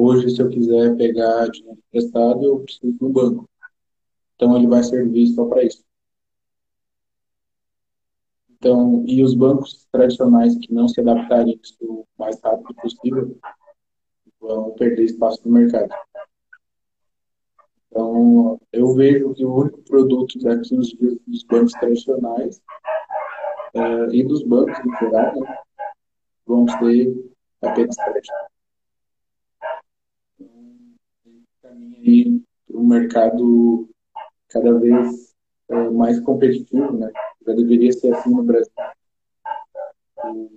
Hoje, 0.00 0.30
se 0.30 0.40
eu 0.40 0.48
quiser 0.48 0.96
pegar 0.96 1.48
dinheiro 1.48 1.76
emprestado, 1.88 2.44
eu 2.44 2.60
preciso 2.60 3.04
um 3.04 3.10
banco. 3.10 3.50
Então, 4.36 4.56
ele 4.56 4.68
vai 4.68 4.80
servir 4.84 5.26
só 5.26 5.44
para 5.44 5.64
isso. 5.64 5.84
Então, 8.48 9.02
e 9.08 9.24
os 9.24 9.34
bancos 9.34 9.88
tradicionais 9.90 10.56
que 10.56 10.72
não 10.72 10.86
se 10.86 11.00
adaptarem 11.00 11.58
isso 11.60 11.76
o 11.80 12.06
mais 12.16 12.40
rápido 12.40 12.72
possível 12.74 13.36
vão 14.40 14.70
perder 14.76 15.02
espaço 15.02 15.40
no 15.44 15.50
mercado. 15.50 15.92
Então, 17.88 18.60
eu 18.72 18.94
vejo 18.94 19.34
que 19.34 19.44
o 19.44 19.52
único 19.52 19.82
produto 19.82 20.38
daqui 20.38 20.76
nos 20.76 20.90
dias 20.90 21.18
dos 21.26 21.42
bancos 21.42 21.72
tradicionais 21.72 22.62
uh, 23.74 24.14
e 24.14 24.22
dos 24.22 24.44
bancos 24.44 24.78
em 24.78 24.96
geral, 25.00 25.40
né, 25.40 25.58
vão 26.46 26.68
ser 26.68 27.32
apenas 27.62 27.96
crédito. 27.96 28.32
Então, 31.68 31.97
para 32.66 32.80
um 32.80 32.86
mercado 32.86 33.88
cada 34.48 34.72
vez 34.78 35.34
uh, 35.70 35.92
mais 35.92 36.20
competitivo, 36.20 36.92
né? 36.92 37.10
Já 37.46 37.52
deveria 37.54 37.92
ser 37.92 38.14
assim 38.14 38.30
no 38.30 38.42
Brasil. 38.42 38.72
O 40.24 40.50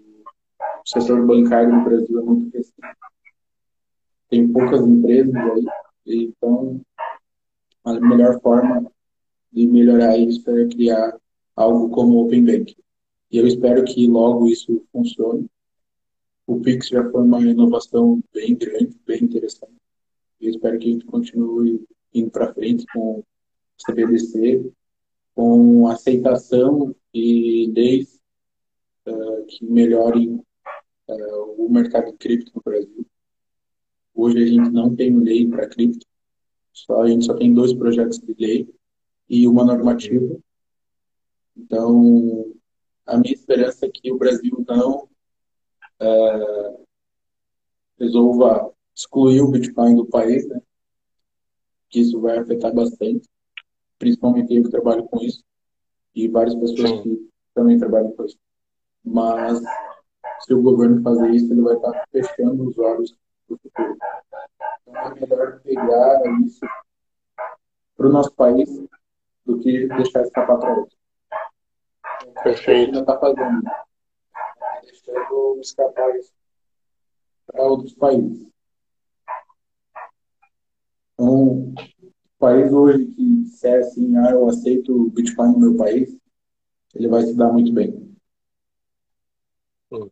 setor 0.86 1.26
bancário 1.26 1.74
no 1.74 1.84
Brasil 1.84 2.20
é 2.20 2.24
muito 2.24 2.56
recente. 2.56 2.76
Tem 4.30 4.48
poucas 4.52 4.82
empresas 4.82 5.36
aí, 5.36 6.24
então 6.24 6.82
a 7.84 8.00
melhor 8.00 8.40
forma 8.42 8.90
de 9.52 9.68
melhorar 9.68 10.18
isso 10.18 10.50
é 10.50 10.68
criar 10.68 11.18
algo 11.56 11.90
como 11.90 12.16
o 12.16 12.26
Open 12.26 12.46
Bank. 12.46 12.76
E 13.30 13.38
eu 13.38 13.48
espero 13.48 13.84
que 13.84 14.08
logo 14.08 14.48
isso 14.48 14.86
funcione. 14.92 15.50
O 16.48 16.60
Pix 16.60 16.88
já 16.90 17.10
foi 17.10 17.22
uma 17.22 17.42
inovação 17.42 18.22
bem 18.34 18.56
grande, 18.56 18.98
bem 19.06 19.24
interessante. 19.24 19.81
E 20.42 20.50
espero 20.50 20.80
que 20.80 20.90
a 20.90 20.92
gente 20.92 21.06
continue 21.06 21.86
indo 22.12 22.32
para 22.32 22.52
frente 22.54 22.84
com 22.92 23.20
o 23.20 23.26
CBDC, 23.86 24.72
com 25.36 25.88
aceitação 25.88 26.96
e 27.14 27.72
leis 27.76 28.20
uh, 29.08 29.46
que 29.46 29.64
melhorem 29.66 30.44
uh, 31.08 31.64
o 31.64 31.70
mercado 31.70 32.12
de 32.12 32.18
cripto 32.18 32.52
no 32.56 32.62
Brasil. 32.66 33.06
Hoje 34.16 34.44
a 34.44 34.48
gente 34.48 34.72
não 34.72 34.96
tem 34.96 35.16
lei 35.16 35.48
para 35.48 35.70
cripto, 35.70 36.06
só, 36.74 37.04
a 37.04 37.08
gente 37.08 37.26
só 37.26 37.36
tem 37.36 37.54
dois 37.54 37.74
projetos 37.74 38.18
de 38.20 38.34
lei 38.40 38.68
e 39.30 39.48
uma 39.48 39.64
normativa. 39.64 40.40
Então, 41.56 42.52
a 43.06 43.18
minha 43.18 43.34
esperança 43.34 43.86
é 43.86 43.90
que 43.90 44.12
o 44.12 44.18
Brasil 44.18 44.66
não 44.68 45.08
é, 46.00 46.78
resolva 48.00 48.74
excluir 48.96 49.42
o 49.42 49.52
Bitcoin 49.52 49.96
do 49.96 50.06
país, 50.06 50.48
né? 50.48 50.62
Que 51.90 52.02
isso 52.02 52.20
vai 52.22 52.38
afetar 52.38 52.74
bastante, 52.74 53.28
principalmente 53.98 54.54
eu 54.54 54.64
que 54.64 54.70
trabalho 54.70 55.04
com 55.06 55.20
isso 55.22 55.44
e 56.16 56.28
várias 56.28 56.56
pessoas 56.56 56.90
Sim. 56.90 57.02
que 57.04 57.30
também 57.54 57.78
trabalham 57.78 58.12
com 58.12 58.26
isso. 58.26 58.38
Mas 59.04 59.62
se 60.42 60.54
o 60.54 60.62
governo 60.62 61.02
fazer 61.02 61.30
isso, 61.32 61.52
ele 61.52 61.62
vai 61.62 61.76
estar 61.76 62.08
fechando 62.12 62.68
os 62.68 62.78
olhos 62.78 63.16
para 63.48 63.56
o 63.56 63.60
futuro. 63.60 63.98
Então 64.88 65.02
é 65.02 65.20
melhor 65.20 65.62
pegar 65.62 66.22
isso 66.46 66.66
para 67.96 68.08
o 68.08 68.12
nosso 68.12 68.34
país 68.34 68.70
do 69.46 69.60
que 69.60 69.88
deixar 69.88 70.22
escapar 70.22 70.58
para 70.58 70.78
outro. 70.78 70.98
Perfeito. 72.44 72.88
Ainda 72.88 73.00
está 73.00 73.20
fazendo. 73.20 73.64
Tá 73.64 74.82
deixando 74.82 75.60
escapar 75.62 76.16
isso 76.18 76.34
para 77.46 77.64
outros 77.64 77.94
países. 77.94 78.52
Então, 81.14 81.30
o 81.30 81.74
país 82.42 82.74
hoje 82.74 83.06
que 83.06 83.44
disser 83.44 83.80
assim, 83.80 84.18
ah, 84.18 84.32
eu 84.32 84.50
aceito 84.50 84.94
o 84.94 85.12
Bitcoin 85.12 85.54
no 85.54 85.60
meu 85.60 85.78
país, 85.78 86.18
ele 86.96 87.08
vai 87.08 87.22
se 87.22 87.36
dar 87.36 87.54
muito 87.54 87.72
bem. 87.72 88.18
Hum. 89.92 90.10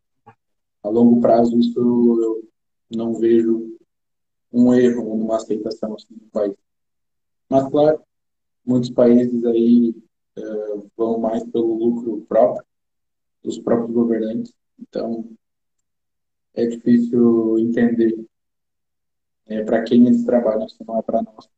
A 0.84 0.90
longo 0.90 1.20
prazo, 1.20 1.58
isso 1.58 1.80
eu 1.80 2.48
não 2.96 3.16
vejo 3.16 3.76
um 4.54 4.74
erro 4.74 5.18
numa 5.18 5.38
aceitação 5.38 5.96
assim, 5.96 6.14
no 6.14 6.30
país. 6.30 6.56
Mas, 7.50 7.68
claro, 7.70 8.02
muitos 8.64 8.92
países 8.92 9.44
aí 9.46 9.96
uh, 10.38 10.90
vão 10.96 11.20
mais 11.20 11.44
pelo 11.46 11.74
lucro 11.74 12.26
próprio, 12.30 12.66
dos 13.44 13.58
próprios 13.58 13.92
governantes. 13.92 14.54
Então, 14.80 15.30
é 16.54 16.66
difícil 16.68 17.58
entender 17.58 18.24
é, 19.48 19.64
para 19.64 19.84
quem 19.84 20.06
eles 20.06 20.24
trabalham, 20.24 20.70
se 20.70 20.78
não 20.86 21.00
é 21.00 21.02
para 21.02 21.24
nós. 21.24 21.50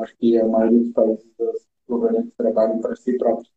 Acho 0.00 0.16
que 0.16 0.38
a 0.38 0.46
maioria 0.46 0.78
dos 0.78 0.92
países, 0.92 1.26
os 1.38 1.68
governantes 1.88 2.34
trabalham 2.36 2.80
para 2.80 2.96
si 2.96 3.16
próprios 3.18 3.52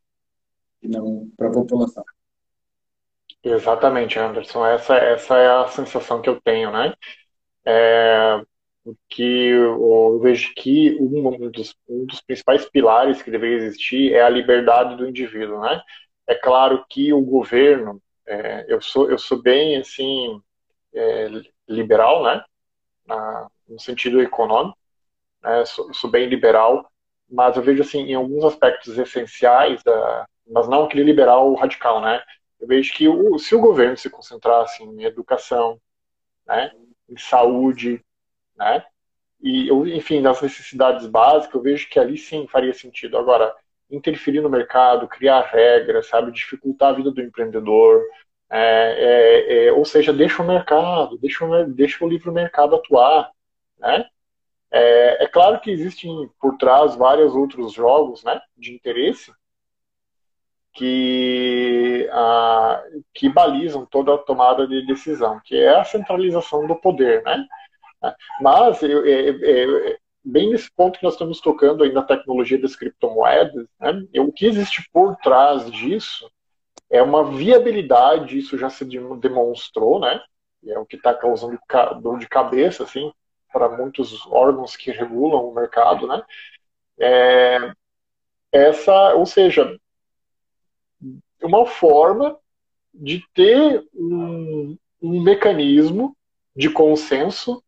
e 0.81 0.87
não 0.87 1.29
para 1.37 1.49
a 1.49 1.51
população. 1.51 2.03
Exatamente, 3.43 4.17
Anderson. 4.17 4.65
Essa, 4.65 4.95
essa 4.95 5.37
é 5.37 5.47
a 5.47 5.67
sensação 5.67 6.21
que 6.21 6.29
eu 6.29 6.41
tenho, 6.41 6.71
né? 6.71 6.93
É, 7.65 8.41
que 9.09 9.23
eu 9.23 10.19
vejo 10.19 10.53
que 10.55 10.95
um 10.99 11.49
dos, 11.49 11.75
um 11.87 12.05
dos 12.05 12.21
principais 12.21 12.67
pilares 12.69 13.21
que 13.21 13.31
deveria 13.31 13.57
existir 13.57 14.13
é 14.13 14.21
a 14.21 14.29
liberdade 14.29 14.95
do 14.95 15.07
indivíduo, 15.07 15.61
né? 15.61 15.81
É 16.27 16.35
claro 16.35 16.85
que 16.89 17.13
o 17.13 17.21
governo, 17.21 18.01
é, 18.27 18.65
eu 18.67 18.81
sou 18.81 19.09
eu 19.09 19.17
sou 19.17 19.41
bem 19.41 19.77
assim 19.77 20.41
é, 20.93 21.29
liberal, 21.67 22.23
né? 22.23 22.43
Na, 23.07 23.47
no 23.67 23.79
sentido 23.79 24.21
econômico, 24.21 24.77
né? 25.45 25.63
Sou, 25.65 25.93
sou, 25.93 26.09
bem 26.09 26.27
liberal, 26.27 26.91
mas 27.29 27.55
eu 27.55 27.63
vejo 27.63 27.83
assim 27.83 27.99
em 27.99 28.15
alguns 28.15 28.43
aspectos 28.43 28.97
essenciais, 28.97 29.81
uh, 29.81 30.25
mas 30.47 30.67
não 30.67 30.83
aquele 30.83 31.03
liberal 31.03 31.53
radical, 31.53 32.01
né? 32.01 32.21
Eu 32.59 32.67
vejo 32.67 32.93
que 32.93 33.07
o, 33.07 33.37
se 33.37 33.53
o 33.55 33.59
governo 33.59 33.95
se 33.95 34.09
concentrasse 34.09 34.83
em 34.83 35.03
educação, 35.03 35.79
né? 36.47 36.71
Em 37.07 37.17
saúde, 37.17 38.03
né? 38.57 38.83
E, 39.41 39.69
enfim, 39.95 40.21
nas 40.21 40.41
necessidades 40.41 41.05
básicas, 41.05 41.53
eu 41.53 41.61
vejo 41.61 41.89
que 41.89 41.99
ali 41.99 42.17
sim 42.17 42.47
faria 42.47 42.73
sentido. 42.73 43.17
Agora, 43.17 43.53
interferir 43.91 44.41
no 44.41 44.49
mercado, 44.49 45.07
criar 45.07 45.41
regras, 45.41 46.07
sabe, 46.07 46.31
dificultar 46.31 46.89
a 46.89 46.93
vida 46.93 47.11
do 47.11 47.21
empreendedor, 47.21 48.03
é, 48.49 48.57
é, 48.57 49.67
é, 49.67 49.71
ou 49.71 49.85
seja, 49.85 50.13
deixa 50.13 50.41
o 50.41 50.47
mercado, 50.47 51.17
deixa 51.19 51.45
o, 51.45 51.65
deixa 51.65 52.03
o 52.03 52.07
livre 52.07 52.31
mercado 52.31 52.75
atuar, 52.75 53.31
né? 53.77 54.09
É, 54.71 55.23
é, 55.23 55.27
claro 55.27 55.59
que 55.59 55.71
existem 55.71 56.29
por 56.39 56.57
trás 56.57 56.95
vários 56.95 57.33
outros 57.35 57.73
jogos, 57.73 58.23
né, 58.23 58.39
de 58.57 58.73
interesse 58.73 59.31
que, 60.73 62.09
que 63.13 63.29
balizam 63.29 63.85
toda 63.85 64.13
a 64.13 64.17
tomada 64.17 64.67
de 64.67 64.85
decisão, 64.85 65.39
que 65.45 65.55
é 65.55 65.79
a 65.79 65.85
centralização 65.85 66.67
do 66.67 66.75
poder, 66.75 67.23
né? 67.23 67.45
Mas, 68.41 68.83
eu, 68.83 69.05
é, 69.05 69.29
é, 69.29 69.97
bem 70.23 70.49
nesse 70.49 70.69
ponto 70.75 70.99
que 70.99 71.05
nós 71.05 71.13
estamos 71.13 71.39
tocando 71.39 71.83
aí 71.83 71.93
na 71.93 72.03
tecnologia 72.03 72.59
das 72.59 72.75
criptomoedas, 72.75 73.67
né, 73.79 74.03
o 74.19 74.31
que 74.33 74.45
existe 74.45 74.87
por 74.91 75.15
trás 75.17 75.71
disso 75.71 76.29
é 76.89 77.01
uma 77.01 77.23
viabilidade, 77.23 78.37
isso 78.37 78.57
já 78.57 78.69
se 78.69 78.85
demonstrou, 79.19 79.99
né? 79.99 80.21
É 80.67 80.77
o 80.79 80.85
que 80.85 80.95
está 80.95 81.13
causando 81.13 81.57
dor 82.01 82.19
de 82.19 82.27
cabeça, 82.27 82.83
assim, 82.83 83.11
para 83.55 83.69
muitos 83.69 84.27
órgãos 84.27 84.75
que 84.75 84.91
regulam 84.91 85.47
o 85.47 85.53
mercado, 85.53 86.05
né? 86.05 86.21
É, 86.99 87.71
essa, 88.51 89.13
ou 89.13 89.25
seja, 89.25 89.79
uma 91.41 91.65
forma 91.65 92.37
de 92.93 93.23
ter 93.33 93.87
um, 93.93 94.77
um 95.01 95.21
mecanismo 95.21 96.17
de 96.53 96.69
consenso 96.69 97.63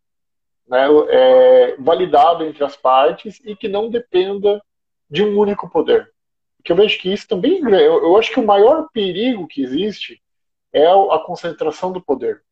né, 0.68 0.88
é, 1.08 1.78
validado 1.78 2.44
entre 2.44 2.66
as 2.66 2.76
partes 2.76 3.40
e 3.46 3.56
que 3.56 3.70
não 3.70 3.90
dependa 3.90 4.62
de 5.10 5.24
um 5.24 5.40
único 5.40 5.70
poder. 5.70 6.12
Porque 6.58 6.74
eu 6.74 6.76
vejo 6.76 7.00
que 7.00 7.14
isso 7.14 7.30
também, 7.30 7.62
eu, 7.62 8.04
eu 8.04 8.18
acho 8.18 8.34
que 8.34 8.42
o 8.42 8.46
maior 8.46 8.90
perigo 8.92 9.48
que 9.48 9.64
existe 9.64 10.22
é 10.74 10.86
a 10.86 11.20
concentração 11.20 11.94
do 11.94 12.02
poder. 12.02 12.44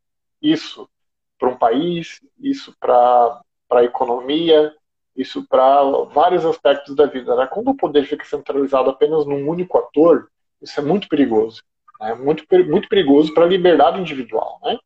Isso 0.42 0.90
para 1.38 1.50
um 1.50 1.58
país, 1.58 2.22
isso 2.40 2.76
para 2.80 3.42
a 3.70 3.84
economia, 3.84 4.74
isso 5.16 5.46
para 5.48 5.82
vários 6.14 6.46
aspectos 6.46 6.96
da 6.96 7.06
vida. 7.06 7.36
Né? 7.36 7.48
Quando 7.48 7.70
o 7.70 7.78
poder 7.78 8.06
fica 8.06 8.26
centralizado 8.26 8.90
apenas 8.90 9.26
num 9.26 9.48
único 9.48 9.78
ator, 9.78 10.30
isso 10.62 10.80
é 10.80 10.84
muito 10.84 11.08
perigoso. 11.08 11.64
É 12.02 12.10
né? 12.10 12.16
muito, 12.16 12.46
muito 12.68 12.90
perigoso 12.90 13.34
para 13.34 13.46
a 13.46 13.50
liberdade 13.50 14.00
individual. 14.00 14.60
Né? 14.64 14.78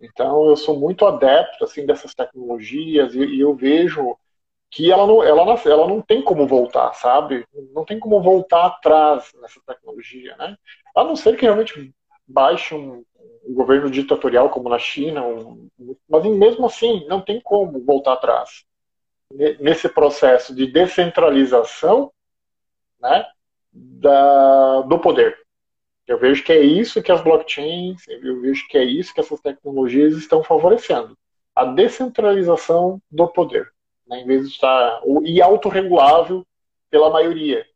Então, 0.00 0.46
eu 0.46 0.56
sou 0.56 0.78
muito 0.78 1.06
adepto 1.06 1.64
assim 1.64 1.86
dessas 1.86 2.14
tecnologias 2.14 3.14
e, 3.14 3.24
e 3.24 3.40
eu 3.40 3.54
vejo 3.54 4.16
que 4.70 4.92
ela 4.92 5.06
não, 5.06 5.22
ela, 5.22 5.58
ela 5.64 5.88
não 5.88 6.02
tem 6.02 6.20
como 6.20 6.46
voltar, 6.46 6.92
sabe? 6.94 7.46
Não 7.72 7.84
tem 7.84 7.98
como 7.98 8.20
voltar 8.20 8.66
atrás 8.66 9.32
nessa 9.40 9.60
tecnologia, 9.66 10.36
né? 10.36 10.56
A 10.94 11.04
não 11.04 11.16
ser 11.16 11.36
que 11.36 11.42
realmente 11.42 11.94
baixe 12.26 12.74
um, 12.74 13.04
governo 13.48 13.90
ditatorial 13.90 14.50
como 14.50 14.68
na 14.68 14.78
China, 14.78 15.24
um, 15.24 15.68
mas 16.08 16.24
mesmo 16.24 16.66
assim 16.66 17.06
não 17.06 17.20
tem 17.20 17.40
como 17.40 17.80
voltar 17.84 18.14
atrás 18.14 18.64
nesse 19.60 19.88
processo 19.88 20.54
de 20.54 20.66
descentralização, 20.66 22.12
né, 23.00 23.26
da, 23.72 24.82
do 24.82 24.98
poder. 24.98 25.36
Eu 26.06 26.18
vejo 26.18 26.44
que 26.44 26.52
é 26.52 26.60
isso 26.60 27.02
que 27.02 27.10
as 27.10 27.20
blockchains, 27.20 28.02
eu 28.06 28.40
vejo 28.40 28.66
que 28.68 28.78
é 28.78 28.84
isso 28.84 29.12
que 29.12 29.20
essas 29.20 29.40
tecnologias 29.40 30.14
estão 30.14 30.42
favorecendo. 30.42 31.18
A 31.54 31.64
descentralização 31.64 33.00
do 33.10 33.26
poder, 33.28 33.72
né, 34.06 34.20
em 34.20 34.26
vez 34.26 34.48
de 34.48 34.54
estar 34.54 35.02
e 35.24 35.42
autorregulável 35.42 36.46
pela 36.90 37.10
maioria. 37.10 37.66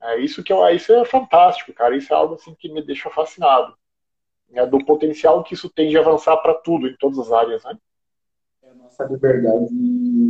É 0.00 0.16
isso 0.18 0.42
que 0.42 0.52
eu, 0.52 0.66
isso 0.70 0.92
é 0.92 1.04
fantástico, 1.04 1.72
cara. 1.72 1.96
Isso 1.96 2.12
é 2.12 2.16
algo 2.16 2.34
assim 2.34 2.54
que 2.54 2.68
me 2.72 2.80
deixa 2.80 3.10
fascinado, 3.10 3.76
né, 4.48 4.66
do 4.66 4.84
potencial 4.84 5.42
que 5.42 5.54
isso 5.54 5.68
tem 5.68 5.90
de 5.90 5.98
avançar 5.98 6.36
para 6.38 6.54
tudo, 6.54 6.88
em 6.88 6.96
todas 6.96 7.18
as 7.18 7.32
áreas, 7.32 7.64
né? 7.64 7.78
É 8.62 8.70
a 8.70 8.74
nossa 8.74 9.04
liberdade 9.04 9.74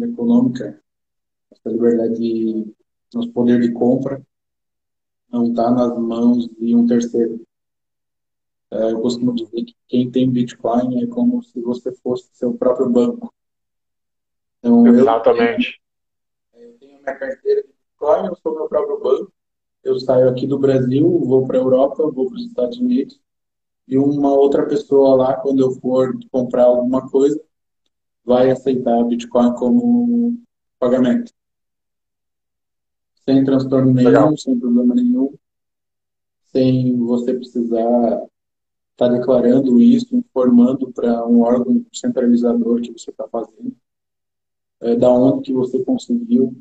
econômica, 0.03 0.81
nossa 1.51 1.69
liberdade, 1.69 2.75
nosso 3.13 3.33
poder 3.33 3.61
de 3.61 3.73
compra 3.73 4.23
não 5.31 5.49
está 5.51 5.71
nas 5.71 5.97
mãos 5.99 6.49
de 6.49 6.75
um 6.75 6.87
terceiro. 6.87 7.41
É, 8.71 8.93
eu 8.93 9.01
costumo 9.01 9.35
dizer 9.35 9.65
que 9.65 9.77
quem 9.87 10.11
tem 10.11 10.31
Bitcoin 10.31 11.03
é 11.03 11.07
como 11.07 11.43
se 11.43 11.61
você 11.61 11.93
fosse 11.97 12.29
seu 12.33 12.55
próprio 12.55 12.89
banco. 12.89 13.33
Então, 14.59 14.87
Exatamente. 14.87 15.81
Eu 16.53 16.61
tenho, 16.61 16.73
eu 16.73 16.79
tenho 16.79 17.01
minha 17.01 17.15
carteira 17.15 17.63
de 17.63 17.69
Bitcoin, 17.69 18.27
eu 18.27 18.37
sou 18.37 18.55
meu 18.55 18.69
próprio 18.69 19.01
banco. 19.01 19.33
Eu 19.85 19.99
saio 20.01 20.29
aqui 20.29 20.47
do 20.47 20.59
Brasil, 20.59 21.09
vou 21.21 21.47
para 21.47 21.57
a 21.57 21.61
Europa, 21.61 22.11
vou 22.11 22.27
para 22.27 22.37
os 22.37 22.47
Estados 22.47 22.79
Unidos, 22.79 23.21
e 23.89 23.97
uma 23.99 24.33
outra 24.33 24.67
pessoa 24.67 25.17
lá, 25.17 25.37
quando 25.37 25.61
eu 25.61 25.73
for 25.73 26.17
comprar 26.31 26.65
alguma 26.65 27.09
coisa, 27.09 27.41
vai 28.25 28.51
aceitar 28.51 29.03
Bitcoin 29.05 29.55
como 29.55 30.39
pagamento 30.79 31.33
sem 33.29 33.45
transtorno 33.45 33.93
nenhum, 33.93 34.09
Legal. 34.09 34.37
sem 34.39 34.59
problema 34.59 34.95
nenhum, 34.95 35.35
sem 36.51 36.97
você 36.97 37.35
precisar 37.35 37.83
estar 37.83 38.27
tá 38.97 39.09
declarando 39.09 39.79
isso, 39.79 40.17
informando 40.17 40.91
para 40.91 41.27
um 41.27 41.43
órgão 41.43 41.85
centralizador 41.93 42.81
que 42.81 42.91
você 42.91 43.11
está 43.11 43.29
fazendo, 43.29 43.77
é, 44.81 44.97
da 44.97 45.11
onde 45.13 45.43
que 45.43 45.53
você 45.53 45.85
conseguiu, 45.85 46.57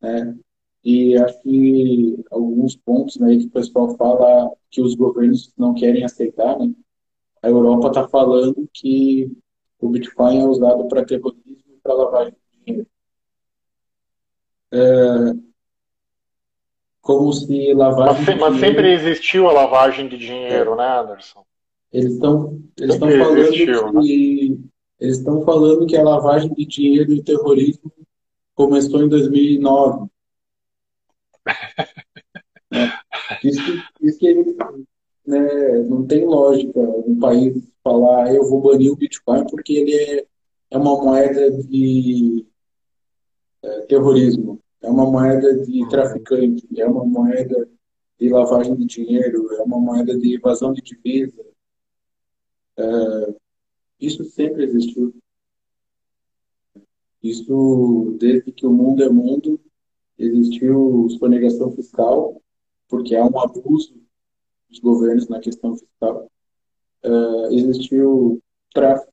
né? 0.00 0.38
E 0.84 1.16
acho 1.16 1.42
que 1.42 2.24
alguns 2.30 2.74
pontos 2.74 3.18
né, 3.18 3.36
que 3.36 3.46
o 3.46 3.50
pessoal 3.50 3.94
fala 3.96 4.50
que 4.70 4.80
os 4.80 4.94
governos 4.94 5.52
não 5.56 5.74
querem 5.74 6.04
aceitar, 6.04 6.58
né? 6.58 6.72
a 7.42 7.48
Europa 7.48 7.88
está 7.88 8.08
falando 8.08 8.68
que 8.72 9.30
o 9.78 9.88
Bitcoin 9.88 10.40
é 10.40 10.44
usado 10.44 10.86
para 10.88 11.04
terrorismo 11.04 11.64
e 11.68 11.80
para 11.82 11.94
lavagem 11.94 12.32
de 12.32 12.64
dinheiro. 12.64 12.86
É, 14.72 15.34
como 17.00 17.32
se 17.32 17.72
lavagem 17.74 18.24
mas, 18.24 18.38
mas 18.38 18.60
sempre 18.60 18.92
existiu 18.92 19.48
a 19.48 19.52
lavagem 19.52 20.08
de 20.08 20.16
dinheiro, 20.16 20.74
é. 20.74 20.76
né, 20.76 21.00
Anderson? 21.00 21.44
Eles 21.92 22.12
estão 22.12 22.60
eles 22.78 22.94
estão 22.94 23.10
falando 23.10 23.38
existiu, 23.38 23.92
que 24.00 24.48
né? 24.50 24.58
eles 25.00 25.18
estão 25.18 25.42
falando 25.42 25.86
que 25.86 25.96
a 25.96 26.04
lavagem 26.04 26.52
de 26.54 26.64
dinheiro 26.66 27.12
e 27.12 27.18
o 27.18 27.24
terrorismo 27.24 27.90
começou 28.54 29.02
em 29.02 29.08
2009. 29.08 30.08
É. 32.72 33.00
Isso 33.42 33.60
que, 33.64 34.06
isso 34.06 34.18
que 34.18 34.34
né, 35.26 35.78
não 35.88 36.06
tem 36.06 36.24
lógica 36.24 36.80
um 36.80 37.18
país 37.18 37.70
falar 37.82 38.26
ah, 38.26 38.34
eu 38.34 38.44
vou 38.48 38.60
banir 38.60 38.92
o 38.92 38.96
Bitcoin 38.96 39.46
porque 39.46 39.72
ele 39.72 39.94
é, 39.94 40.26
é 40.70 40.78
uma 40.78 41.02
moeda 41.02 41.50
de 41.50 42.46
é, 43.62 43.80
terrorismo, 43.82 44.60
é 44.82 44.88
uma 44.88 45.10
moeda 45.10 45.64
de 45.64 45.88
traficante, 45.88 46.66
é 46.76 46.86
uma 46.86 47.04
moeda 47.04 47.68
de 48.18 48.28
lavagem 48.28 48.74
de 48.76 48.84
dinheiro, 48.84 49.52
é 49.54 49.62
uma 49.62 49.78
moeda 49.78 50.16
de 50.18 50.34
evasão 50.34 50.72
de 50.72 50.82
divisa. 50.82 51.44
É, 52.76 53.34
isso 54.00 54.24
sempre 54.24 54.64
existiu. 54.64 55.14
Isso, 57.22 58.16
desde 58.18 58.50
que 58.52 58.66
o 58.66 58.72
mundo 58.72 59.02
é 59.02 59.08
mundo, 59.08 59.60
existiu 60.20 61.08
sonegação 61.18 61.72
fiscal, 61.72 62.40
porque 62.88 63.16
há 63.16 63.24
um 63.24 63.40
abuso 63.40 63.94
dos 64.68 64.78
governos 64.78 65.28
na 65.28 65.40
questão 65.40 65.76
fiscal. 65.76 66.30
Uh, 67.04 67.52
existiu 67.52 68.42
tráfico, 68.72 69.12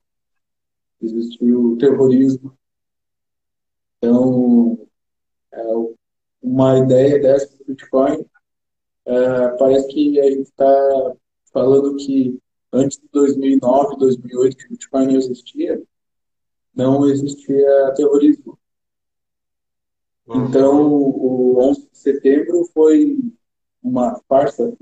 existiu 1.02 1.78
terrorismo. 1.80 2.58
Então, 3.98 4.74
uh, 5.54 5.96
uma 6.42 6.78
ideia 6.80 7.20
dessa 7.20 7.58
do 7.58 7.66
Bitcoin, 7.66 8.20
uh, 8.22 9.58
parece 9.58 9.88
que 9.88 10.20
a 10.20 10.30
gente 10.30 10.44
está 10.44 11.16
falando 11.52 11.96
que 11.96 12.38
antes 12.72 13.00
de 13.00 13.08
2009, 13.12 13.98
2008, 13.98 14.58
que 14.58 14.66
o 14.66 14.70
Bitcoin 14.70 15.08
não 15.08 15.16
existia, 15.16 15.82
não 16.76 17.10
existia 17.10 17.94
terrorismo. 17.96 18.47
Uhum. 20.28 20.46
Então, 20.46 20.88
o 20.92 21.60
11 21.70 21.90
de 21.90 21.98
setembro 21.98 22.66
foi 22.74 23.18
uma 23.82 24.20
farsa, 24.28 24.78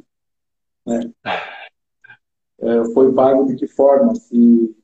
né? 0.86 1.12
É, 2.58 2.84
foi 2.94 3.14
pago 3.14 3.46
de 3.46 3.56
que 3.56 3.68
forma? 3.68 4.16
Se 4.16 4.76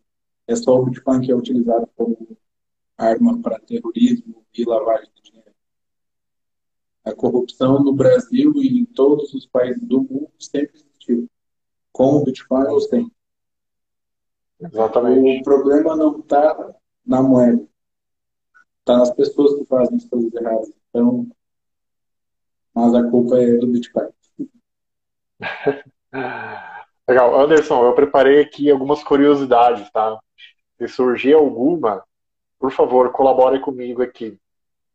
é 0.47 0.55
só 0.55 0.77
o 0.77 0.85
Bitcoin 0.85 1.21
que 1.21 1.31
é 1.31 1.35
utilizado 1.35 1.89
como 1.95 2.37
arma 2.97 3.41
para 3.41 3.59
terrorismo 3.59 4.45
e 4.53 4.63
lavagem 4.63 5.09
de 5.15 5.31
dinheiro. 5.31 5.51
A 7.03 7.13
corrupção 7.13 7.83
no 7.83 7.93
Brasil 7.93 8.53
e 8.57 8.79
em 8.79 8.85
todos 8.85 9.33
os 9.33 9.47
países 9.47 9.83
do 9.87 10.01
mundo 10.01 10.31
sempre 10.37 10.77
existiu, 10.77 11.27
com 11.91 12.17
o 12.17 12.23
Bitcoin 12.23 12.67
ou 12.67 12.79
sem. 12.81 13.11
Exatamente. 14.59 15.41
O 15.41 15.43
problema 15.43 15.95
não 15.95 16.19
está 16.19 16.75
na 17.03 17.23
moeda, 17.23 17.67
está 18.91 18.97
nas 18.97 19.11
pessoas 19.11 19.55
que 19.57 19.65
fazem 19.65 19.97
as 19.97 20.05
coisas 20.05 20.33
erradas. 20.33 20.71
Então, 20.89 21.27
mas 22.73 22.93
a 22.93 23.09
culpa 23.09 23.37
é 23.37 23.57
do 23.57 23.67
Bitcoin. 23.67 24.09
Legal. 27.07 27.39
Anderson, 27.39 27.85
eu 27.85 27.93
preparei 27.93 28.41
aqui 28.41 28.69
algumas 28.69 29.03
curiosidades, 29.03 29.89
tá? 29.91 30.17
Se 30.77 30.87
surgir 30.87 31.33
alguma, 31.33 32.03
por 32.59 32.71
favor, 32.71 33.11
colabore 33.11 33.59
comigo 33.59 34.01
aqui, 34.01 34.37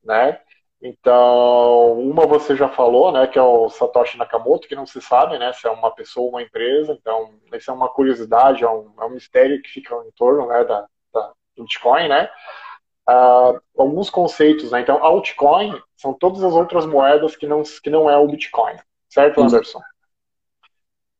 né? 0.02 0.40
Então, 0.80 1.98
uma 1.98 2.26
você 2.26 2.54
já 2.54 2.68
falou, 2.68 3.10
né, 3.10 3.26
que 3.26 3.38
é 3.38 3.42
o 3.42 3.68
Satoshi 3.70 4.18
Nakamoto, 4.18 4.68
que 4.68 4.74
não 4.74 4.86
se 4.86 5.00
sabe, 5.00 5.38
né, 5.38 5.52
se 5.54 5.66
é 5.66 5.70
uma 5.70 5.90
pessoa 5.90 6.26
ou 6.26 6.30
uma 6.30 6.42
empresa. 6.42 6.92
Então, 6.92 7.34
isso 7.54 7.70
é 7.70 7.74
uma 7.74 7.88
curiosidade, 7.88 8.62
é 8.62 8.68
um, 8.68 8.92
é 9.00 9.04
um 9.04 9.10
mistério 9.10 9.60
que 9.62 9.70
fica 9.70 9.94
em 10.06 10.10
torno, 10.12 10.46
né, 10.46 10.64
da, 10.64 10.86
da 11.12 11.32
Bitcoin, 11.56 12.08
né? 12.08 12.28
Uh, 13.08 13.60
alguns 13.78 14.10
conceitos, 14.10 14.72
né? 14.72 14.80
Então, 14.80 15.02
altcoin 15.02 15.80
são 15.96 16.12
todas 16.12 16.42
as 16.42 16.52
outras 16.52 16.84
moedas 16.84 17.36
que 17.36 17.46
não, 17.46 17.62
que 17.62 17.88
não 17.88 18.10
é 18.10 18.16
o 18.16 18.26
Bitcoin, 18.26 18.74
certo, 19.08 19.42
Anderson? 19.42 19.80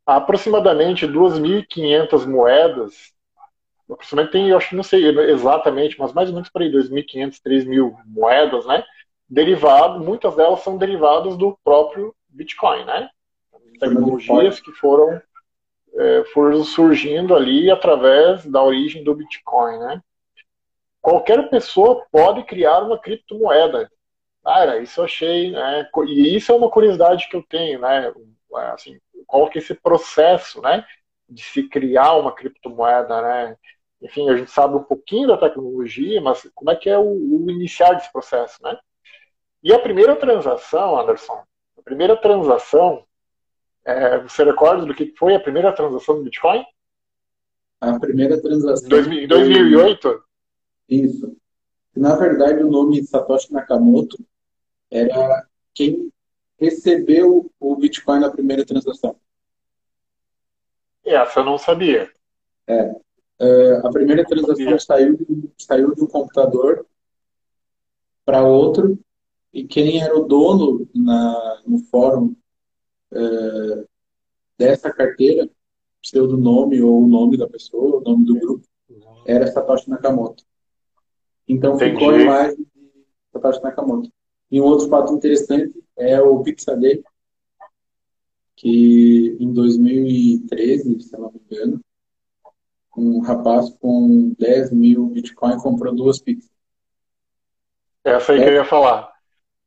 aproximadamente 0.07 1.07
2.500 1.07 2.27
moedas, 2.27 3.13
aproximadamente 3.91 4.33
tem, 4.33 4.49
eu 4.49 4.57
acho 4.57 4.69
que 4.71 4.77
não 4.77 4.83
sei 4.85 5.05
exatamente, 5.31 5.99
mas 5.99 6.13
mais 6.13 6.29
ou 6.29 6.35
menos 6.35 6.49
para 6.49 6.63
aí, 6.63 6.71
2.500, 6.71 7.41
3.000 7.45 7.97
moedas, 8.07 8.65
né? 8.67 8.85
Derivado, 9.29 9.99
muitas 9.99 10.37
delas 10.37 10.61
são 10.61 10.79
derivadas 10.79 11.37
do 11.37 11.59
próprio 11.65 12.15
Bitcoin, 12.29 12.85
né? 12.85 13.11
Tecnologias 13.81 14.61
que 14.61 14.71
foram, 14.73 15.21
é, 15.95 16.25
foram 16.33 16.63
surgindo 16.63 17.35
ali 17.35 17.69
através 17.69 18.47
da 18.47 18.63
origem 18.63 19.03
do 19.03 19.15
Bitcoin, 19.15 19.79
né? 19.79 20.01
Qualquer 21.07 21.49
pessoa 21.49 22.05
pode 22.11 22.43
criar 22.43 22.81
uma 22.81 22.99
criptomoeda. 22.99 23.89
Cara, 24.43 24.79
isso 24.79 24.99
eu 24.99 25.05
achei, 25.05 25.53
né? 25.53 25.89
E 26.05 26.35
isso 26.35 26.51
é 26.51 26.55
uma 26.57 26.69
curiosidade 26.69 27.29
que 27.29 27.37
eu 27.37 27.45
tenho, 27.49 27.79
né? 27.79 28.13
Assim, 28.75 28.99
qual 29.25 29.49
que 29.49 29.57
é 29.57 29.63
esse 29.63 29.73
processo, 29.73 30.61
né, 30.61 30.85
de 31.29 31.45
se 31.45 31.69
criar 31.69 32.15
uma 32.15 32.35
criptomoeda, 32.35 33.23
né? 33.23 33.57
Enfim, 34.03 34.29
a 34.29 34.37
gente 34.37 34.51
sabe 34.51 34.75
um 34.75 34.83
pouquinho 34.83 35.29
da 35.29 35.37
tecnologia, 35.37 36.21
mas 36.21 36.51
como 36.53 36.73
é 36.73 36.75
que 36.75 36.91
é 36.91 36.99
o, 36.99 37.05
o 37.05 37.51
iniciar 37.53 37.93
desse 37.93 38.11
processo, 38.11 38.61
né? 38.61 38.77
E 39.63 39.73
a 39.73 39.79
primeira 39.79 40.17
transação, 40.17 40.99
Anderson, 40.99 41.41
a 41.79 41.83
primeira 41.83 42.17
transação, 42.17 43.05
é, 43.85 44.19
você 44.19 44.43
recorda 44.43 44.85
do 44.85 44.93
que 44.93 45.15
foi 45.17 45.37
a 45.37 45.41
primeira 45.41 45.73
transação 45.73 46.17
do 46.17 46.25
Bitcoin? 46.25 46.67
A 47.81 47.97
primeira 48.01 48.43
transação. 48.43 48.87
Em 48.87 49.29
2008? 49.29 50.26
Isso. 50.89 51.37
Na 51.95 52.15
verdade, 52.17 52.63
o 52.63 52.71
nome 52.71 53.03
Satoshi 53.05 53.53
Nakamoto 53.53 54.19
era 54.91 55.47
quem 55.75 56.13
recebeu 56.59 57.51
o 57.59 57.77
Bitcoin 57.77 58.21
na 58.21 58.31
primeira 58.31 58.65
transação? 58.65 59.17
Essa 61.05 61.41
eu 61.41 61.45
não 61.45 61.59
sabia. 61.59 62.11
É. 62.67 62.91
Uh, 63.39 63.87
a 63.87 63.91
primeira 63.91 64.25
transação 64.25 64.79
saiu, 64.79 65.19
saiu 65.59 65.95
de 65.95 66.03
um 66.03 66.07
computador 66.07 66.87
para 68.25 68.43
outro 68.43 68.99
e 69.53 69.65
quem 69.65 70.03
era 70.03 70.17
o 70.19 70.25
dono 70.25 70.89
na, 70.95 71.63
no 71.67 71.79
fórum 71.79 72.35
uh, 73.13 73.89
dessa 74.59 74.91
carteira, 74.91 75.49
pseudonome 76.03 76.81
ou 76.81 77.03
o 77.03 77.09
nome 77.09 77.37
da 77.37 77.47
pessoa, 77.47 77.99
o 77.99 78.01
nome 78.01 78.25
do 78.25 78.39
grupo, 78.39 78.67
era 79.27 79.47
Satoshi 79.47 79.91
Nakamoto. 79.91 80.45
Então 81.49 81.77
Entendi. 81.77 81.93
ficou 81.93 82.11
a 82.11 82.21
imagem 82.21 82.57
de 82.57 83.03
Satoshi 83.33 83.63
Nakamoto. 83.63 84.11
E 84.51 84.61
um 84.61 84.65
outro 84.65 84.89
fato 84.89 85.13
interessante 85.13 85.75
é 85.97 86.21
o 86.21 86.43
Pixabay, 86.43 87.03
que 88.55 89.37
em 89.39 89.53
2013, 89.53 91.01
se 91.01 91.19
não 91.19 91.33
me 91.33 91.41
engano, 91.51 91.81
um 92.97 93.21
rapaz 93.21 93.71
com 93.79 94.35
10 94.39 94.73
mil 94.73 95.07
Bitcoin 95.09 95.59
comprou 95.59 95.95
duas 95.95 96.19
pizzas. 96.19 96.51
Essa 98.03 98.33
aí 98.33 98.41
é. 98.41 98.45
que 98.45 98.51
eu 98.51 98.55
ia 98.55 98.65
falar. 98.65 99.13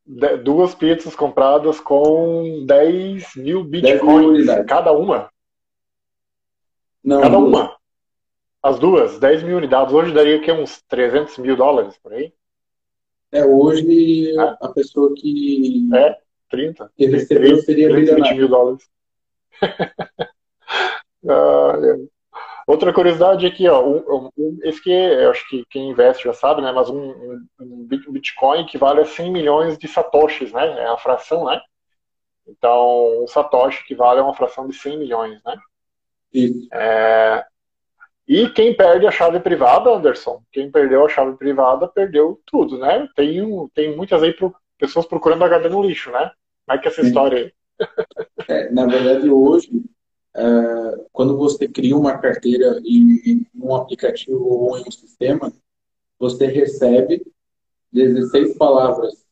De, 0.05 0.37
duas 0.37 0.73
pizzas 0.73 1.15
compradas 1.15 1.79
com 1.79 2.65
10 2.65 3.35
mil 3.35 3.63
Bitcoins 3.63 4.47
10 4.47 4.57
mil 4.57 4.65
cada 4.65 4.91
uma? 4.91 5.29
Não, 7.03 7.21
cada 7.21 7.37
duas. 7.37 7.49
uma. 7.49 7.78
As 8.61 8.77
duas, 8.77 9.19
10 9.19 9.43
mil 9.43 9.57
unidades. 9.57 9.93
Hoje 9.93 10.13
daria 10.13 10.39
que 10.41 10.51
uns 10.51 10.81
300 10.83 11.37
mil 11.37 11.55
dólares 11.55 11.97
por 11.97 12.13
aí? 12.13 12.33
É, 13.31 13.45
hoje 13.45 14.37
é. 14.37 14.57
a 14.61 14.69
pessoa 14.69 15.13
que. 15.15 15.89
É, 15.95 16.17
30. 16.49 16.91
Que 16.97 17.05
recebeu 17.05 17.51
30, 17.51 17.61
seria 17.61 17.89
30, 17.89 18.15
20 18.15 18.33
mil 18.35 18.47
dólares. 18.47 18.89
é. 21.23 22.19
Outra 22.67 22.93
curiosidade 22.93 23.47
aqui, 23.47 23.67
ó, 23.67 23.83
um, 23.83 24.31
um, 24.37 24.59
esse 24.61 24.79
que 24.83 24.91
eu 24.91 25.31
acho 25.31 25.47
que 25.49 25.65
quem 25.71 25.89
investe 25.89 26.25
já 26.25 26.33
sabe, 26.33 26.61
né? 26.61 26.71
Mas 26.71 26.87
um, 26.87 27.41
um, 27.59 27.87
Bitcoin 27.87 28.61
equivale 28.61 29.01
a 29.01 29.05
100 29.05 29.31
milhões 29.31 29.77
de 29.77 29.87
satoshis, 29.87 30.51
né? 30.51 30.83
É 30.83 30.85
a 30.85 30.97
fração, 30.97 31.45
né? 31.45 31.59
Então, 32.47 33.23
um 33.23 33.27
satoshi 33.27 33.81
equivale 33.81 34.19
a 34.19 34.23
uma 34.23 34.35
fração 34.35 34.67
de 34.67 34.75
100 34.75 34.99
milhões, 34.99 35.41
né? 35.43 35.55
Isso. 36.31 36.67
É, 36.71 37.43
e 38.29 38.47
quem 38.47 38.75
perde 38.75 39.07
a 39.07 39.11
chave 39.11 39.39
privada, 39.39 39.89
Anderson, 39.89 40.43
quem 40.51 40.69
perdeu 40.69 41.03
a 41.03 41.09
chave 41.09 41.35
privada 41.35 41.87
perdeu 41.87 42.39
tudo, 42.45 42.77
né? 42.77 43.09
Tem, 43.15 43.41
tem 43.73 43.97
muitas 43.97 44.21
aí 44.21 44.31
pro, 44.31 44.53
pessoas 44.77 45.07
procurando 45.07 45.43
HD 45.43 45.67
no 45.67 45.81
lixo, 45.81 46.11
né? 46.11 46.31
Como 46.63 46.77
é 46.77 46.79
que 46.79 46.87
é 46.87 46.91
essa 46.91 47.01
Sim. 47.01 47.07
história 47.07 47.37
aí? 47.39 47.53
É, 48.47 48.71
na 48.71 48.85
verdade, 48.85 49.27
hoje, 49.31 49.71
uh, 50.37 51.05
quando 51.11 51.35
você 51.37 51.67
cria 51.67 51.97
uma 51.97 52.19
carteira 52.19 52.79
em, 52.85 53.19
em 53.25 53.47
um 53.55 53.75
aplicativo 53.75 54.43
ou 54.43 54.77
em 54.77 54.83
um 54.87 54.91
sistema, 54.91 55.51
você 56.19 56.45
recebe 56.45 57.25
16 57.91 58.57
palavras. 58.57 59.25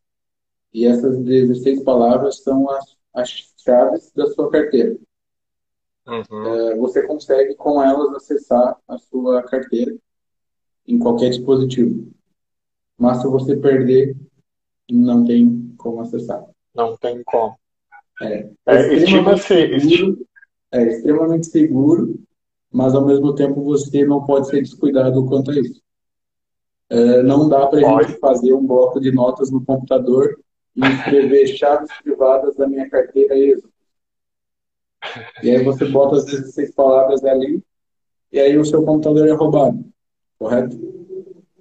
E 0.73 0.87
essas 0.87 1.19
16 1.19 1.83
palavras 1.83 2.41
são 2.41 2.67
as, 2.71 2.97
as 3.13 3.29
chaves 3.57 4.11
da 4.15 4.25
sua 4.27 4.49
carteira. 4.49 4.97
Uhum. 6.07 6.23
Uh, 6.31 6.77
você 6.77 7.03
consegue 7.03 7.53
com 7.55 7.83
elas 7.83 8.15
acessar 8.15 8.77
a 8.87 8.97
sua 8.97 9.43
carteira 9.43 9.95
em 10.87 10.97
qualquer 10.97 11.29
dispositivo. 11.29 12.07
Mas 12.97 13.21
se 13.21 13.27
você 13.27 13.55
perder, 13.57 14.15
não 14.89 15.25
tem 15.25 15.73
como 15.77 16.01
acessar. 16.01 16.45
Não 16.73 16.95
tem 16.95 17.21
como. 17.25 17.55
É, 18.21 18.49
é, 18.65 18.75
é 18.75 18.93
extremamente, 18.93 19.43
seguro, 19.43 20.27
é 20.71 20.83
extremamente 20.83 21.47
seguro, 21.47 22.19
mas 22.71 22.95
ao 22.95 23.05
mesmo 23.05 23.35
tempo 23.35 23.61
você 23.61 24.05
não 24.05 24.25
pode 24.25 24.47
ser 24.47 24.61
descuidado 24.61 25.25
quanto 25.25 25.51
a 25.51 25.59
isso. 25.59 25.81
É, 26.89 27.21
não 27.21 27.49
dá 27.49 27.67
para 27.67 27.79
a 27.79 28.03
gente 28.03 28.17
fazer 28.19 28.53
um 28.53 28.65
bloco 28.65 28.99
de 28.99 29.11
notas 29.11 29.51
no 29.51 29.63
computador 29.63 30.39
e 30.75 30.81
escrever 30.81 31.47
chaves 31.47 31.91
privadas 32.01 32.55
da 32.55 32.67
minha 32.67 32.89
carteira 32.89 33.37
ESO. 33.37 33.69
E 35.43 35.51
aí 35.51 35.63
você 35.63 35.85
bota 35.85 36.17
as 36.17 36.25
16 36.25 36.71
palavras 36.71 37.23
ali 37.23 37.63
e 38.31 38.39
aí 38.39 38.57
o 38.57 38.65
seu 38.65 38.83
computador 38.83 39.27
é 39.27 39.33
roubado. 39.33 39.85
Correto? 40.37 40.77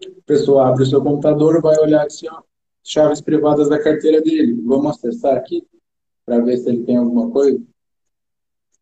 A 0.04 0.22
pessoa 0.26 0.68
abre 0.68 0.82
o 0.82 0.86
seu 0.86 1.02
computador, 1.02 1.60
vai 1.62 1.78
olhar 1.78 2.06
assim, 2.06 2.28
ó, 2.28 2.42
chaves 2.82 3.20
privadas 3.20 3.68
da 3.68 3.82
carteira 3.82 4.20
dele. 4.20 4.60
Vamos 4.64 4.96
acessar 4.96 5.36
aqui 5.36 5.66
para 6.24 6.40
ver 6.40 6.56
se 6.58 6.68
ele 6.68 6.84
tem 6.84 6.96
alguma 6.96 7.30
coisa. 7.30 7.62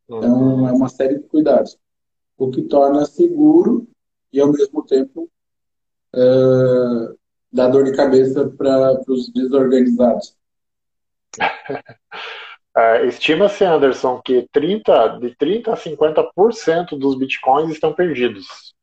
Então, 0.05 0.69
é 0.69 0.73
uma 0.73 0.89
série 0.89 1.19
de 1.19 1.25
cuidados. 1.25 1.79
O 2.37 2.51
que 2.51 2.63
torna 2.63 3.05
seguro 3.07 3.87
e, 4.33 4.41
ao 4.41 4.51
mesmo 4.51 4.83
tempo, 4.85 5.31
uh, 6.15 7.17
dá 7.53 7.69
dor 7.69 7.85
de 7.85 7.95
cabeça 7.95 8.49
para 8.49 9.01
os 9.09 9.31
desorganizados. 9.31 10.37
Uh, 12.77 13.07
Estima-se, 13.07 13.65
Anderson, 13.65 14.21
que 14.21 14.49
30, 14.51 15.19
de 15.21 15.37
30% 15.37 15.69
a 15.69 15.77
50% 15.77 16.99
dos 16.99 17.17
bitcoins 17.17 17.71
estão 17.71 17.93
perdidos. 17.93 18.75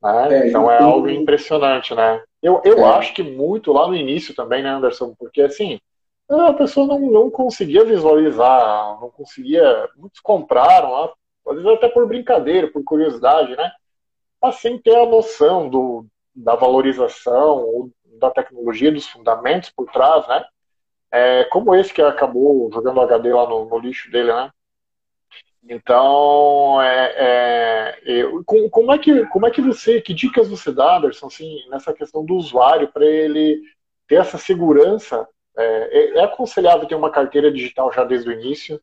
Né? 0.00 0.34
É, 0.34 0.48
então 0.48 0.70
é 0.70 0.78
algo 0.78 1.08
impressionante, 1.08 1.94
né? 1.94 2.22
Eu, 2.42 2.60
eu 2.64 2.78
é. 2.78 2.90
acho 2.94 3.14
que 3.14 3.22
muito 3.22 3.72
lá 3.72 3.86
no 3.86 3.94
início 3.94 4.34
também, 4.34 4.62
né, 4.62 4.70
Anderson? 4.70 5.14
Porque 5.18 5.42
assim, 5.42 5.80
a 6.28 6.52
pessoa 6.52 6.86
não, 6.86 7.00
não 7.00 7.30
conseguia 7.30 7.84
visualizar, 7.84 9.00
não 9.00 9.10
conseguia. 9.10 9.88
Muitos 9.96 10.20
compraram, 10.20 11.12
às 11.46 11.56
vezes 11.56 11.66
até 11.66 11.88
por 11.88 12.06
brincadeira, 12.06 12.68
por 12.68 12.82
curiosidade, 12.84 13.56
né? 13.56 13.70
Mas 14.40 14.56
sem 14.56 14.78
ter 14.78 14.96
a 14.96 15.06
noção 15.06 15.68
do, 15.68 16.06
da 16.34 16.56
valorização, 16.56 17.90
da 18.18 18.30
tecnologia, 18.30 18.90
dos 18.90 19.06
fundamentos 19.06 19.70
por 19.70 19.90
trás, 19.90 20.26
né? 20.26 20.44
É, 21.12 21.44
como 21.44 21.74
esse 21.74 21.92
que 21.92 22.00
acabou 22.00 22.70
jogando 22.72 23.00
HD 23.02 23.32
lá 23.32 23.46
no, 23.46 23.66
no 23.66 23.78
lixo 23.78 24.10
dele, 24.10 24.32
né? 24.32 24.50
Então, 25.68 26.82
é, 26.82 27.14
é, 27.16 28.00
eu, 28.04 28.42
como, 28.44 28.92
é 28.92 28.98
que, 28.98 29.26
como 29.26 29.46
é 29.46 29.50
que 29.50 29.60
você, 29.60 30.00
que 30.00 30.12
dicas 30.12 30.48
você 30.48 30.72
dá, 30.72 30.96
Anderson, 30.96 31.26
assim, 31.26 31.68
nessa 31.68 31.92
questão 31.92 32.24
do 32.24 32.34
usuário, 32.34 32.88
para 32.88 33.06
ele 33.06 33.62
ter 34.08 34.16
essa 34.16 34.38
segurança? 34.38 35.28
É, 35.56 35.64
é, 35.64 36.18
é, 36.18 36.24
aconselhável 36.24 36.88
ter 36.88 36.94
uma 36.94 37.10
carteira 37.10 37.52
digital 37.52 37.92
já 37.92 38.04
desde 38.04 38.28
o 38.28 38.32
início, 38.32 38.80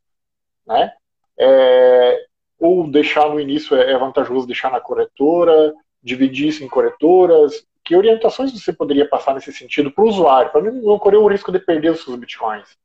né? 0.66 0.94
É, 1.38 2.26
ou 2.60 2.90
deixar 2.90 3.30
no 3.30 3.40
início 3.40 3.76
é, 3.76 3.92
é 3.92 3.98
vantajoso 3.98 4.46
deixar 4.46 4.72
na 4.72 4.80
corretora, 4.80 5.74
dividir 6.02 6.50
isso 6.50 6.64
em 6.64 6.70
corretoras? 6.70 7.66
Que 7.90 7.96
orientações 7.96 8.52
você 8.52 8.72
poderia 8.72 9.10
passar 9.10 9.34
nesse 9.34 9.52
sentido 9.52 9.92
para 9.92 10.04
o 10.04 10.08
usuário, 10.08 10.52
para 10.52 10.72
não 10.72 11.00
correr 11.00 11.18
o 11.18 11.28
risco 11.28 11.52
de 11.52 11.58
perder 11.58 11.92
os 11.92 12.04
seus 12.04 12.20
bitcoins? 12.20 12.78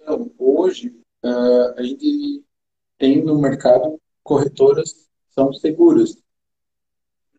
Então, 0.00 0.32
hoje, 0.38 0.98
uh, 1.22 1.74
a 1.76 1.82
gente 1.82 2.42
tem 2.96 3.22
no 3.22 3.38
mercado 3.38 4.00
corretoras 4.22 5.06
são 5.28 5.52
seguras. 5.52 6.16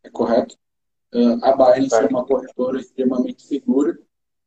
É 0.03 0.11
correto? 0.11 0.59
Uh, 1.11 1.43
a 1.43 1.53
Binance 1.53 1.95
é. 1.95 2.03
é 2.03 2.07
uma 2.07 2.23
corretora 2.23 2.79
extremamente 2.79 3.41
segura 3.41 3.97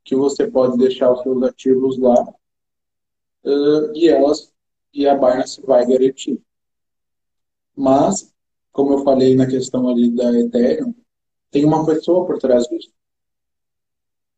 que 0.05 0.15
você 0.15 0.47
pode 0.47 0.79
deixar 0.79 1.11
os 1.11 1.25
seus 1.25 1.43
ativos 1.43 1.99
lá 1.99 2.23
uh, 3.43 3.97
e 3.97 4.09
elas 4.09 4.55
e 4.95 5.09
a 5.09 5.17
Binance 5.17 5.61
vai 5.63 5.85
garantir. 5.85 6.41
Mas, 7.75 8.33
como 8.71 8.93
eu 8.93 9.03
falei 9.03 9.35
na 9.35 9.49
questão 9.49 9.89
ali 9.89 10.09
da 10.09 10.33
Ethereum, 10.39 10.95
tem 11.53 11.65
uma 11.65 11.87
pessoa 11.87 12.27
por 12.27 12.39
trás 12.39 12.65
disso. 12.67 12.91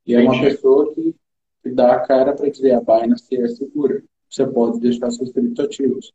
E 0.04 0.14
é 0.14 0.20
uma 0.20 0.38
pessoa 0.38 0.92
que, 0.92 1.14
que 1.62 1.70
dá 1.70 1.94
a 1.94 2.00
cara 2.00 2.34
para 2.34 2.50
dizer 2.50 2.72
a 2.72 2.80
Binance 2.80 3.34
é 3.34 3.48
segura. 3.48 4.02
Você 4.28 4.46
pode 4.46 4.80
deixar 4.80 5.10
seus 5.10 5.32
criptoativos. 5.32 6.12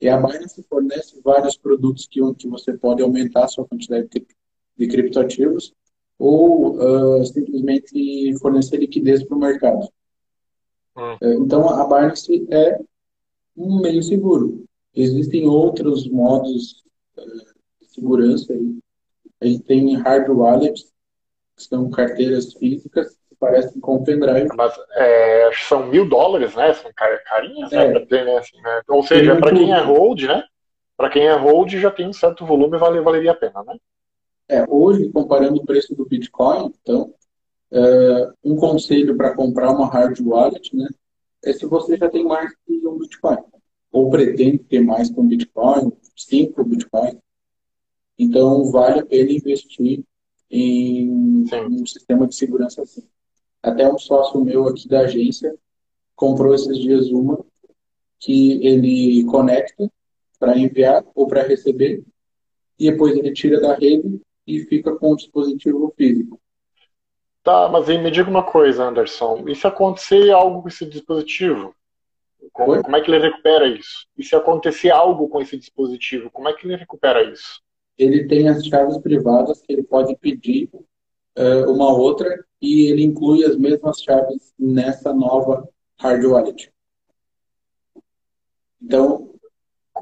E 0.00 0.08
a 0.08 0.16
Binance 0.16 0.62
fornece 0.62 1.20
vários 1.22 1.56
produtos 1.58 2.06
que, 2.06 2.20
que 2.36 2.48
você 2.48 2.72
pode 2.78 3.02
aumentar 3.02 3.44
a 3.44 3.48
sua 3.48 3.66
quantidade 3.66 4.08
de, 4.08 4.26
de 4.78 4.88
criptoativos 4.88 5.74
ou 6.18 6.76
uh, 6.76 7.26
simplesmente 7.26 8.38
fornecer 8.38 8.78
liquidez 8.78 9.24
para 9.24 9.36
o 9.36 9.40
mercado. 9.40 9.88
Hum. 10.96 11.42
Então, 11.42 11.68
a 11.68 11.84
Binance 11.84 12.46
é 12.50 12.80
um 13.56 13.80
meio 13.80 14.02
seguro. 14.02 14.64
Existem 14.94 15.46
outros 15.46 16.08
modos 16.08 16.84
uh, 17.18 17.54
de 17.80 17.88
segurança. 17.88 18.52
Aí. 18.52 18.78
A 19.40 19.46
gente 19.46 19.62
tem 19.62 19.96
hard 19.96 20.28
wallets, 20.28 20.92
que 21.56 21.62
são 21.64 21.90
carteiras 21.90 22.52
físicas 22.54 23.20
parecem 23.40 23.80
com 23.80 23.96
o 23.96 24.04
pendrive. 24.04 24.48
Mas 24.54 24.72
é, 24.92 25.50
são 25.66 25.86
mil 25.86 26.06
dólares, 26.06 26.54
né? 26.54 26.74
São 26.74 26.92
carinhas, 26.94 27.72
né? 27.72 27.86
é. 27.86 28.06
ter, 28.06 28.24
né? 28.24 28.36
Assim, 28.36 28.60
né? 28.60 28.82
Ou 28.86 29.02
seja, 29.02 29.34
para 29.36 29.52
quem 29.52 29.72
é 29.72 29.80
hold, 29.80 30.22
né? 30.24 30.44
Para 30.96 31.08
quem 31.08 31.26
é 31.26 31.32
hold 31.32 31.72
já 31.72 31.90
tem 31.90 32.06
um 32.06 32.12
certo 32.12 32.44
volume 32.44 32.76
vale, 32.76 33.00
valeria 33.00 33.32
a 33.32 33.36
pena, 33.36 33.64
né? 33.64 33.76
É, 34.46 34.64
hoje, 34.68 35.08
comparando 35.10 35.56
o 35.56 35.64
preço 35.64 35.94
do 35.94 36.04
Bitcoin, 36.04 36.72
então, 36.82 37.14
é, 37.72 38.30
um 38.44 38.56
conselho 38.56 39.16
para 39.16 39.34
comprar 39.34 39.70
uma 39.70 39.86
hard 39.86 40.20
wallet, 40.20 40.76
né? 40.76 40.88
É 41.42 41.52
se 41.52 41.64
você 41.64 41.96
já 41.96 42.10
tem 42.10 42.24
mais 42.24 42.52
que 42.66 42.86
um 42.86 42.98
Bitcoin. 42.98 43.38
Ou 43.90 44.10
pretende 44.10 44.58
ter 44.58 44.80
mais 44.80 45.08
que 45.08 45.18
um 45.18 45.26
Bitcoin, 45.26 45.92
cinco 46.14 46.62
Bitcoin. 46.64 47.18
Então, 48.22 48.70
vale 48.70 49.00
a 49.00 49.06
pena 49.06 49.32
investir 49.32 50.04
em 50.50 51.46
Sim. 51.46 51.60
um 51.70 51.86
sistema 51.86 52.26
de 52.26 52.34
segurança 52.34 52.82
assim. 52.82 53.08
Até 53.62 53.90
um 53.90 53.96
sócio 53.96 54.44
meu 54.44 54.68
aqui 54.68 54.86
da 54.86 55.00
agência 55.00 55.56
comprou 56.14 56.54
esses 56.54 56.76
dias 56.76 57.08
uma 57.08 57.42
que 58.18 58.62
ele 58.62 59.24
conecta 59.24 59.90
para 60.38 60.58
enviar 60.58 61.02
ou 61.14 61.26
para 61.26 61.44
receber 61.44 62.04
e 62.78 62.90
depois 62.90 63.16
ele 63.16 63.32
tira 63.32 63.58
da 63.58 63.74
rede 63.74 64.20
e 64.46 64.60
fica 64.66 64.94
com 64.96 65.12
o 65.12 65.16
dispositivo 65.16 65.90
físico. 65.96 66.38
Tá, 67.42 67.70
mas 67.70 67.88
aí 67.88 67.96
me 67.96 68.10
diga 68.10 68.28
uma 68.28 68.44
coisa, 68.44 68.84
Anderson. 68.84 69.48
E 69.48 69.56
se 69.56 69.66
acontecer 69.66 70.30
algo 70.30 70.60
com 70.60 70.68
esse 70.68 70.84
dispositivo? 70.84 71.74
Como, 72.52 72.82
como, 72.82 72.96
é 72.96 73.00
que 73.00 73.10
ele 73.10 73.30
recupera 73.30 73.66
isso? 73.66 74.06
E 74.14 74.22
se 74.22 74.36
acontecer 74.36 74.90
algo 74.90 75.26
com 75.26 75.40
esse 75.40 75.56
dispositivo, 75.56 76.30
como 76.30 76.50
é 76.50 76.52
que 76.52 76.66
ele 76.66 76.76
recupera 76.76 77.22
isso? 77.22 77.62
Ele 78.00 78.26
tem 78.26 78.48
as 78.48 78.64
chaves 78.64 78.96
privadas 78.96 79.60
que 79.60 79.70
ele 79.74 79.82
pode 79.82 80.16
pedir 80.16 80.70
uh, 80.74 81.70
uma 81.70 81.92
outra 81.92 82.44
e 82.60 82.90
ele 82.90 83.04
inclui 83.04 83.44
as 83.44 83.56
mesmas 83.56 84.00
chaves 84.00 84.54
nessa 84.58 85.12
nova 85.12 85.68
hard 85.98 86.24
wallet. 86.24 86.72
Então, 88.82 89.34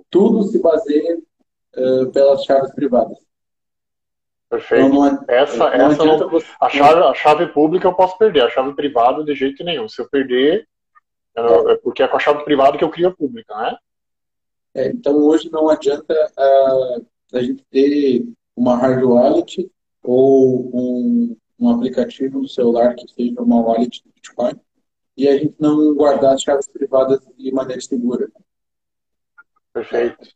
tudo 0.09 0.45
se 0.45 0.61
baseia 0.61 1.19
uh, 1.77 2.13
pelas 2.13 2.45
chaves 2.45 2.73
privadas. 2.73 3.19
Perfeito. 4.49 4.87
Então, 4.87 5.07
é, 5.29 5.43
essa, 5.43 5.77
não 5.77 5.91
essa 5.91 6.05
não, 6.05 6.31
você... 6.31 6.47
a, 6.61 6.69
chave, 6.71 7.03
a 7.03 7.15
chave 7.15 7.47
pública 7.49 7.89
eu 7.89 7.95
posso 7.95 8.17
perder, 8.17 8.45
a 8.45 8.51
chave 8.51 8.75
privada 8.75 9.25
de 9.25 9.35
jeito 9.35 9.65
nenhum. 9.65 9.89
Se 9.89 10.01
eu 10.01 10.09
perder, 10.09 10.69
é, 11.37 11.73
é 11.73 11.77
porque 11.79 12.05
é 12.05 12.07
com 12.09 12.17
a 12.17 12.21
chave 12.21 12.45
privada 12.45 12.79
que 12.79 12.85
eu 12.85 12.91
crio 12.91 13.09
a 13.09 13.15
pública, 13.15 13.57
né? 13.57 13.77
É, 14.75 14.87
então 14.87 15.17
hoje 15.17 15.51
não 15.51 15.69
adianta 15.69 16.15
uh, 16.15 17.05
a 17.33 17.43
gente 17.43 17.65
ter 17.71 18.27
uma 18.57 18.77
hard 18.77 19.03
wallet 19.03 19.71
ou 20.03 20.71
um, 20.75 21.37
um 21.59 21.71
aplicativo 21.71 22.41
no 22.41 22.49
celular 22.49 22.95
que 22.95 23.07
seja 23.13 23.41
uma 23.41 23.61
wallet 23.61 24.03
do 24.03 24.11
Bitcoin 24.15 24.59
e 25.17 25.29
a 25.29 25.37
gente 25.37 25.55
não 25.59 25.95
guardar 25.95 26.35
as 26.35 26.43
chaves 26.43 26.69
privadas 26.69 27.21
de 27.37 27.53
maneira 27.53 27.81
segura. 27.81 28.31
Perfeito. 29.73 30.29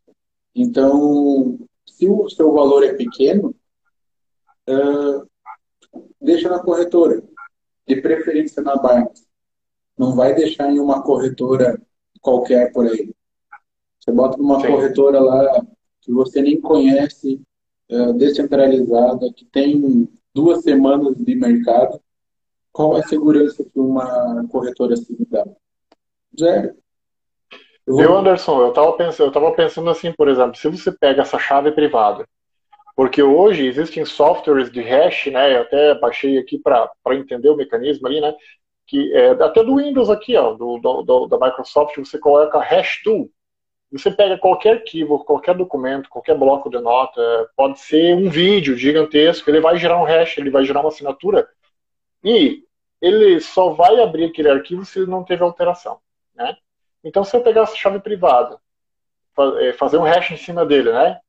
Então, 0.54 1.58
se 1.86 2.08
o 2.08 2.28
seu 2.28 2.52
valor 2.52 2.84
é 2.84 2.92
pequeno, 2.92 3.54
uh, 4.68 5.28
deixa 6.20 6.48
na 6.48 6.58
corretora, 6.58 7.22
de 7.86 8.00
preferência 8.00 8.62
na 8.62 8.76
Binance. 8.76 9.26
Não 9.96 10.14
vai 10.14 10.34
deixar 10.34 10.70
em 10.70 10.78
uma 10.78 11.02
corretora 11.02 11.80
qualquer 12.20 12.72
por 12.72 12.86
aí. 12.86 13.12
Você 14.00 14.10
bota 14.12 14.36
numa 14.36 14.60
Sim. 14.60 14.68
corretora 14.68 15.20
lá 15.20 15.66
que 16.02 16.12
você 16.12 16.42
nem 16.42 16.60
conhece, 16.60 17.40
é, 17.88 18.12
descentralizada, 18.12 19.32
que 19.32 19.44
tem 19.46 20.08
duas 20.34 20.62
semanas 20.62 21.16
de 21.16 21.34
mercado, 21.34 22.00
qual 22.72 22.96
é 22.96 23.00
a 23.00 23.06
segurança 23.06 23.64
que 23.64 23.78
uma 23.78 24.46
corretora 24.48 24.94
assim 24.94 25.16
dá? 25.30 25.46
Zero. 26.38 26.74
Eu 27.86 27.96
vou... 27.96 28.18
Anderson, 28.18 28.60
eu 28.60 28.68
estava 28.70 28.92
pensando, 28.92 29.28
eu 29.28 29.32
tava 29.32 29.52
pensando 29.52 29.90
assim, 29.90 30.12
por 30.12 30.28
exemplo, 30.28 30.56
se 30.56 30.68
você 30.68 30.90
pega 30.90 31.22
essa 31.22 31.38
chave 31.38 31.72
privada, 31.72 32.26
porque 32.96 33.22
hoje 33.22 33.66
existem 33.66 34.04
softwares 34.04 34.70
de 34.70 34.80
hash, 34.80 35.26
né? 35.26 35.56
Eu 35.56 35.62
até 35.62 35.98
baixei 35.98 36.38
aqui 36.38 36.58
para 36.58 36.90
entender 37.12 37.48
o 37.48 37.56
mecanismo 37.56 38.06
ali, 38.06 38.20
né? 38.20 38.34
Que 38.86 39.12
é, 39.14 39.30
até 39.30 39.64
do 39.64 39.76
Windows 39.76 40.10
aqui, 40.10 40.36
ó, 40.36 40.52
do, 40.54 40.78
do, 40.78 41.02
do, 41.02 41.26
da 41.26 41.38
Microsoft, 41.38 41.96
você 41.96 42.18
coloca 42.18 42.58
hash 42.58 43.02
tool. 43.02 43.30
Você 43.92 44.10
pega 44.10 44.38
qualquer 44.38 44.78
arquivo, 44.78 45.22
qualquer 45.22 45.54
documento, 45.54 46.08
qualquer 46.08 46.34
bloco 46.34 46.70
de 46.70 46.78
nota, 46.80 47.20
pode 47.54 47.78
ser 47.78 48.16
um 48.16 48.30
vídeo 48.30 48.74
gigantesco, 48.76 49.50
ele 49.50 49.60
vai 49.60 49.76
gerar 49.76 50.00
um 50.00 50.04
hash, 50.04 50.38
ele 50.38 50.48
vai 50.48 50.64
gerar 50.64 50.80
uma 50.80 50.88
assinatura 50.88 51.46
e 52.24 52.64
ele 53.02 53.38
só 53.40 53.70
vai 53.70 54.00
abrir 54.00 54.24
aquele 54.24 54.48
arquivo 54.48 54.84
se 54.84 55.00
não 55.06 55.22
teve 55.22 55.42
alteração, 55.42 56.00
né? 56.34 56.56
Então, 57.04 57.22
se 57.22 57.36
eu 57.36 57.42
pegar 57.42 57.62
essa 57.62 57.76
chave 57.76 58.00
privada, 58.00 58.58
é, 59.60 59.72
fazer 59.74 59.98
um 59.98 60.04
hash 60.04 60.30
em 60.30 60.36
cima 60.36 60.64
dele, 60.64 60.90
né? 60.90 61.20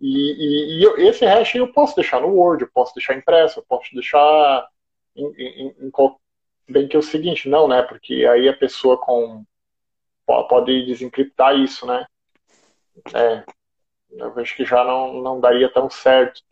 E, 0.00 0.08
e, 0.08 0.78
e 0.80 0.82
eu, 0.82 0.98
esse 0.98 1.24
hash 1.24 1.54
eu 1.54 1.72
posso 1.72 1.94
deixar 1.96 2.20
no 2.20 2.28
Word, 2.28 2.64
eu 2.64 2.70
posso 2.72 2.94
deixar 2.94 3.14
impresso, 3.14 3.60
eu 3.60 3.64
posso 3.66 3.94
deixar 3.94 4.68
em, 5.16 5.26
em, 5.38 5.92
bem 6.68 6.86
que 6.86 6.96
é 6.96 6.98
o 6.98 7.02
seguinte, 7.02 7.48
não, 7.48 7.66
né? 7.66 7.82
Porque 7.82 8.26
aí 8.26 8.48
a 8.48 8.56
pessoa 8.56 8.98
com 8.98 9.44
pode 10.48 10.86
desencriptar 10.86 11.56
isso, 11.56 11.86
né? 11.86 12.06
É, 13.14 13.44
eu 14.10 14.32
vejo 14.34 14.54
que 14.54 14.64
já 14.64 14.84
não, 14.84 15.22
não 15.22 15.40
daria 15.40 15.72
tão 15.72 15.88
certo. 15.88 16.42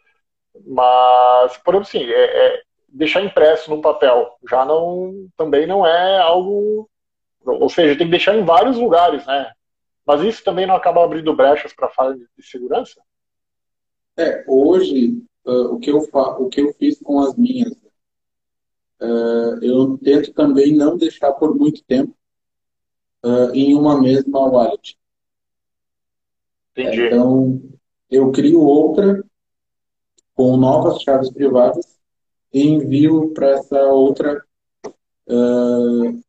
Mas, 0.64 1.58
por 1.58 1.74
exemplo, 1.74 1.90
sim, 1.90 2.04
é, 2.04 2.46
é, 2.46 2.62
deixar 2.88 3.22
impresso 3.22 3.70
no 3.70 3.82
papel 3.82 4.36
já 4.48 4.64
não 4.64 5.28
também 5.36 5.66
não 5.66 5.86
é 5.86 6.18
algo 6.18 6.88
ou 7.46 7.68
seja, 7.68 7.96
tem 7.96 8.06
que 8.06 8.10
deixar 8.10 8.36
em 8.36 8.44
vários 8.44 8.76
lugares, 8.76 9.24
né? 9.26 9.52
Mas 10.04 10.20
isso 10.22 10.44
também 10.44 10.66
não 10.66 10.74
acaba 10.74 11.04
abrindo 11.04 11.34
brechas 11.34 11.72
para 11.72 11.88
falha 11.88 12.16
de 12.16 12.42
segurança? 12.44 13.00
É, 14.16 14.44
hoje, 14.48 15.22
uh, 15.44 15.74
o, 15.74 15.78
que 15.78 15.90
eu 15.90 15.98
o 15.98 16.48
que 16.48 16.60
eu 16.60 16.72
fiz 16.74 16.98
com 17.00 17.20
as 17.20 17.36
minhas, 17.36 17.72
uh, 19.00 19.62
eu 19.62 19.98
tento 19.98 20.32
também 20.32 20.74
não 20.74 20.96
deixar 20.96 21.32
por 21.32 21.54
muito 21.54 21.84
tempo 21.84 22.16
uh, 23.26 23.52
em 23.52 23.74
uma 23.74 24.00
mesma 24.00 24.38
wallet. 24.38 24.96
Entendi. 26.76 27.06
Então, 27.06 27.60
eu 28.08 28.30
crio 28.30 28.60
outra 28.60 29.24
com 30.34 30.56
novas 30.56 31.02
chaves 31.02 31.30
privadas 31.30 31.98
e 32.52 32.62
envio 32.66 33.32
para 33.32 33.50
essa 33.50 33.82
outra 33.86 34.44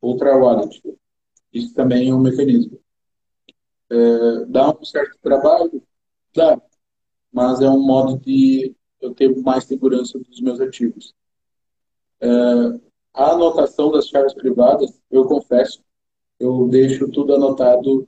outra 0.01 0.35
wallet. 0.35 0.81
Isso 1.53 1.71
também 1.75 2.09
é 2.09 2.13
um 2.15 2.19
mecanismo. 2.19 2.79
É, 3.89 4.45
dá 4.47 4.71
um 4.71 4.83
certo 4.83 5.19
trabalho? 5.21 5.83
Dá. 6.35 6.59
Mas 7.31 7.61
é 7.61 7.69
um 7.69 7.85
modo 7.85 8.17
de 8.19 8.75
eu 8.99 9.13
ter 9.13 9.35
mais 9.41 9.65
segurança 9.65 10.17
dos 10.17 10.41
meus 10.41 10.59
ativos. 10.59 11.13
É, 12.19 12.27
a 13.13 13.31
anotação 13.31 13.91
das 13.91 14.07
chaves 14.07 14.33
privadas, 14.33 14.99
eu 15.11 15.25
confesso, 15.25 15.83
eu 16.39 16.67
deixo 16.67 17.09
tudo 17.09 17.35
anotado 17.35 18.07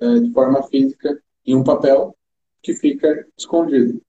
é, 0.00 0.20
de 0.20 0.32
forma 0.32 0.62
física 0.64 1.20
em 1.44 1.56
um 1.56 1.64
papel 1.64 2.16
que 2.62 2.74
fica 2.74 3.26
escondido. 3.36 4.00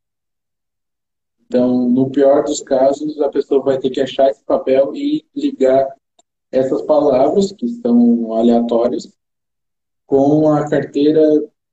Então, 1.45 1.89
no 1.89 2.11
pior 2.11 2.43
dos 2.43 2.61
casos, 2.61 3.19
a 3.19 3.29
pessoa 3.29 3.63
vai 3.63 3.79
ter 3.79 3.89
que 3.89 4.01
achar 4.01 4.29
esse 4.29 4.43
papel 4.43 4.95
e 4.95 5.25
ligar 5.35 5.87
essas 6.51 6.81
palavras, 6.83 7.51
que 7.51 7.67
são 7.67 8.33
aleatórias, 8.33 9.11
com 10.05 10.51
a 10.51 10.69
carteira 10.69 11.23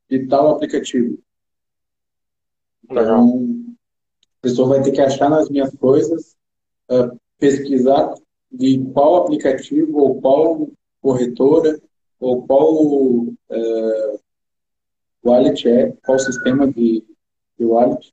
de 0.09 0.27
tal 0.27 0.51
aplicativo. 0.51 1.19
Então, 2.85 3.75
a 4.39 4.43
pessoa 4.43 4.69
vai 4.69 4.83
ter 4.83 4.93
que 4.93 5.01
achar 5.01 5.29
nas 5.29 5.51
minhas 5.51 5.75
coisas, 5.77 6.37
uh, 6.91 7.19
pesquisar 7.39 8.15
de 8.51 8.79
qual 8.93 9.17
aplicativo 9.17 9.99
ou 9.99 10.21
qual 10.21 10.71
corretora 11.07 11.81
ou 12.19 12.45
qual 12.45 12.83
uh, 12.83 14.21
wallet 15.25 15.69
é, 15.69 15.93
qual 16.05 16.19
sistema 16.19 16.67
de, 16.67 17.07
de 17.57 17.65
wallet, 17.65 18.13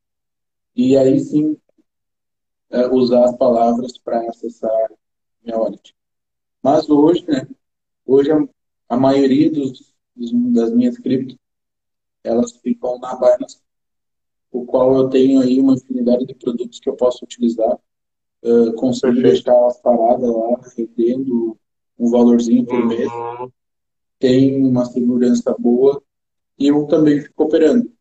e 0.75 0.95
aí 0.95 1.19
sim 1.19 1.57
uh, 2.71 2.93
usar 2.93 3.23
as 3.23 3.35
palavras 3.35 3.97
para 3.97 4.29
acessar 4.29 4.91
minha 5.43 5.57
wallet. 5.57 5.95
Mas 6.61 6.87
hoje, 6.87 7.25
né, 7.27 7.47
hoje 8.05 8.31
a, 8.31 8.47
a 8.89 8.95
maioria 8.95 9.49
dos, 9.49 9.91
dos, 10.15 10.31
das 10.53 10.71
minhas 10.71 10.95
criptos, 10.99 11.35
elas 12.23 12.51
ficam 12.51 12.99
na 12.99 13.15
Binance, 13.15 13.59
o 14.51 14.67
qual 14.67 14.93
eu 14.93 15.09
tenho 15.09 15.41
aí 15.41 15.59
uma 15.59 15.73
infinidade 15.73 16.27
de 16.27 16.35
produtos 16.35 16.79
que 16.79 16.89
eu 16.89 16.95
posso 16.95 17.25
utilizar. 17.25 17.75
Uh, 18.43 18.73
consigo 18.73 19.13
deixar 19.13 19.53
elas 19.53 19.81
paradas 19.81 20.29
lá, 20.29 20.61
rendendo 20.77 21.57
um 21.97 22.09
valorzinho 22.09 22.65
por 22.65 22.79
uhum. 22.79 22.87
mês. 22.87 23.11
Tem 24.19 24.63
uma 24.63 24.85
segurança 24.85 25.55
boa 25.57 26.01
e 26.57 26.67
eu 26.67 26.85
também 26.85 27.21
fico 27.21 27.43
operando. 27.43 27.91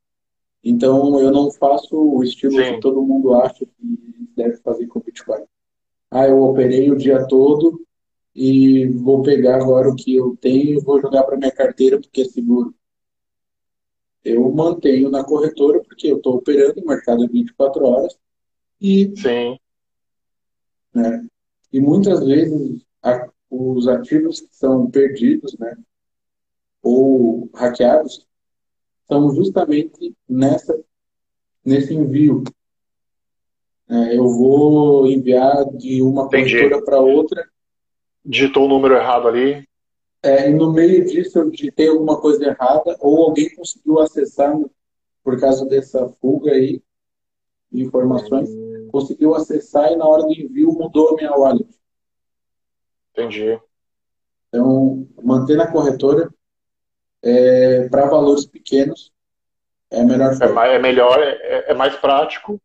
Então, 0.62 1.18
eu 1.20 1.32
não 1.32 1.50
faço 1.50 1.96
o 1.96 2.22
estilo 2.22 2.52
Sim. 2.52 2.74
que 2.74 2.80
todo 2.80 3.02
mundo 3.02 3.34
acha 3.34 3.66
que 3.66 4.28
deve 4.36 4.56
fazer 4.58 4.86
com 4.86 5.00
o 5.00 5.02
Bitcoin. 5.02 5.42
Ah, 6.10 6.28
eu 6.28 6.40
operei 6.42 6.90
o 6.90 6.96
dia 6.96 7.26
todo, 7.26 7.82
e 8.34 8.86
vou 8.86 9.22
pegar 9.22 9.56
agora 9.56 9.88
o 9.88 9.94
que 9.94 10.14
eu 10.14 10.36
tenho 10.40 10.78
e 10.78 10.80
vou 10.80 11.00
jogar 11.00 11.22
para 11.24 11.36
minha 11.36 11.50
carteira 11.50 12.00
porque 12.00 12.22
é 12.22 12.24
seguro. 12.24 12.74
Eu 14.24 14.50
mantenho 14.52 15.10
na 15.10 15.24
corretora 15.24 15.80
porque 15.80 16.06
eu 16.06 16.16
estou 16.16 16.36
operando 16.36 16.80
o 16.80 16.86
mercado 16.86 17.28
24 17.28 17.84
horas 17.84 18.18
e 18.80 19.12
Sim. 19.16 19.58
Né, 20.94 21.26
e 21.72 21.80
muitas 21.80 22.24
vezes 22.24 22.81
os 23.70 23.88
ativos 23.88 24.40
que 24.40 24.54
são 24.54 24.90
perdidos, 24.90 25.56
né, 25.58 25.76
ou 26.82 27.48
hackeados, 27.54 28.26
são 29.08 29.34
justamente 29.34 30.14
nessa 30.28 30.78
nesse 31.64 31.94
envio. 31.94 32.42
É, 33.88 34.16
eu 34.16 34.26
vou 34.26 35.06
enviar 35.06 35.64
de 35.76 36.02
uma 36.02 36.28
corretora 36.28 36.82
para 36.82 37.00
outra 37.00 37.52
digitou 38.24 38.64
o 38.64 38.68
número 38.68 38.94
errado 38.94 39.28
ali. 39.28 39.66
É, 40.22 40.48
e 40.48 40.54
no 40.54 40.72
meio 40.72 41.04
disso 41.04 41.38
eu 41.38 41.50
digitei 41.50 41.88
alguma 41.88 42.20
coisa 42.20 42.44
errada, 42.44 42.96
ou 43.00 43.24
alguém 43.24 43.54
conseguiu 43.54 43.98
acessar 43.98 44.56
por 45.24 45.40
causa 45.40 45.66
dessa 45.66 46.08
fuga 46.20 46.52
aí 46.52 46.80
de 47.70 47.82
informações, 47.82 48.48
hum. 48.50 48.88
conseguiu 48.92 49.34
acessar 49.34 49.92
e 49.92 49.96
na 49.96 50.06
hora 50.06 50.22
do 50.22 50.32
envio 50.32 50.72
mudou 50.72 51.10
a 51.10 51.16
minha 51.16 51.32
wallet. 51.32 51.68
Entendi. 53.12 53.60
Então, 54.48 55.06
manter 55.22 55.56
na 55.56 55.70
corretora 55.70 56.28
é, 57.22 57.88
para 57.88 58.06
valores 58.06 58.46
pequenos 58.46 59.12
é 59.90 60.02
melhor. 60.02 60.32
É, 60.32 60.74
é 60.74 60.78
melhor, 60.78 61.18
é, 61.22 61.70
é 61.70 61.74
mais 61.74 61.96
prático 61.96 62.60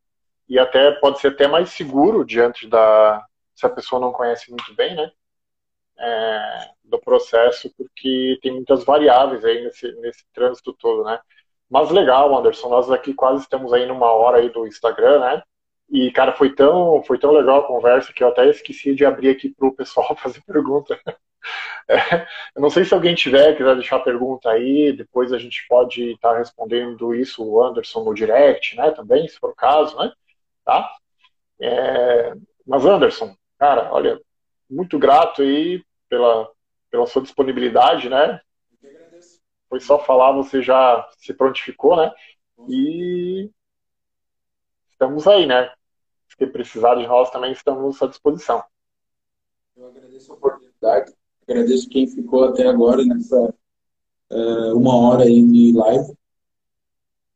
e 0.47 0.57
até 0.57 0.91
pode 0.99 1.19
ser 1.19 1.29
até 1.29 1.47
mais 1.47 1.69
seguro 1.71 2.25
diante 2.25 2.67
da 2.67 3.23
se 3.55 3.65
a 3.65 3.69
pessoa 3.69 3.99
não 3.99 4.11
conhece 4.11 4.49
muito 4.51 4.73
bem, 4.75 4.95
né? 4.95 5.11
é, 5.97 6.69
do 6.83 6.99
processo, 6.99 7.71
porque 7.75 8.37
tem 8.41 8.53
muitas 8.53 8.83
variáveis 8.83 9.43
aí 9.43 9.63
nesse, 9.63 9.91
nesse 9.93 10.23
trânsito 10.33 10.73
todo, 10.73 11.03
né? 11.03 11.19
Mas 11.69 11.89
legal, 11.89 12.37
Anderson, 12.37 12.69
nós 12.69 12.89
aqui 12.91 13.13
quase 13.13 13.41
estamos 13.41 13.73
aí 13.73 13.85
numa 13.85 14.11
hora 14.11 14.37
aí 14.37 14.49
do 14.49 14.67
Instagram, 14.67 15.19
né? 15.19 15.43
E, 15.89 16.11
cara, 16.11 16.33
foi 16.33 16.53
tão, 16.53 17.01
foi 17.03 17.17
tão 17.17 17.31
legal 17.31 17.59
a 17.59 17.67
conversa 17.67 18.11
que 18.11 18.23
eu 18.23 18.27
até 18.27 18.49
esqueci 18.49 18.93
de 18.93 19.05
abrir 19.05 19.29
aqui 19.29 19.49
para 19.49 19.67
o 19.67 19.73
pessoal 19.75 20.15
fazer 20.17 20.41
pergunta. 20.41 20.99
É, 21.89 22.27
eu 22.55 22.61
não 22.61 22.69
sei 22.69 22.83
se 22.83 22.93
alguém 22.93 23.15
tiver, 23.15 23.55
quiser 23.55 23.75
deixar 23.75 23.99
pergunta 23.99 24.49
aí, 24.49 24.91
depois 24.91 25.31
a 25.31 25.37
gente 25.37 25.65
pode 25.69 26.11
estar 26.11 26.31
tá 26.31 26.37
respondendo 26.37 27.15
isso, 27.15 27.43
o 27.43 27.63
Anderson, 27.63 28.03
no 28.03 28.13
direct, 28.13 28.75
né? 28.75 28.91
Também, 28.91 29.27
se 29.27 29.39
for 29.39 29.51
o 29.51 29.55
caso, 29.55 29.97
né? 29.97 30.11
Tá? 30.65 30.91
É, 31.61 32.33
mas, 32.65 32.85
Anderson, 32.85 33.35
cara, 33.57 33.91
olha, 33.93 34.19
muito 34.69 34.99
grato 34.99 35.41
aí 35.41 35.83
pela, 36.09 36.51
pela 36.91 37.07
sua 37.07 37.21
disponibilidade, 37.21 38.09
né? 38.09 38.41
Foi 39.69 39.79
só 39.79 39.99
falar, 39.99 40.31
você 40.33 40.61
já 40.61 41.07
se 41.17 41.33
prontificou, 41.33 41.95
né? 41.95 42.11
E 42.69 43.49
estamos 44.97 45.27
aí, 45.27 45.45
né? 45.45 45.71
Se 46.27 46.47
precisar 46.47 46.95
de 46.95 47.05
nós 47.05 47.29
também 47.29 47.51
estamos 47.51 48.01
à 48.01 48.07
disposição. 48.07 48.63
Eu 49.75 49.87
agradeço 49.87 50.31
a 50.31 50.35
oportunidade, 50.35 51.13
agradeço 51.47 51.87
quem 51.87 52.07
ficou 52.07 52.45
até 52.45 52.67
agora 52.67 53.05
nessa, 53.05 53.53
uh, 54.31 54.75
uma 54.75 54.95
hora 54.95 55.23
aí 55.23 55.45
de 55.45 55.71
live. 55.71 56.17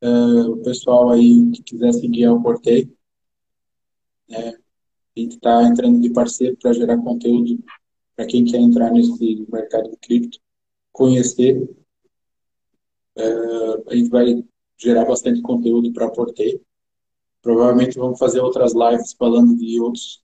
Uh, 0.03 0.51
o 0.53 0.63
pessoal 0.63 1.11
aí 1.11 1.51
que 1.51 1.61
quiser 1.61 1.93
seguir 1.93 2.25
ao 2.25 2.41
Portei, 2.41 2.91
né? 4.27 4.57
a 5.15 5.19
gente 5.19 5.35
está 5.35 5.61
entrando 5.61 6.01
de 6.01 6.09
parceiro 6.09 6.57
para 6.57 6.73
gerar 6.73 6.97
conteúdo 6.97 7.63
para 8.15 8.25
quem 8.25 8.43
quer 8.43 8.57
entrar 8.57 8.91
nesse 8.91 9.45
mercado 9.51 9.91
de 9.91 9.97
cripto, 9.97 10.39
conhecer. 10.91 11.61
Uh, 13.15 13.87
a 13.87 13.95
gente 13.95 14.09
vai 14.09 14.43
gerar 14.77 15.05
bastante 15.05 15.41
conteúdo 15.43 15.93
para 15.93 16.09
Portei. 16.09 16.59
Provavelmente 17.41 17.97
vamos 17.97 18.19
fazer 18.19 18.39
outras 18.39 18.73
lives 18.73 19.13
falando 19.13 19.57
de 19.57 19.79
outros 19.79 20.23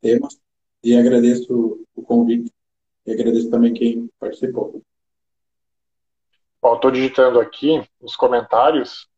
temas. 0.00 0.40
E 0.82 0.96
agradeço 0.96 1.86
o 1.94 2.02
convite. 2.02 2.52
E 3.06 3.12
agradeço 3.12 3.50
também 3.50 3.72
quem 3.72 4.10
participou. 4.18 4.82
Bom, 6.60 6.74
estou 6.74 6.90
digitando 6.90 7.40
aqui 7.40 7.82
nos 8.00 8.14
comentários 8.16 9.08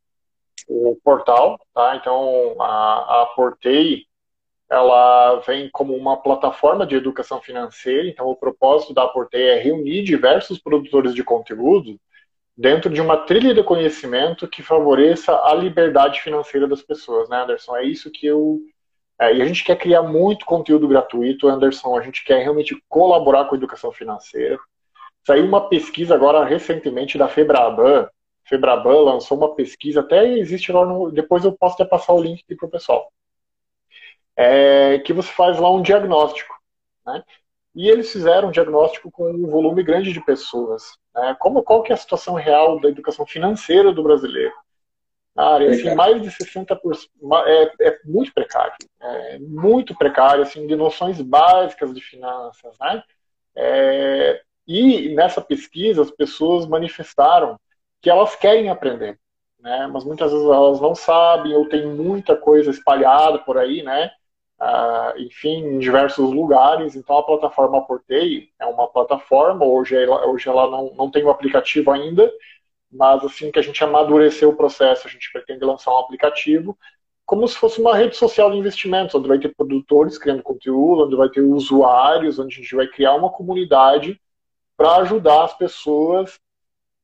o 0.68 0.98
portal, 1.02 1.58
tá? 1.74 1.96
Então, 1.96 2.56
a, 2.60 3.22
a 3.22 3.26
Portei, 3.34 4.06
ela 4.70 5.40
vem 5.40 5.68
como 5.70 5.94
uma 5.94 6.16
plataforma 6.16 6.86
de 6.86 6.96
educação 6.96 7.40
financeira. 7.40 8.08
Então, 8.08 8.26
o 8.28 8.36
propósito 8.36 8.94
da 8.94 9.06
Portei 9.06 9.50
é 9.50 9.60
reunir 9.60 10.02
diversos 10.04 10.58
produtores 10.58 11.14
de 11.14 11.22
conteúdo 11.22 12.00
dentro 12.56 12.90
de 12.90 13.00
uma 13.00 13.16
trilha 13.16 13.52
de 13.52 13.62
conhecimento 13.62 14.48
que 14.48 14.62
favoreça 14.62 15.34
a 15.44 15.54
liberdade 15.54 16.20
financeira 16.20 16.68
das 16.68 16.82
pessoas, 16.82 17.28
né, 17.28 17.42
Anderson? 17.42 17.76
É 17.76 17.84
isso 17.84 18.10
que 18.10 18.26
eu. 18.26 18.60
É, 19.18 19.34
e 19.34 19.42
a 19.42 19.44
gente 19.44 19.64
quer 19.64 19.76
criar 19.76 20.02
muito 20.02 20.46
conteúdo 20.46 20.88
gratuito, 20.88 21.48
Anderson. 21.48 21.96
A 21.96 22.02
gente 22.02 22.24
quer 22.24 22.42
realmente 22.42 22.80
colaborar 22.88 23.46
com 23.46 23.54
a 23.54 23.58
educação 23.58 23.92
financeira. 23.92 24.58
Saiu 25.26 25.46
uma 25.46 25.68
pesquisa 25.68 26.14
agora 26.14 26.44
recentemente 26.44 27.16
da 27.18 27.28
Febraban. 27.28 28.08
Febraban 28.44 29.00
lançou 29.00 29.38
uma 29.38 29.54
pesquisa, 29.54 30.00
até 30.00 30.26
existe 30.38 30.70
lá 30.70 30.84
no. 30.84 31.10
Depois 31.10 31.44
eu 31.44 31.52
posso 31.52 31.74
até 31.74 31.84
passar 31.84 32.12
o 32.12 32.22
link 32.22 32.42
aqui 32.44 32.54
para 32.56 32.66
o 32.66 32.70
pessoal. 32.70 33.10
É, 34.36 34.98
que 34.98 35.12
você 35.12 35.30
faz 35.30 35.58
lá 35.58 35.70
um 35.70 35.82
diagnóstico. 35.82 36.54
Né? 37.06 37.22
E 37.74 37.88
eles 37.88 38.12
fizeram 38.12 38.48
um 38.48 38.50
diagnóstico 38.50 39.10
com 39.10 39.30
um 39.30 39.48
volume 39.48 39.82
grande 39.82 40.12
de 40.12 40.20
pessoas. 40.20 40.98
Né? 41.14 41.36
Como, 41.38 41.62
qual 41.62 41.82
que 41.82 41.92
é 41.92 41.94
a 41.94 41.98
situação 41.98 42.34
real 42.34 42.80
da 42.80 42.88
educação 42.88 43.26
financeira 43.26 43.92
do 43.92 44.02
brasileiro? 44.02 44.52
Na 45.34 45.54
área, 45.54 45.70
assim, 45.70 45.94
mais 45.94 46.22
de 46.22 46.30
60%, 46.30 46.78
é, 47.46 47.88
é 47.88 47.98
muito 48.04 48.32
precário. 48.32 48.72
É 49.00 49.38
muito 49.40 49.94
precário, 49.96 50.42
assim, 50.42 50.66
de 50.66 50.76
noções 50.76 51.20
básicas 51.20 51.92
de 51.92 52.00
finanças, 52.00 52.76
né? 52.80 53.02
É, 53.56 54.42
e 54.66 55.14
nessa 55.14 55.40
pesquisa 55.40 56.02
as 56.02 56.10
pessoas 56.10 56.66
manifestaram 56.66 57.58
que 58.00 58.08
elas 58.08 58.36
querem 58.36 58.68
aprender, 58.68 59.18
né? 59.58 59.88
Mas 59.88 60.04
muitas 60.04 60.30
vezes 60.30 60.46
elas 60.46 60.80
não 60.80 60.94
sabem 60.94 61.54
ou 61.54 61.68
tem 61.68 61.84
muita 61.86 62.36
coisa 62.36 62.70
espalhada 62.70 63.38
por 63.38 63.58
aí, 63.58 63.82
né? 63.82 64.10
Uh, 64.64 65.18
enfim, 65.18 65.64
em 65.64 65.78
diversos 65.78 66.32
lugares. 66.32 66.96
Então, 66.96 67.18
a 67.18 67.22
plataforma 67.22 67.84
Portei 67.84 68.48
é 68.58 68.64
uma 68.64 68.88
plataforma, 68.88 69.64
hoje 69.64 69.96
ela, 69.96 70.26
hoje 70.26 70.48
ela 70.48 70.70
não, 70.70 70.94
não 70.94 71.10
tem 71.10 71.22
o 71.22 71.26
um 71.26 71.30
aplicativo 71.30 71.90
ainda, 71.90 72.32
mas 72.90 73.22
assim 73.24 73.50
que 73.50 73.58
a 73.58 73.62
gente 73.62 73.82
amadurecer 73.84 74.48
o 74.48 74.56
processo, 74.56 75.06
a 75.06 75.10
gente 75.10 75.30
pretende 75.32 75.64
lançar 75.64 75.92
um 75.92 75.98
aplicativo 75.98 76.78
como 77.26 77.48
se 77.48 77.56
fosse 77.56 77.80
uma 77.80 77.96
rede 77.96 78.16
social 78.16 78.50
de 78.50 78.58
investimentos, 78.58 79.14
onde 79.14 79.28
vai 79.28 79.38
ter 79.38 79.54
produtores 79.54 80.18
criando 80.18 80.42
conteúdo, 80.42 81.06
onde 81.06 81.16
vai 81.16 81.28
ter 81.30 81.40
usuários, 81.40 82.38
onde 82.38 82.54
a 82.54 82.58
gente 82.58 82.74
vai 82.74 82.86
criar 82.86 83.14
uma 83.14 83.30
comunidade 83.30 84.20
para 84.76 84.96
ajudar 84.96 85.44
as 85.44 85.56
pessoas 85.56 86.38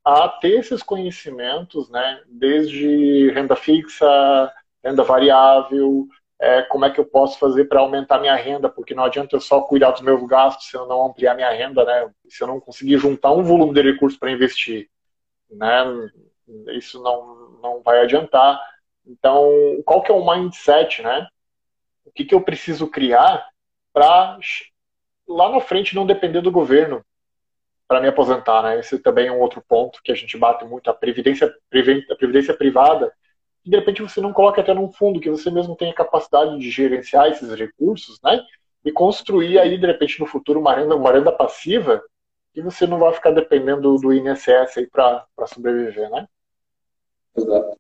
a 0.05 0.29
ter 0.29 0.59
esses 0.59 0.83
conhecimentos, 0.83 1.89
né, 1.91 2.23
desde 2.27 3.31
renda 3.31 3.57
fixa, 3.57 4.53
renda 4.85 5.03
variável, 5.03 6.07
é, 6.41 6.63
como 6.63 6.87
é 6.87 6.91
que 6.91 6.99
eu 6.99 7.05
posso 7.05 7.39
fazer 7.39 7.67
para 7.67 7.81
aumentar 7.81 8.19
minha 8.19 8.35
renda, 8.35 8.69
porque 8.71 8.95
não 8.95 9.05
adianta 9.05 9.37
eu 9.37 9.41
só 9.41 9.61
cuidar 9.61 9.91
dos 9.91 10.01
meus 10.01 10.27
gastos 10.27 10.69
se 10.69 10.77
eu 10.77 10.87
não 10.87 11.05
ampliar 11.05 11.35
minha 11.35 11.51
renda, 11.51 11.85
né? 11.85 12.11
Se 12.31 12.43
eu 12.43 12.49
não 12.49 12.59
conseguir 12.59 12.97
juntar 12.97 13.31
um 13.33 13.43
volume 13.43 13.75
de 13.75 13.83
recursos 13.83 14.19
para 14.19 14.31
investir, 14.31 14.89
né? 15.51 15.85
Isso 16.69 17.03
não, 17.03 17.51
não 17.63 17.83
vai 17.83 18.01
adiantar. 18.01 18.59
Então, 19.07 19.51
qual 19.85 20.03
que 20.03 20.11
é 20.11 20.15
o 20.15 20.27
mindset, 20.27 21.03
né? 21.03 21.29
O 22.07 22.11
que, 22.11 22.25
que 22.25 22.35
eu 22.35 22.41
preciso 22.41 22.89
criar 22.89 23.47
para 23.93 24.39
lá 25.29 25.51
na 25.51 25.61
frente 25.61 25.95
não 25.95 26.07
depender 26.07 26.41
do 26.41 26.51
governo 26.51 27.05
para 27.87 28.01
me 28.01 28.09
aposentar, 28.09 28.63
né? 28.63 28.81
Esse 28.81 28.99
também 28.99 29.27
é 29.27 29.33
um 29.33 29.41
outro 29.41 29.63
ponto 29.69 30.01
que 30.03 30.11
a 30.11 30.15
gente 30.15 30.39
bate 30.39 30.65
muito. 30.65 30.89
A 30.89 30.95
previdência, 30.95 31.49
a 31.49 32.17
previdência 32.17 32.55
privada 32.55 33.13
de 33.65 33.77
repente 33.77 34.03
você 34.03 34.21
não 34.21 34.33
coloca 34.33 34.61
até 34.61 34.73
num 34.73 34.91
fundo 34.91 35.21
que 35.21 35.31
você 35.31 35.51
mesmo 35.51 35.77
tenha 35.77 35.95
capacidade 35.95 36.59
de 36.59 36.71
gerenciar 36.71 37.29
esses 37.29 37.53
recursos, 37.55 38.19
né? 38.23 38.43
E 38.85 38.91
construir 38.91 39.59
aí, 39.59 39.79
de 39.79 39.87
repente, 39.87 40.19
no 40.19 40.27
futuro, 40.27 40.61
uma 40.61 40.75
renda, 40.75 40.97
uma 40.97 41.13
renda 41.13 41.31
passiva 41.31 42.03
que 42.53 42.63
você 42.63 42.87
não 42.87 42.99
vai 42.99 43.13
ficar 43.13 43.31
dependendo 43.31 43.97
do 43.97 44.13
INSS 44.13 44.79
aí 44.79 44.87
para 44.87 45.27
sobreviver, 45.47 46.11
né? 46.11 46.27
Exato. 47.37 47.79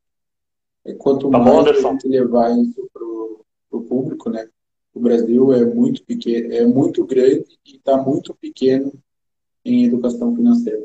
E 0.84 0.94
quanto 0.94 1.30
tá 1.30 1.38
mais 1.38 1.82
bom, 1.82 1.88
a 1.88 1.92
gente 1.92 2.08
levar 2.08 2.50
isso 2.58 2.88
para 2.92 3.02
o 3.02 3.82
público, 3.82 4.30
né? 4.30 4.48
O 4.94 5.00
Brasil 5.00 5.52
é 5.52 5.64
muito 5.64 6.04
pequeno, 6.04 6.52
é 6.52 6.64
muito 6.64 7.04
grande 7.04 7.58
e 7.64 7.76
está 7.76 7.96
muito 7.96 8.34
pequeno 8.34 8.92
em 9.64 9.84
educação 9.84 10.34
financeira. 10.34 10.84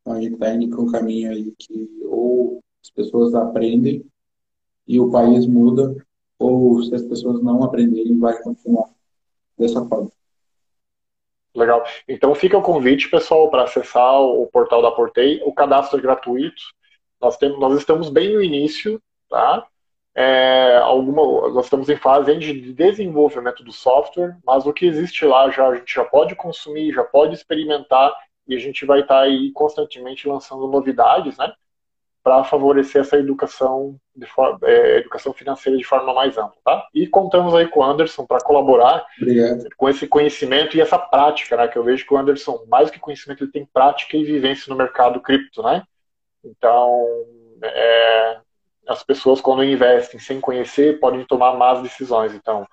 Então 0.00 0.14
a 0.14 0.20
gente 0.20 0.34
está 0.34 0.54
indo 0.54 0.68
para 0.68 0.80
um 0.80 0.90
caminho 0.90 1.30
aí 1.30 1.52
que 1.58 1.88
ou 2.04 2.62
as 2.84 2.90
pessoas 2.90 3.34
aprendem 3.34 4.04
e 4.86 5.00
o 5.00 5.10
país 5.10 5.46
muda, 5.46 5.96
ou 6.38 6.82
se 6.82 6.94
as 6.94 7.02
pessoas 7.02 7.42
não 7.42 7.64
aprenderem, 7.64 8.18
vai 8.18 8.38
continuar 8.42 8.90
dessa 9.58 9.82
forma. 9.86 10.10
Legal. 11.54 11.82
Então 12.06 12.34
fica 12.34 12.58
o 12.58 12.62
convite, 12.62 13.08
pessoal, 13.08 13.48
para 13.48 13.62
acessar 13.62 14.20
o 14.20 14.46
portal 14.48 14.82
da 14.82 14.90
Portei. 14.90 15.40
O 15.44 15.54
cadastro 15.54 15.98
é 15.98 16.02
gratuito. 16.02 16.62
Nós, 17.18 17.38
temos, 17.38 17.58
nós 17.58 17.78
estamos 17.78 18.10
bem 18.10 18.34
no 18.34 18.42
início, 18.42 19.00
tá? 19.30 19.66
É, 20.14 20.76
alguma, 20.82 21.48
nós 21.48 21.64
estamos 21.64 21.88
em 21.88 21.96
fase 21.96 22.36
de 22.36 22.72
desenvolvimento 22.72 23.64
do 23.64 23.72
software, 23.72 24.36
mas 24.44 24.66
o 24.66 24.72
que 24.72 24.84
existe 24.84 25.24
lá 25.24 25.50
já 25.50 25.68
a 25.68 25.76
gente 25.76 25.92
já 25.92 26.04
pode 26.04 26.36
consumir, 26.36 26.92
já 26.92 27.02
pode 27.02 27.34
experimentar 27.34 28.14
e 28.46 28.54
a 28.54 28.58
gente 28.58 28.84
vai 28.84 29.00
estar 29.00 29.14
tá 29.14 29.20
aí 29.22 29.50
constantemente 29.52 30.28
lançando 30.28 30.68
novidades, 30.68 31.38
né? 31.38 31.52
Para 32.24 32.42
favorecer 32.42 33.02
essa 33.02 33.18
educação, 33.18 33.96
de 34.16 34.26
é, 34.62 34.96
educação 34.96 35.34
financeira 35.34 35.76
de 35.76 35.84
forma 35.84 36.14
mais 36.14 36.38
ampla. 36.38 36.56
Tá? 36.64 36.88
E 36.94 37.06
contamos 37.06 37.54
aí 37.54 37.68
com 37.68 37.80
o 37.80 37.84
Anderson 37.84 38.24
para 38.24 38.40
colaborar 38.40 39.06
Obrigado. 39.20 39.68
com 39.76 39.90
esse 39.90 40.08
conhecimento 40.08 40.74
e 40.74 40.80
essa 40.80 40.98
prática, 40.98 41.54
né? 41.54 41.68
Que 41.68 41.76
eu 41.76 41.84
vejo 41.84 42.06
que 42.06 42.14
o 42.14 42.16
Anderson, 42.16 42.64
mais 42.66 42.90
que 42.90 42.98
conhecimento, 42.98 43.44
ele 43.44 43.52
tem 43.52 43.66
prática 43.66 44.16
e 44.16 44.24
vivência 44.24 44.70
no 44.70 44.76
mercado 44.76 45.20
cripto, 45.20 45.62
né? 45.62 45.82
Então, 46.42 47.06
é, 47.62 48.38
as 48.88 49.02
pessoas 49.02 49.42
quando 49.42 49.62
investem 49.62 50.18
sem 50.18 50.40
conhecer 50.40 50.98
podem 50.98 51.26
tomar 51.26 51.52
más 51.58 51.82
decisões. 51.82 52.32
Então, 52.32 52.66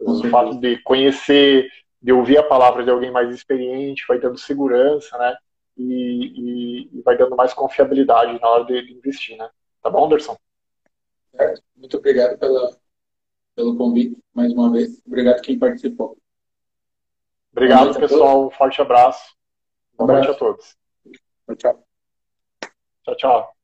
o 0.00 0.28
fato 0.28 0.58
de 0.58 0.78
conhecer, 0.78 1.68
de 2.02 2.12
ouvir 2.12 2.38
a 2.38 2.42
palavra 2.42 2.82
de 2.82 2.90
alguém 2.90 3.12
mais 3.12 3.32
experiente, 3.32 4.04
vai 4.08 4.18
dando 4.18 4.36
segurança, 4.36 5.16
né? 5.16 5.36
E, 5.76 6.88
e, 6.98 7.02
vai 7.02 7.16
dando 7.16 7.36
mais 7.36 7.52
confiabilidade 7.52 8.40
na 8.40 8.48
hora 8.48 8.64
de, 8.64 8.92
investir, 8.92 9.36
né? 9.36 9.50
Tá 9.82 9.90
bom, 9.90 10.06
Anderson? 10.06 10.36
Muito 11.76 11.98
obrigado 11.98 12.38
pela, 12.38 12.76
pelo 13.54 13.76
convite, 13.76 14.18
mais 14.34 14.52
uma 14.52 14.72
vez. 14.72 15.00
Obrigado 15.06 15.42
quem 15.42 15.58
participou. 15.58 16.16
Obrigado, 17.52 17.98
pessoal. 17.98 18.46
Um 18.46 18.50
forte 18.50 18.80
abraço. 18.80 19.34
Boa 19.96 20.12
noite 20.12 20.30
a 20.30 20.34
todos. 20.34 20.76
Tchau. 21.56 21.86
Tchau, 23.04 23.16
tchau. 23.16 23.55